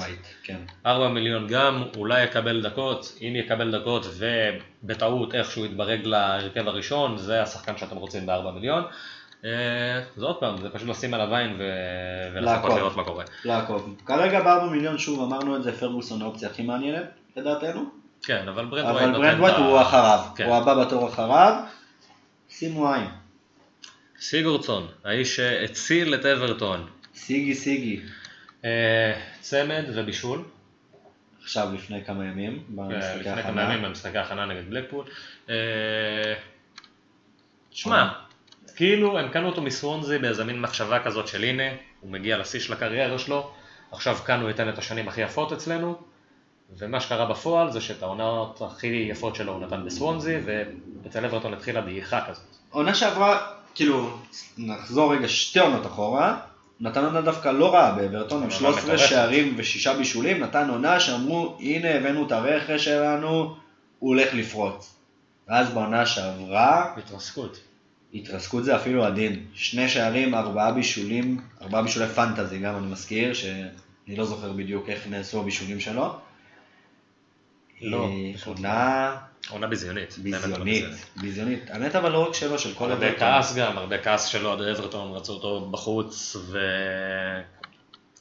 כן. 0.43 0.57
4 0.85 1.07
מיליון 1.09 1.47
גם, 1.47 1.83
אולי 1.97 2.23
יקבל 2.23 2.61
דקות, 2.61 3.17
אם 3.21 3.33
יקבל 3.35 3.79
דקות 3.79 4.05
ובטעות 4.83 5.35
איכשהו 5.35 5.65
יתברג 5.65 6.05
להרכב 6.05 6.67
הראשון, 6.67 7.17
זה 7.17 7.41
השחקן 7.41 7.77
שאתם 7.77 7.95
רוצים 7.97 8.25
ב-4 8.25 8.51
מיליון. 8.51 8.83
אה, 9.45 10.01
זה 10.15 10.25
עוד 10.25 10.39
פעם, 10.39 10.57
זה 10.61 10.69
פשוט 10.69 10.87
לשים 10.87 11.13
עליו 11.13 11.35
עין 11.35 11.55
ולחכות. 12.33 12.71
לראות 12.71 12.95
מה 12.95 13.03
קורה. 13.03 13.23
לעקוב. 13.45 13.95
כרגע 14.05 14.39
ב-4 14.39 14.69
מיליון, 14.71 14.97
שוב 14.97 15.23
אמרנו 15.23 15.55
את 15.55 15.63
זה, 15.63 15.79
פרגוסון 15.79 16.21
האופציה 16.21 16.49
הכי 16.49 16.63
מעניינת, 16.63 17.05
לדעתנו. 17.35 17.89
כן, 18.23 18.47
אבל 18.47 18.65
ברנתווייט 18.65 19.01
אבל 19.01 19.11
ברנתווייט 19.11 19.57
הוא 19.57 19.81
אחריו, 19.81 20.19
כן. 20.35 20.45
הוא 20.45 20.55
הבא 20.55 20.85
בתור 20.85 21.07
אחריו. 21.07 21.63
שימו 22.49 22.93
עין. 22.93 23.05
סיגורדסון, 24.19 24.87
האיש 25.03 25.35
שהציל 25.35 26.15
את 26.15 26.25
אברטון. 26.25 26.87
סיגי 27.15 27.55
סיגי. 27.55 28.01
אה, 28.65 29.13
צמד 29.39 29.83
ובישול, 29.93 30.43
עכשיו 31.43 31.69
לפני 31.73 32.05
כמה 32.05 32.25
ימים, 32.25 32.53
אה, 32.53 32.61
במשחקי 32.75 33.29
לפני 33.29 33.43
כמה. 33.43 33.63
ימים 33.63 33.81
במשחקי 33.81 34.17
ההכנה 34.17 34.45
נגד 34.45 34.69
בלקפול. 34.69 35.05
אה, 35.49 36.33
שמע, 37.71 38.13
כאילו 38.77 39.19
הם 39.19 39.29
קנו 39.29 39.47
אותו 39.47 39.61
מסוונזי 39.61 40.17
באיזה 40.17 40.43
מין 40.43 40.61
מחשבה 40.61 40.99
כזאת 40.99 41.27
של 41.27 41.43
הנה, 41.43 41.63
הוא 42.01 42.11
מגיע 42.11 42.37
לשיא 42.37 42.59
של 42.59 42.73
הקריירה 42.73 43.19
שלו, 43.19 43.51
עכשיו 43.91 44.15
כאן 44.15 44.41
הוא 44.41 44.49
ייתן 44.49 44.69
את 44.69 44.77
השנים 44.77 45.07
הכי 45.07 45.21
יפות 45.21 45.51
אצלנו, 45.51 45.95
ומה 46.77 46.99
שקרה 46.99 47.25
בפועל 47.25 47.71
זה 47.71 47.81
שאת 47.81 48.03
העונות 48.03 48.61
הכי 48.61 49.07
יפות 49.11 49.35
שלו 49.35 49.53
הוא 49.53 49.61
נתן 49.61 49.85
בסוונזי, 49.85 50.37
ואצל 51.03 51.25
אברטון 51.25 51.53
התחילה 51.53 51.81
דעיכה 51.81 52.21
כזאת. 52.29 52.43
עונה 52.69 52.95
שעברה, 52.95 53.47
כאילו, 53.75 54.17
נחזור 54.57 55.13
רגע 55.13 55.27
שתי 55.27 55.59
עונות 55.59 55.85
אחורה, 55.85 56.39
נתן 56.79 57.05
עונה 57.05 57.21
דווקא 57.21 57.49
לא 57.49 57.73
רעה 57.73 57.91
באברטון, 57.91 58.37
עם 58.37 58.43
עונה 58.43 58.55
13 58.55 58.83
מטורפת. 58.83 59.09
שערים 59.09 59.53
ושישה 59.57 59.93
בישולים, 59.93 60.43
נתן 60.43 60.69
עונה 60.69 60.99
שאמרו, 60.99 61.57
הנה 61.59 61.95
הבאנו 61.95 62.27
את 62.27 62.31
הרכש 62.31 62.85
שלנו, 62.85 63.55
הוא 63.99 64.09
הולך 64.09 64.33
לפרוץ. 64.33 64.95
ואז 65.47 65.69
בעונה 65.69 66.05
שעברה, 66.05 66.93
התרסקות. 66.97 67.66
התרסקות 68.13 68.63
זה 68.63 68.75
אפילו 68.75 69.05
עדין. 69.05 69.45
שני 69.53 69.89
שערים, 69.89 70.35
ארבעה 70.35 70.71
בישולים, 70.71 71.41
ארבעה 71.61 71.81
בישולי 71.81 72.07
פנטזי 72.07 72.59
גם 72.59 72.77
אני 72.77 72.87
מזכיר, 72.87 73.33
שאני 73.33 74.15
לא 74.15 74.25
זוכר 74.25 74.51
בדיוק 74.51 74.89
איך 74.89 75.07
נעשו 75.07 75.41
הבישולים 75.41 75.79
שלו. 75.79 76.15
לא, 77.81 78.05
אה, 78.05 78.31
עונה 78.45 79.15
עונה 79.49 79.67
ביזיונית. 79.67 80.17
ביזיונית, 80.17 80.85
ביזיונית. 81.15 81.69
האמת 81.69 81.95
אבל 81.95 82.11
לא 82.11 82.27
רק 82.27 82.33
שלו, 82.33 82.59
של 82.59 82.73
כל 82.73 82.91
הרבה 82.91 83.09
אברטון. 83.09 83.19
כעס 83.19 83.55
גם, 83.55 83.77
הרבה 83.77 83.97
כעס 83.97 84.25
שלו 84.25 84.53
עד 84.53 84.61
אברטון, 84.61 85.11
רצו 85.11 85.33
אותו 85.33 85.69
בחוץ, 85.71 86.35
ו... 86.35 86.59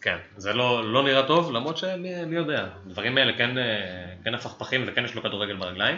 כן, 0.01 0.17
זה 0.37 0.53
לא, 0.53 0.93
לא 0.93 1.03
נראה 1.03 1.27
טוב, 1.27 1.53
למרות 1.53 1.85
מי 2.27 2.37
יודע, 2.37 2.69
דברים 2.87 3.19
האלה 3.19 3.39
כן, 3.39 3.59
אה, 3.59 3.65
כן 4.25 4.35
הפכפכים 4.35 4.85
וכן 4.87 5.05
יש 5.05 5.15
לו 5.15 5.23
כדורגל 5.23 5.57
ברגליים. 5.57 5.97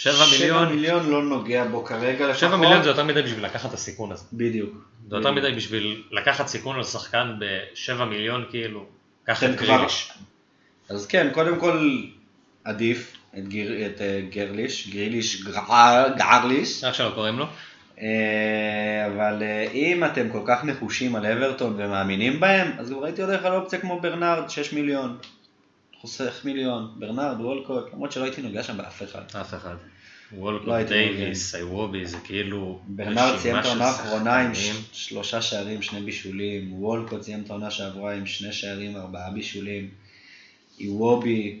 שבע 0.00 0.24
מיליון, 0.32 0.68
מיליון 0.68 1.10
לא 1.10 1.22
נוגע 1.22 1.64
בו 1.64 1.84
כרגע 1.84 2.28
לפחות. 2.28 2.40
שבע 2.40 2.56
מיליון 2.56 2.82
זה 2.82 2.88
יותר 2.88 3.04
מדי 3.04 3.22
בשביל 3.22 3.44
לקחת 3.44 3.68
את 3.68 3.74
הסיכון 3.74 4.12
הזה. 4.12 4.24
בדיוק. 4.32 4.70
זה 5.08 5.16
יותר 5.16 5.32
מדי 5.32 5.52
בשביל 5.52 6.02
לקחת 6.10 6.46
סיכון 6.46 6.76
על 6.76 6.84
שחקן 6.84 7.34
בשבע 7.38 8.04
מיליון, 8.04 8.44
כאילו, 8.50 8.86
קח 9.24 9.44
את 9.44 9.56
גריליש. 9.56 10.12
אז 10.88 11.06
כן, 11.06 11.28
קודם 11.32 11.60
כל 11.60 12.00
עדיף 12.64 13.16
את, 13.38 13.48
גיר, 13.48 13.86
את 13.86 14.00
אה, 14.00 14.20
גרליש, 14.30 14.88
גריליש, 14.88 15.44
גר, 15.44 16.06
גרליש, 16.16 16.84
איך 16.84 16.94
שלא 16.94 17.10
קוראים 17.14 17.38
לו? 17.38 17.46
אה, 18.00 19.06
אבל 19.06 19.42
אה, 19.42 19.66
אם 19.72 20.04
אתם 20.04 20.30
כל 20.30 20.42
כך 20.46 20.64
נחושים 20.64 21.16
על 21.16 21.26
אברטון 21.26 21.74
ומאמינים 21.76 22.40
בהם, 22.40 22.72
אז 22.78 22.90
גם 22.90 22.98
הייתי 22.98 23.22
הולך 23.22 23.44
על 23.44 23.54
אופציה 23.54 23.78
כמו 23.78 24.00
ברנרד, 24.00 24.50
6 24.50 24.72
מיליון. 24.72 25.18
חוסך 26.00 26.40
מיליון, 26.44 26.94
ברנרד, 26.98 27.40
וולקוט, 27.40 27.92
למרות 27.92 28.12
שלא 28.12 28.24
הייתי 28.24 28.42
נוגע 28.42 28.62
שם 28.62 28.76
באף 28.76 29.02
אחד. 29.02 29.22
אף 29.40 29.54
אחד. 29.54 29.74
לא 30.32 30.38
וולקוט, 30.38 30.68
הייתי 30.68 30.90
דייוויס, 30.90 31.54
איוובי, 31.54 32.06
זה 32.06 32.16
כאילו 32.24 32.80
ברנרד 32.86 33.38
סיים 33.38 33.58
את 33.58 33.64
העונה 33.64 33.84
האחרונה 33.84 34.38
עם 34.38 34.52
שלושה 34.92 35.42
שערים, 35.42 35.82
שני 35.82 36.00
בישולים, 36.00 36.82
וולקוט 36.82 37.22
סיים 37.22 37.42
את 37.42 37.50
העונה 37.50 37.70
שעברה 37.70 38.14
עם 38.14 38.26
שני 38.26 38.52
שערים, 38.52 38.96
ארבעה 38.96 39.30
בישולים, 39.30 39.88
איוובי, 40.80 41.60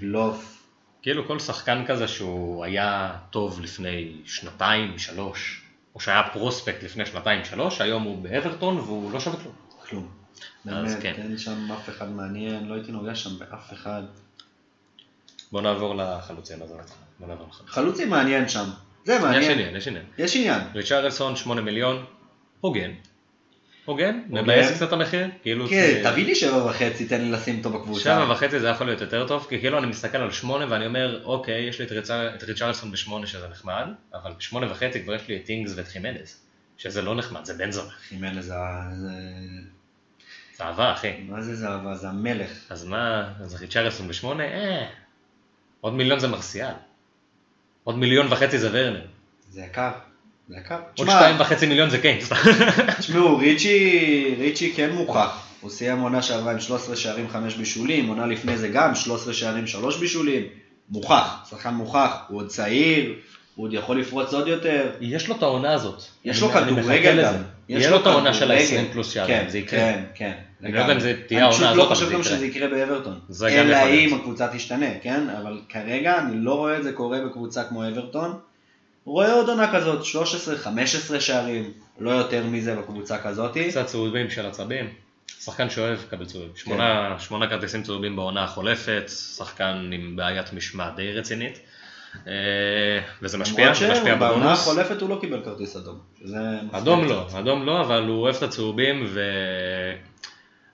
בלוף, 0.00 0.54
כאילו 1.02 1.26
כל 1.26 1.38
שחקן 1.38 1.84
כזה 1.86 2.08
שהוא 2.08 2.64
היה 2.64 3.16
טוב 3.30 3.60
לפני 3.60 4.12
שנתיים, 4.24 4.98
שלוש, 4.98 5.62
או 5.94 6.00
שהיה 6.00 6.22
פרוספקט 6.32 6.82
לפני 6.82 7.06
שנתיים, 7.06 7.44
שלוש, 7.44 7.80
היום 7.80 8.02
הוא 8.02 8.22
באברטון 8.22 8.76
והוא 8.76 9.12
לא 9.12 9.20
שווה 9.20 9.36
כלום. 9.36 9.54
כלום. 9.88 10.23
באמת, 10.64 10.96
כן. 11.02 11.12
אין 11.16 11.38
שם 11.38 11.72
אף 11.72 11.88
אחד 11.88 12.10
מעניין, 12.10 12.68
לא 12.68 12.74
הייתי 12.74 12.92
נוגע 12.92 13.14
שם 13.14 13.38
באף 13.38 13.72
אחד. 13.72 14.02
בוא 15.52 15.62
נעבור 15.62 15.94
לחלוצים 15.94 16.62
הזה. 16.62 16.74
בוא 17.20 17.28
נעבור 17.28 17.46
לחלוצים. 17.48 17.74
חלוצי 17.74 18.04
מעניין 18.04 18.48
שם, 18.48 18.64
זה 19.04 19.12
יש 19.14 19.22
מעניין. 19.22 19.52
עניין, 19.52 19.76
יש 19.76 19.88
עניין. 19.88 20.04
יש 20.18 20.36
עניין. 20.36 20.60
ריצ'רלסון 20.74 21.36
8 21.36 21.60
מיליון, 21.60 22.04
הוגן. 22.60 22.90
הוגן? 23.84 24.20
מבאס 24.28 24.76
קצת 24.76 24.92
המחיר? 24.92 25.28
כאילו... 25.42 25.68
כן, 25.68 26.00
תביא 26.10 26.24
לי 26.24 26.34
שבע 26.34 26.66
וחצי, 26.66 27.06
תן 27.06 27.20
לי 27.20 27.30
לשים 27.30 27.58
אותו 27.58 27.70
בקבוצה. 27.70 28.00
שבע 28.00 28.32
וחצי 28.32 28.60
זה 28.60 28.68
יכול 28.68 28.86
להיות 28.86 29.00
יותר 29.00 29.28
טוב, 29.28 29.46
כי 29.48 29.60
כאילו 29.60 29.78
אני 29.78 29.86
מסתכל 29.86 30.18
על 30.18 30.30
שמונה 30.32 30.66
ואני 30.70 30.86
אומר, 30.86 31.24
אוקיי, 31.24 31.62
יש 31.68 31.78
לי 31.80 31.86
את 31.86 31.92
ריצ'ר- 31.92 32.34
את 32.34 32.42
ריצ'רלסון 32.42 32.90
בשמונה 32.90 33.26
שזה 33.26 33.48
נחמד, 33.48 33.86
אבל 34.14 34.32
בשמונה 34.38 34.72
וחצי 34.72 35.02
כבר 35.02 35.14
יש 35.14 35.28
לי 35.28 35.36
את 35.36 35.48
אינגס 35.48 35.72
ואת 35.76 35.88
חימנז, 35.88 36.40
שזה 36.76 37.02
לא 37.02 37.14
נחמד, 37.14 37.44
זה 37.44 37.54
בן 37.54 37.70
זונה. 37.70 37.90
חימנז, 38.08 38.44
זה... 38.46 38.54
זה- 40.56 40.58
זה 40.58 40.64
אהבה, 40.64 40.92
אחי. 40.92 41.12
מה 41.28 41.42
זה 41.42 41.56
זהבה? 41.56 41.94
זה 41.94 42.08
המלך. 42.08 42.50
אז 42.70 42.84
מה, 42.84 43.32
אז 43.40 43.54
ריצ'רלסון 43.54 44.08
בשמונה? 44.08 44.44
אה, 44.44 44.86
עוד 45.80 45.94
מיליון 45.94 46.18
זה 46.20 46.28
מרסיאל. 46.28 46.72
עוד 47.84 47.98
מיליון 47.98 48.32
וחצי 48.32 48.58
זה 48.58 48.68
ורנר. 48.72 49.04
זה 49.50 49.60
יקר. 49.60 49.90
זה 50.48 50.56
יקר. 50.56 50.78
עוד 50.98 51.08
שתיים 51.10 51.40
וחצי 51.40 51.66
מיליון 51.66 51.90
זה 51.90 51.98
קיינס. 51.98 52.32
תשמעו, 52.98 53.36
ריצ'י, 53.38 53.94
ריצ'י 54.38 54.72
כן 54.76 54.90
מוכח. 54.92 55.40
הוא 55.60 55.70
סיים 55.70 56.00
עונה 56.00 56.22
שעברה 56.22 56.52
עם 56.52 56.60
13 56.60 56.96
שערים 56.96 57.28
5 57.28 57.54
בישולים, 57.54 58.08
עונה 58.08 58.26
לפני 58.26 58.56
זה 58.56 58.68
גם 58.68 58.94
13 58.94 59.32
שערים 59.34 59.66
3 59.66 59.96
בישולים. 59.96 60.42
מוכח, 60.88 61.46
שחקן 61.50 61.74
מוכח. 61.74 62.16
הוא 62.28 62.38
עוד 62.38 62.48
צעיר, 62.48 63.14
הוא 63.54 63.66
עוד 63.66 63.72
יכול 63.72 64.00
לפרוץ 64.00 64.32
עוד 64.34 64.48
יותר. 64.48 64.90
יש 65.00 65.28
לו 65.28 65.36
את 65.36 65.42
העונה 65.42 65.72
הזאת. 65.72 66.02
יש 66.24 66.42
אני- 66.42 66.52
לו 66.52 66.58
אני 66.58 66.82
כדורגל. 66.82 67.22
גם. 67.24 67.34
יש 67.68 67.86
לו 67.86 67.96
את 68.00 68.06
העונה 68.06 68.34
של 68.34 68.40
כדורגל. 68.44 68.76
ה-20 68.78 68.92
פלוס 68.92 69.10
שערים, 69.12 69.36
כן, 69.44 69.48
זה 69.48 69.58
יקרה. 69.58 69.80
כן, 69.80 70.02
כן. 70.14 70.32
אני 70.62 70.72
לא 70.72 70.80
יודע 70.80 70.92
אם 70.92 71.00
זה 71.00 71.14
תהיה 71.26 71.40
אני 71.40 71.48
העונה 71.48 71.54
פשוט 71.56 71.66
הזאת, 71.66 71.76
לא 71.78 71.82
אבל 71.86 71.94
חושב 71.94 72.06
זה 72.08 72.14
גם. 72.14 72.22
שזה 72.22 72.46
יקרה 72.46 72.68
באברטון. 72.68 73.18
זה 73.28 73.50
גם 73.50 73.66
אלא 73.66 73.76
יכול 73.76 73.88
להיות. 73.88 74.12
אם 74.12 74.18
הקבוצה 74.18 74.48
תשתנה, 74.52 74.86
כן? 75.02 75.28
אבל 75.42 75.60
כרגע 75.68 76.18
אני 76.18 76.36
לא 76.36 76.54
רואה 76.54 76.78
את 76.78 76.82
זה 76.82 76.92
קורה 76.92 77.20
בקבוצה 77.20 77.64
כמו 77.64 77.88
אברטון. 77.88 78.38
רואה 79.04 79.32
עוד 79.32 79.48
עונה 79.48 79.72
כזאת, 79.72 80.04
13-15 80.04 81.20
שערים, 81.20 81.70
לא 81.98 82.10
יותר 82.10 82.44
מזה 82.46 82.74
בקבוצה 82.76 83.18
כזאת. 83.18 83.56
קצת 83.68 83.86
צהובים 83.86 84.30
של 84.30 84.46
עצבים. 84.46 84.88
שחקן 85.40 85.70
שאוהב 85.70 85.98
לקבל 86.06 86.26
צהובים. 86.26 86.50
שמונה, 86.56 87.16
שמונה 87.18 87.46
כרטיסים 87.46 87.82
צהובים 87.82 88.16
בעונה 88.16 88.44
החולפת, 88.44 89.10
שחקן 89.36 89.90
עם 89.92 90.16
בעיית 90.16 90.52
משמעת 90.52 90.96
די 90.96 91.12
רצינית. 91.12 91.58
אה, 92.26 92.32
וזה 93.22 93.38
משפיע, 93.38 93.74
זה 93.74 93.92
משפיע 93.92 94.14
בעונה 94.14 94.38
בבונוס. 94.38 94.60
החולפת 94.60 95.00
הוא 95.00 95.10
לא 95.10 95.18
קיבל 95.20 95.42
כרטיס 95.44 95.76
אדום. 95.76 95.98
אדום 96.72 97.04
לא. 97.04 97.26
אדום 97.38 97.66
לא, 97.66 97.80
אבל 97.80 98.08
הוא 98.08 98.22
אוהב 98.22 98.34
את 98.36 98.42
הצהובים 98.42 99.06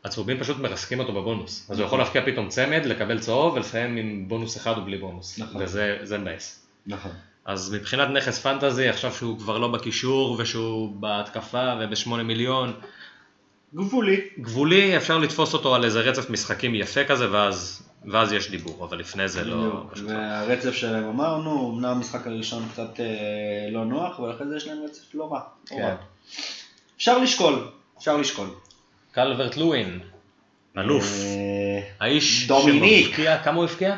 והצהובים 0.05 0.41
פשוט 0.41 0.59
מרסקים 0.59 1.01
אותו 1.01 1.13
בבונוס. 1.13 1.71
אז 1.71 1.79
הוא 1.79 1.87
יכול 1.87 1.99
להפקיע 1.99 2.23
פתאום 2.27 2.49
צמד, 2.49 2.85
לקבל 2.85 3.19
צהוב 3.19 3.55
ולסיים 3.55 3.97
עם 3.97 4.25
בונוס 4.29 4.57
אחד 4.57 4.79
ובלי 4.79 4.99
בונוס. 4.99 5.39
נכון. 5.39 5.63
וזה 5.63 5.99
זה 6.03 6.19
מבאס. 6.19 6.67
נכון. 6.87 7.13
אז 7.45 7.75
מבחינת 7.75 8.09
נכס 8.09 8.39
פנטזי, 8.39 8.89
עכשיו 8.89 9.13
שהוא 9.13 9.39
כבר 9.39 9.59
לא 9.59 9.69
בקישור 9.69 10.37
ושהוא 10.39 10.97
בהתקפה 11.01 11.73
ובשמונה 11.81 12.23
מיליון, 12.23 12.73
גבולי. 13.75 14.21
גבולי, 14.41 14.97
אפשר 14.97 15.19
לתפוס 15.19 15.55
אותו 15.55 15.75
על 15.75 15.85
איזה 15.85 16.01
רצף 16.01 16.31
משחקים 16.31 16.75
יפה 16.75 17.05
כזה, 17.05 17.33
ואז, 17.33 17.89
ואז 18.05 18.33
יש 18.33 18.51
דיבור, 18.51 18.85
אבל 18.85 18.99
לפני 18.99 19.29
זה 19.29 19.45
לא... 19.45 19.57
בדיוק. 19.93 20.09
והרצף 20.11 20.73
שלהם 20.73 21.05
אמרנו, 21.05 21.73
אמנם 21.75 21.91
המשחק 21.91 22.27
הראשון 22.27 22.69
קצת 22.73 23.01
אה, 23.01 23.71
לא 23.71 23.85
נוח, 23.85 24.21
אבל 24.21 24.31
אחרי 24.31 24.47
זה 24.47 24.57
יש 24.57 24.67
להם 24.67 24.79
רצף 24.85 25.15
לא 25.15 25.33
רע. 25.33 25.41
לא 25.71 25.77
כן. 25.77 25.95
אפשר 26.97 27.19
לשקול, 27.19 27.69
אפשר 27.99 28.17
לשקול. 28.17 28.49
קלברט 29.13 29.57
לואין, 29.57 30.01
אלוף, 30.79 31.05
אה, 31.05 31.81
האיש 32.01 32.47
דומיניק. 32.47 33.07
שמבקיע, 33.07 33.43
כמה 33.43 33.57
הוא 33.57 33.65
הבקיע? 33.65 33.97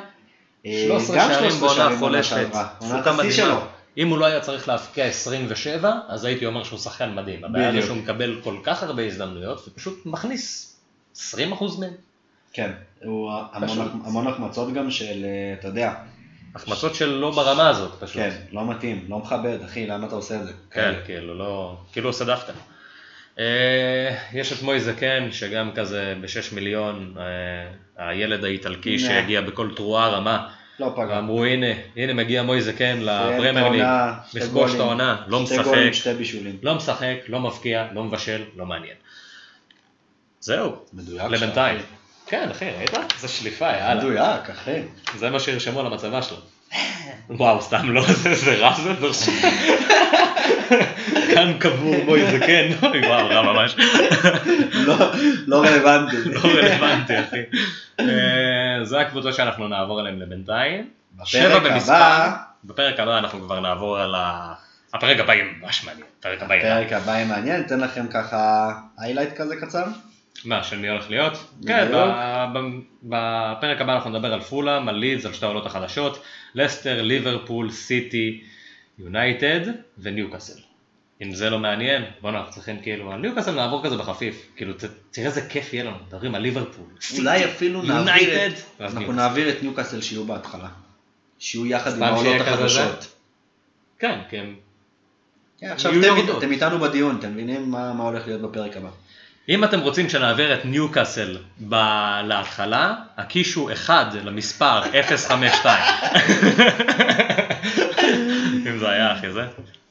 אה, 0.66 0.84
13 0.86 1.16
גם 1.16 1.28
שערים 1.32 1.50
13 1.50 1.68
בעונה 1.68 1.96
החולפת. 1.96 2.54
עונת 2.54 2.66
תפוקה 2.80 3.12
מדהימה. 3.12 3.66
אם 3.96 4.08
הוא 4.08 4.18
לא 4.18 4.26
היה 4.26 4.40
צריך 4.40 4.68
להבקיע 4.68 5.04
27, 5.04 5.92
אז 6.08 6.24
הייתי 6.24 6.46
אומר 6.46 6.64
שהוא 6.64 6.78
שחקן 6.78 7.14
מדהים. 7.14 7.44
הבעיה 7.44 7.70
בדיוק. 7.70 7.84
שהוא 7.84 7.96
מקבל 7.96 8.40
כל 8.44 8.56
כך 8.62 8.82
הרבה 8.82 9.06
הזדמנויות, 9.06 9.68
ופשוט 9.68 10.06
מכניס 10.06 10.76
20% 11.16 11.18
מהם. 11.78 11.92
כן, 12.52 12.70
הוא 13.04 13.30
המון- 14.04 14.26
החמצות 14.26 14.72
גם 14.72 14.90
של, 14.90 15.24
אה, 15.24 15.54
אתה 15.60 15.68
יודע, 15.68 15.94
החמצות 16.54 16.94
של 16.94 17.08
לא 17.10 17.30
ברמה 17.30 17.68
הזאת, 17.68 17.92
פשוט. 18.00 18.16
כן, 18.16 18.30
לא 18.52 18.66
מתאים, 18.70 19.04
לא 19.08 19.18
מכבד, 19.18 19.58
אחי, 19.64 19.86
למה 19.86 20.06
אתה 20.06 20.14
עושה 20.14 20.36
את 20.40 20.46
זה? 20.46 20.52
כן, 20.70 20.92
כאילו, 21.04 21.38
לא... 21.38 21.76
כאילו 21.92 22.08
עושה 22.08 22.24
דווקא. 22.24 22.52
אה, 23.38 24.16
יש 24.32 24.52
את 24.52 24.62
מויזה 24.62 24.92
קן, 24.92 25.28
שגם 25.30 25.70
כזה 25.74 26.14
בשש 26.20 26.52
מיליון, 26.52 27.14
אה, 27.18 27.24
הילד 28.08 28.44
האיטלקי. 28.44 28.98
שהגיע 28.98 29.40
בכל 29.40 29.70
תרועה 29.76 30.08
רמה, 30.08 30.48
לא 30.80 30.92
פגע. 30.96 31.06
ואמרו 31.08 31.44
הנה, 31.44 31.66
הנה 31.96 32.12
מגיע 32.14 32.42
מויזה 32.42 32.72
קן 32.72 32.78
סיים 32.78 33.02
את 33.02 33.04
לפרמייר 33.04 33.52
ליג, 33.52 33.80
העונה, 33.82 34.14
שתי 34.28 34.38
לכבוש 34.38 34.74
את 34.74 34.80
העונה, 34.80 35.22
לא 35.26 35.46
שתי 35.46 35.54
משחק, 35.54 35.64
גולים, 35.66 35.92
שתי 35.92 36.14
בישולים. 36.14 36.56
לא 36.62 36.74
משחק, 36.74 37.16
לא 37.28 37.40
מבקיע, 37.40 37.86
לא 37.92 38.04
מבשל, 38.04 38.44
לא 38.56 38.66
מעניין. 38.66 38.96
זהו. 40.40 40.76
לבינתיים. 41.30 41.78
כן, 42.32 42.48
אחי, 42.50 42.64
ראית? 42.78 42.90
זה 43.20 43.28
שליפה, 43.28 43.66
יאללה. 43.72 43.94
מדויק, 43.94 44.50
אחי. 44.50 44.82
זה 45.18 45.30
מה 45.30 45.40
שירשמו 45.40 45.80
על 45.80 45.86
המצבה 45.86 46.22
שלו. 46.22 46.36
וואו, 47.30 47.62
סתם 47.62 47.90
לא, 47.90 48.02
זה 48.34 48.54
רע 48.56 48.74
זה 48.74 48.94
פשוט. 48.96 49.34
כאן 51.34 51.52
קבור 51.58 51.94
בוי 52.04 52.30
זה 52.30 52.38
כן, 52.40 52.70
אוי 52.82 53.06
וואו, 53.06 53.28
רע 53.28 53.42
ממש. 53.52 53.76
לא- 54.72 55.12
לא 55.46 55.62
רלוונטי. 55.62 56.16
לא 56.24 56.40
רלוונטי, 56.44 57.20
אחי. 57.20 57.40
אה, 58.00 58.84
זה 58.84 59.00
הקבוצה 59.00 59.32
שאנחנו 59.32 59.68
נעבור 59.68 60.00
עליהן 60.00 60.18
לבינתיים. 60.18 60.88
שבע 61.24 61.58
בפרק 61.58 61.72
במספר. 61.72 61.92
הבא, 61.94 62.36
בפרק 62.64 63.00
הבא 63.00 63.18
אנחנו 63.18 63.40
כבר 63.40 63.60
נעבור 63.60 63.98
על 63.98 64.14
ה... 64.14 64.52
הפרק 64.94 65.20
הבא 65.20 65.32
יהיה 65.32 65.44
ממש 65.62 65.84
מעניין. 65.84 66.06
הפרק 66.20 66.42
הבא 66.92 67.12
יהיה... 67.12 67.24
מעניין, 67.24 67.60
ניתן 67.60 67.80
לכם 67.80 68.06
ככה 68.06 68.70
היילייט 68.98 69.36
כזה 69.36 69.56
קצר. 69.56 69.84
מה, 70.44 70.64
של 70.64 70.78
מי 70.78 70.88
הולך 70.88 71.10
להיות? 71.10 71.32
כן, 71.66 71.88
ב- 71.94 72.58
ב- 72.58 72.78
בפרק 73.02 73.80
הבא 73.80 73.94
אנחנו 73.94 74.10
נדבר 74.10 74.32
על 74.32 74.40
פולאם, 74.40 74.88
על 74.88 74.94
לידס, 74.94 75.26
על 75.26 75.32
שתי 75.32 75.44
העולות 75.44 75.66
החדשות, 75.66 76.22
לסטר, 76.54 77.02
ליברפול, 77.02 77.70
סיטי, 77.70 78.44
יונייטד 78.98 79.60
וניוקאסל. 79.98 80.58
אם 81.22 81.34
זה 81.34 81.50
לא 81.50 81.58
מעניין, 81.58 82.02
בוא'נה, 82.20 82.38
אנחנו 82.38 82.52
צריכים 82.52 82.82
כאילו, 82.82 83.12
על 83.12 83.20
ניוקאסל 83.20 83.50
נעבור 83.54 83.84
כזה 83.84 83.96
בחפיף, 83.96 84.46
כאילו, 84.56 84.72
תראה 85.10 85.26
איזה 85.26 85.48
כיף 85.48 85.72
יהיה 85.72 85.84
לנו, 85.84 85.96
מדברים 86.08 86.34
על 86.34 86.42
ליברפול. 86.42 86.86
אולי 87.18 87.44
אפילו 87.44 87.82
נעביר. 87.82 88.46
את... 88.46 88.52
אנחנו 88.80 88.98
ניוקאסל. 88.98 89.16
נעביר 89.20 89.48
את 89.48 89.62
ניוקאסל 89.62 90.00
שיהיו 90.00 90.24
בהתחלה. 90.24 90.68
שיהיו 91.38 91.66
יחד 91.66 91.96
עם 91.96 92.02
העולות 92.02 92.40
החדשות. 92.40 93.14
כן, 93.98 94.18
כן. 94.30 94.46
עכשיו 95.62 95.92
אתם- 96.38 96.50
איתנו 96.52 96.78
בדיון, 96.78 97.16
אתם 97.18 97.32
מבינים 97.32 97.70
מה 97.70 97.92
מה 97.92 98.04
הולך 98.04 98.26
להיות 98.26 98.40
בפרק 98.42 98.76
הבא. 98.76 98.88
אם 99.48 99.64
אתם 99.64 99.80
רוצים 99.80 100.08
שנעביר 100.08 100.54
את 100.54 100.64
ניוקאסל 100.64 101.36
ב- 101.68 102.20
להתחלה, 102.24 102.94
הקישו 103.16 103.72
1 103.72 104.14
למספר 104.14 104.80
052. 105.02 105.78
אם 108.68 108.78
זה 108.78 108.90
היה 108.90 109.18
אחי 109.18 109.30
זה. 109.32 109.42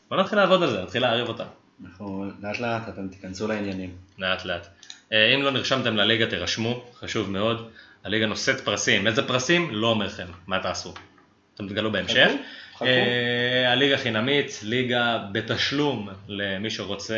בוא 0.09 0.17
נתחיל 0.17 0.37
לעבוד 0.39 0.63
על 0.63 0.69
זה, 0.69 0.81
נתחיל 0.81 1.01
לערב 1.01 1.27
אותם. 1.27 1.43
אנחנו 1.85 2.25
לאט 2.41 2.59
לאט 2.59 2.89
אתם 2.89 3.07
תיכנסו 3.07 3.47
לעניינים. 3.47 3.89
לאט 4.19 4.45
לאט. 4.45 4.67
אה, 5.13 5.35
אם 5.35 5.41
לא 5.43 5.51
נרשמתם 5.51 5.95
לליגה 5.97 6.25
תירשמו, 6.25 6.83
חשוב 6.99 7.29
מאוד. 7.31 7.69
הליגה 8.05 8.25
נושאת 8.25 8.59
פרסים. 8.59 9.07
איזה 9.07 9.27
פרסים? 9.27 9.69
לא 9.71 9.87
אומר 9.87 10.05
לכם. 10.05 10.25
מה 10.47 10.59
תעשו? 10.59 10.93
אתם 11.55 11.67
תגלו 11.69 11.91
בהמשך. 11.91 12.27
חכו, 12.75 12.75
חכו. 12.75 12.85
אה, 12.85 13.71
הליגה 13.71 13.97
חינמית, 13.97 14.59
ליגה 14.63 15.17
בתשלום 15.31 16.09
למי 16.27 16.69
שרוצה 16.69 17.15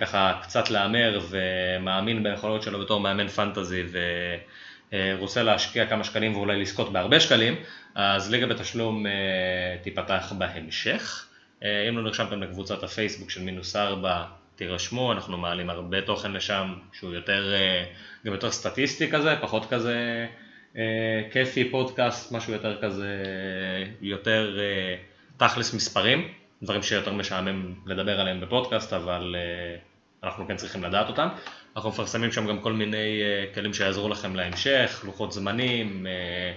ככה 0.00 0.38
קצת 0.42 0.70
להמר 0.70 1.20
ומאמין 1.30 2.22
ביכולות 2.22 2.62
שלו 2.62 2.80
בתור 2.80 3.00
מאמן 3.00 3.28
פנטזי 3.28 3.82
ורוצה 4.92 5.42
להשקיע 5.42 5.86
כמה 5.86 6.04
שקלים 6.04 6.36
ואולי 6.36 6.60
לזכות 6.60 6.92
בהרבה 6.92 7.20
שקלים, 7.20 7.56
אז 7.94 8.30
ליגה 8.30 8.46
בתשלום 8.46 9.06
אה, 9.06 9.12
תיפתח 9.82 10.32
בהמשך. 10.38 11.26
אה, 11.62 11.88
אם 11.88 11.96
לא 11.96 12.02
נרשמתם 12.02 12.42
לקבוצת 12.42 12.82
הפייסבוק 12.82 13.30
של 13.30 13.42
מינוס 13.42 13.76
ארבע, 13.76 14.24
תירשמו, 14.56 15.12
אנחנו 15.12 15.38
מעלים 15.38 15.70
הרבה 15.70 16.02
תוכן 16.02 16.32
לשם 16.32 16.74
שהוא 16.92 17.14
יותר, 17.14 17.54
אה, 17.54 17.84
גם 18.26 18.32
יותר 18.32 18.50
סטטיסטי 18.50 19.10
כזה, 19.10 19.34
פחות 19.40 19.66
כזה 19.70 20.26
אה, 20.76 21.22
כיפי, 21.32 21.70
פודקאסט, 21.70 22.32
משהו 22.32 22.52
יותר 22.52 22.82
כזה, 22.82 23.16
יותר 24.00 24.58
אה, 24.58 24.96
תכלס 25.36 25.74
מספרים, 25.74 26.28
דברים 26.62 26.82
שיותר 26.82 27.12
משעמם 27.12 27.74
לדבר 27.86 28.20
עליהם 28.20 28.40
בפודקאסט, 28.40 28.92
אבל 28.92 29.36
אה, 29.38 29.76
אנחנו 30.22 30.48
כן 30.48 30.56
צריכים 30.56 30.84
לדעת 30.84 31.08
אותם. 31.08 31.28
אנחנו 31.76 31.90
מפרסמים 31.90 32.32
שם 32.32 32.46
גם 32.46 32.60
כל 32.60 32.72
מיני 32.72 33.22
אה, 33.22 33.54
כלים 33.54 33.74
שיעזרו 33.74 34.08
לכם 34.08 34.36
להמשך, 34.36 35.02
לוחות 35.04 35.32
זמנים, 35.32 36.06
אה, 36.06 36.52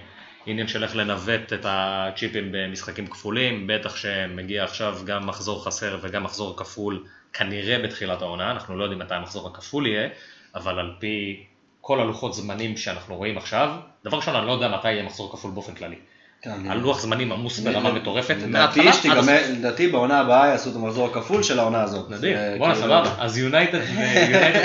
עניין 0.46 0.68
של 0.68 0.82
איך 0.82 0.96
לנווט 0.96 1.52
את 1.52 1.66
הצ'יפים 1.68 2.48
במשחקים 2.52 3.06
כפולים, 3.06 3.66
בטח 3.66 3.96
שמגיע 3.96 4.64
עכשיו 4.64 4.98
גם 5.04 5.26
מחזור 5.26 5.64
חסר 5.64 5.98
וגם 6.02 6.24
מחזור 6.24 6.56
כפול 6.56 7.04
כנראה 7.32 7.78
בתחילת 7.78 8.22
העונה, 8.22 8.50
אנחנו 8.50 8.78
לא 8.78 8.84
יודעים 8.84 9.00
מתי 9.00 9.14
המחזור 9.14 9.48
הכפול 9.48 9.86
יהיה, 9.86 10.08
אבל 10.54 10.78
על 10.78 10.94
פי 10.98 11.44
כל 11.80 12.00
הלוחות 12.00 12.34
זמנים 12.34 12.76
שאנחנו 12.76 13.16
רואים 13.16 13.38
עכשיו, 13.38 13.76
דבר 14.04 14.16
ראשון, 14.16 14.36
אני 14.36 14.46
לא 14.46 14.52
יודע 14.52 14.68
מתי 14.68 14.92
יהיה 14.92 15.02
מחזור 15.02 15.32
כפול 15.32 15.50
באופן 15.50 15.74
כללי. 15.74 15.96
כן, 16.42 16.70
הלוח 16.70 17.00
זמנים 17.00 17.32
עמוס 17.32 17.58
ברמה 17.58 17.92
מטורפת, 17.92 18.36
לדעתי 18.48 18.88
הסוף. 18.88 19.06
לדעתי 19.52 19.88
בעונה 19.88 20.20
הבאה 20.20 20.46
יעשו 20.46 20.70
את 20.70 20.76
המחזור 20.76 21.06
הכפול 21.06 21.42
של 21.42 21.58
העונה 21.58 21.82
הזאת. 21.82 22.10
נדיר, 22.10 22.36
זה 22.38 22.54
בואנה 22.58 22.74
כאילו- 22.74 22.86
סבבה, 22.86 23.14
אז 23.18 23.38
יונייטד 23.38 23.80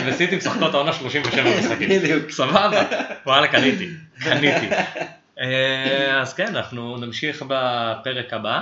וסיטי 0.06 0.36
משחקות 0.36 0.74
העונה 0.74 0.94
37 0.94 1.60
משחקים. 1.60 1.90
בדיוק. 1.90 2.32
סבבה, 2.32 2.84
וואלה 3.26 3.48
קניתי, 3.48 3.90
קניתי. 4.24 4.68
אה, 5.42 6.22
אז 6.22 6.34
כן, 6.34 6.56
אנחנו 6.56 6.98
נמשיך 6.98 7.46
בפרק 7.48 8.34
הבא, 8.34 8.62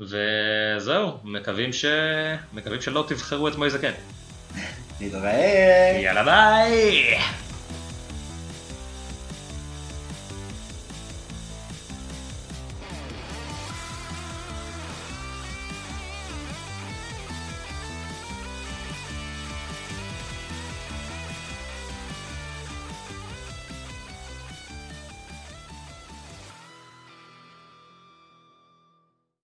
וזהו, 0.00 1.12
מקווים 1.24 1.72
ש... 1.72 1.84
מקווים 2.52 2.80
שלא 2.80 3.04
תבחרו 3.08 3.48
את 3.48 3.56
מויזה 3.56 3.78
כן. 3.78 3.92
נתראה. 5.00 6.00
יאללה 6.02 6.24
ביי! 6.24 7.18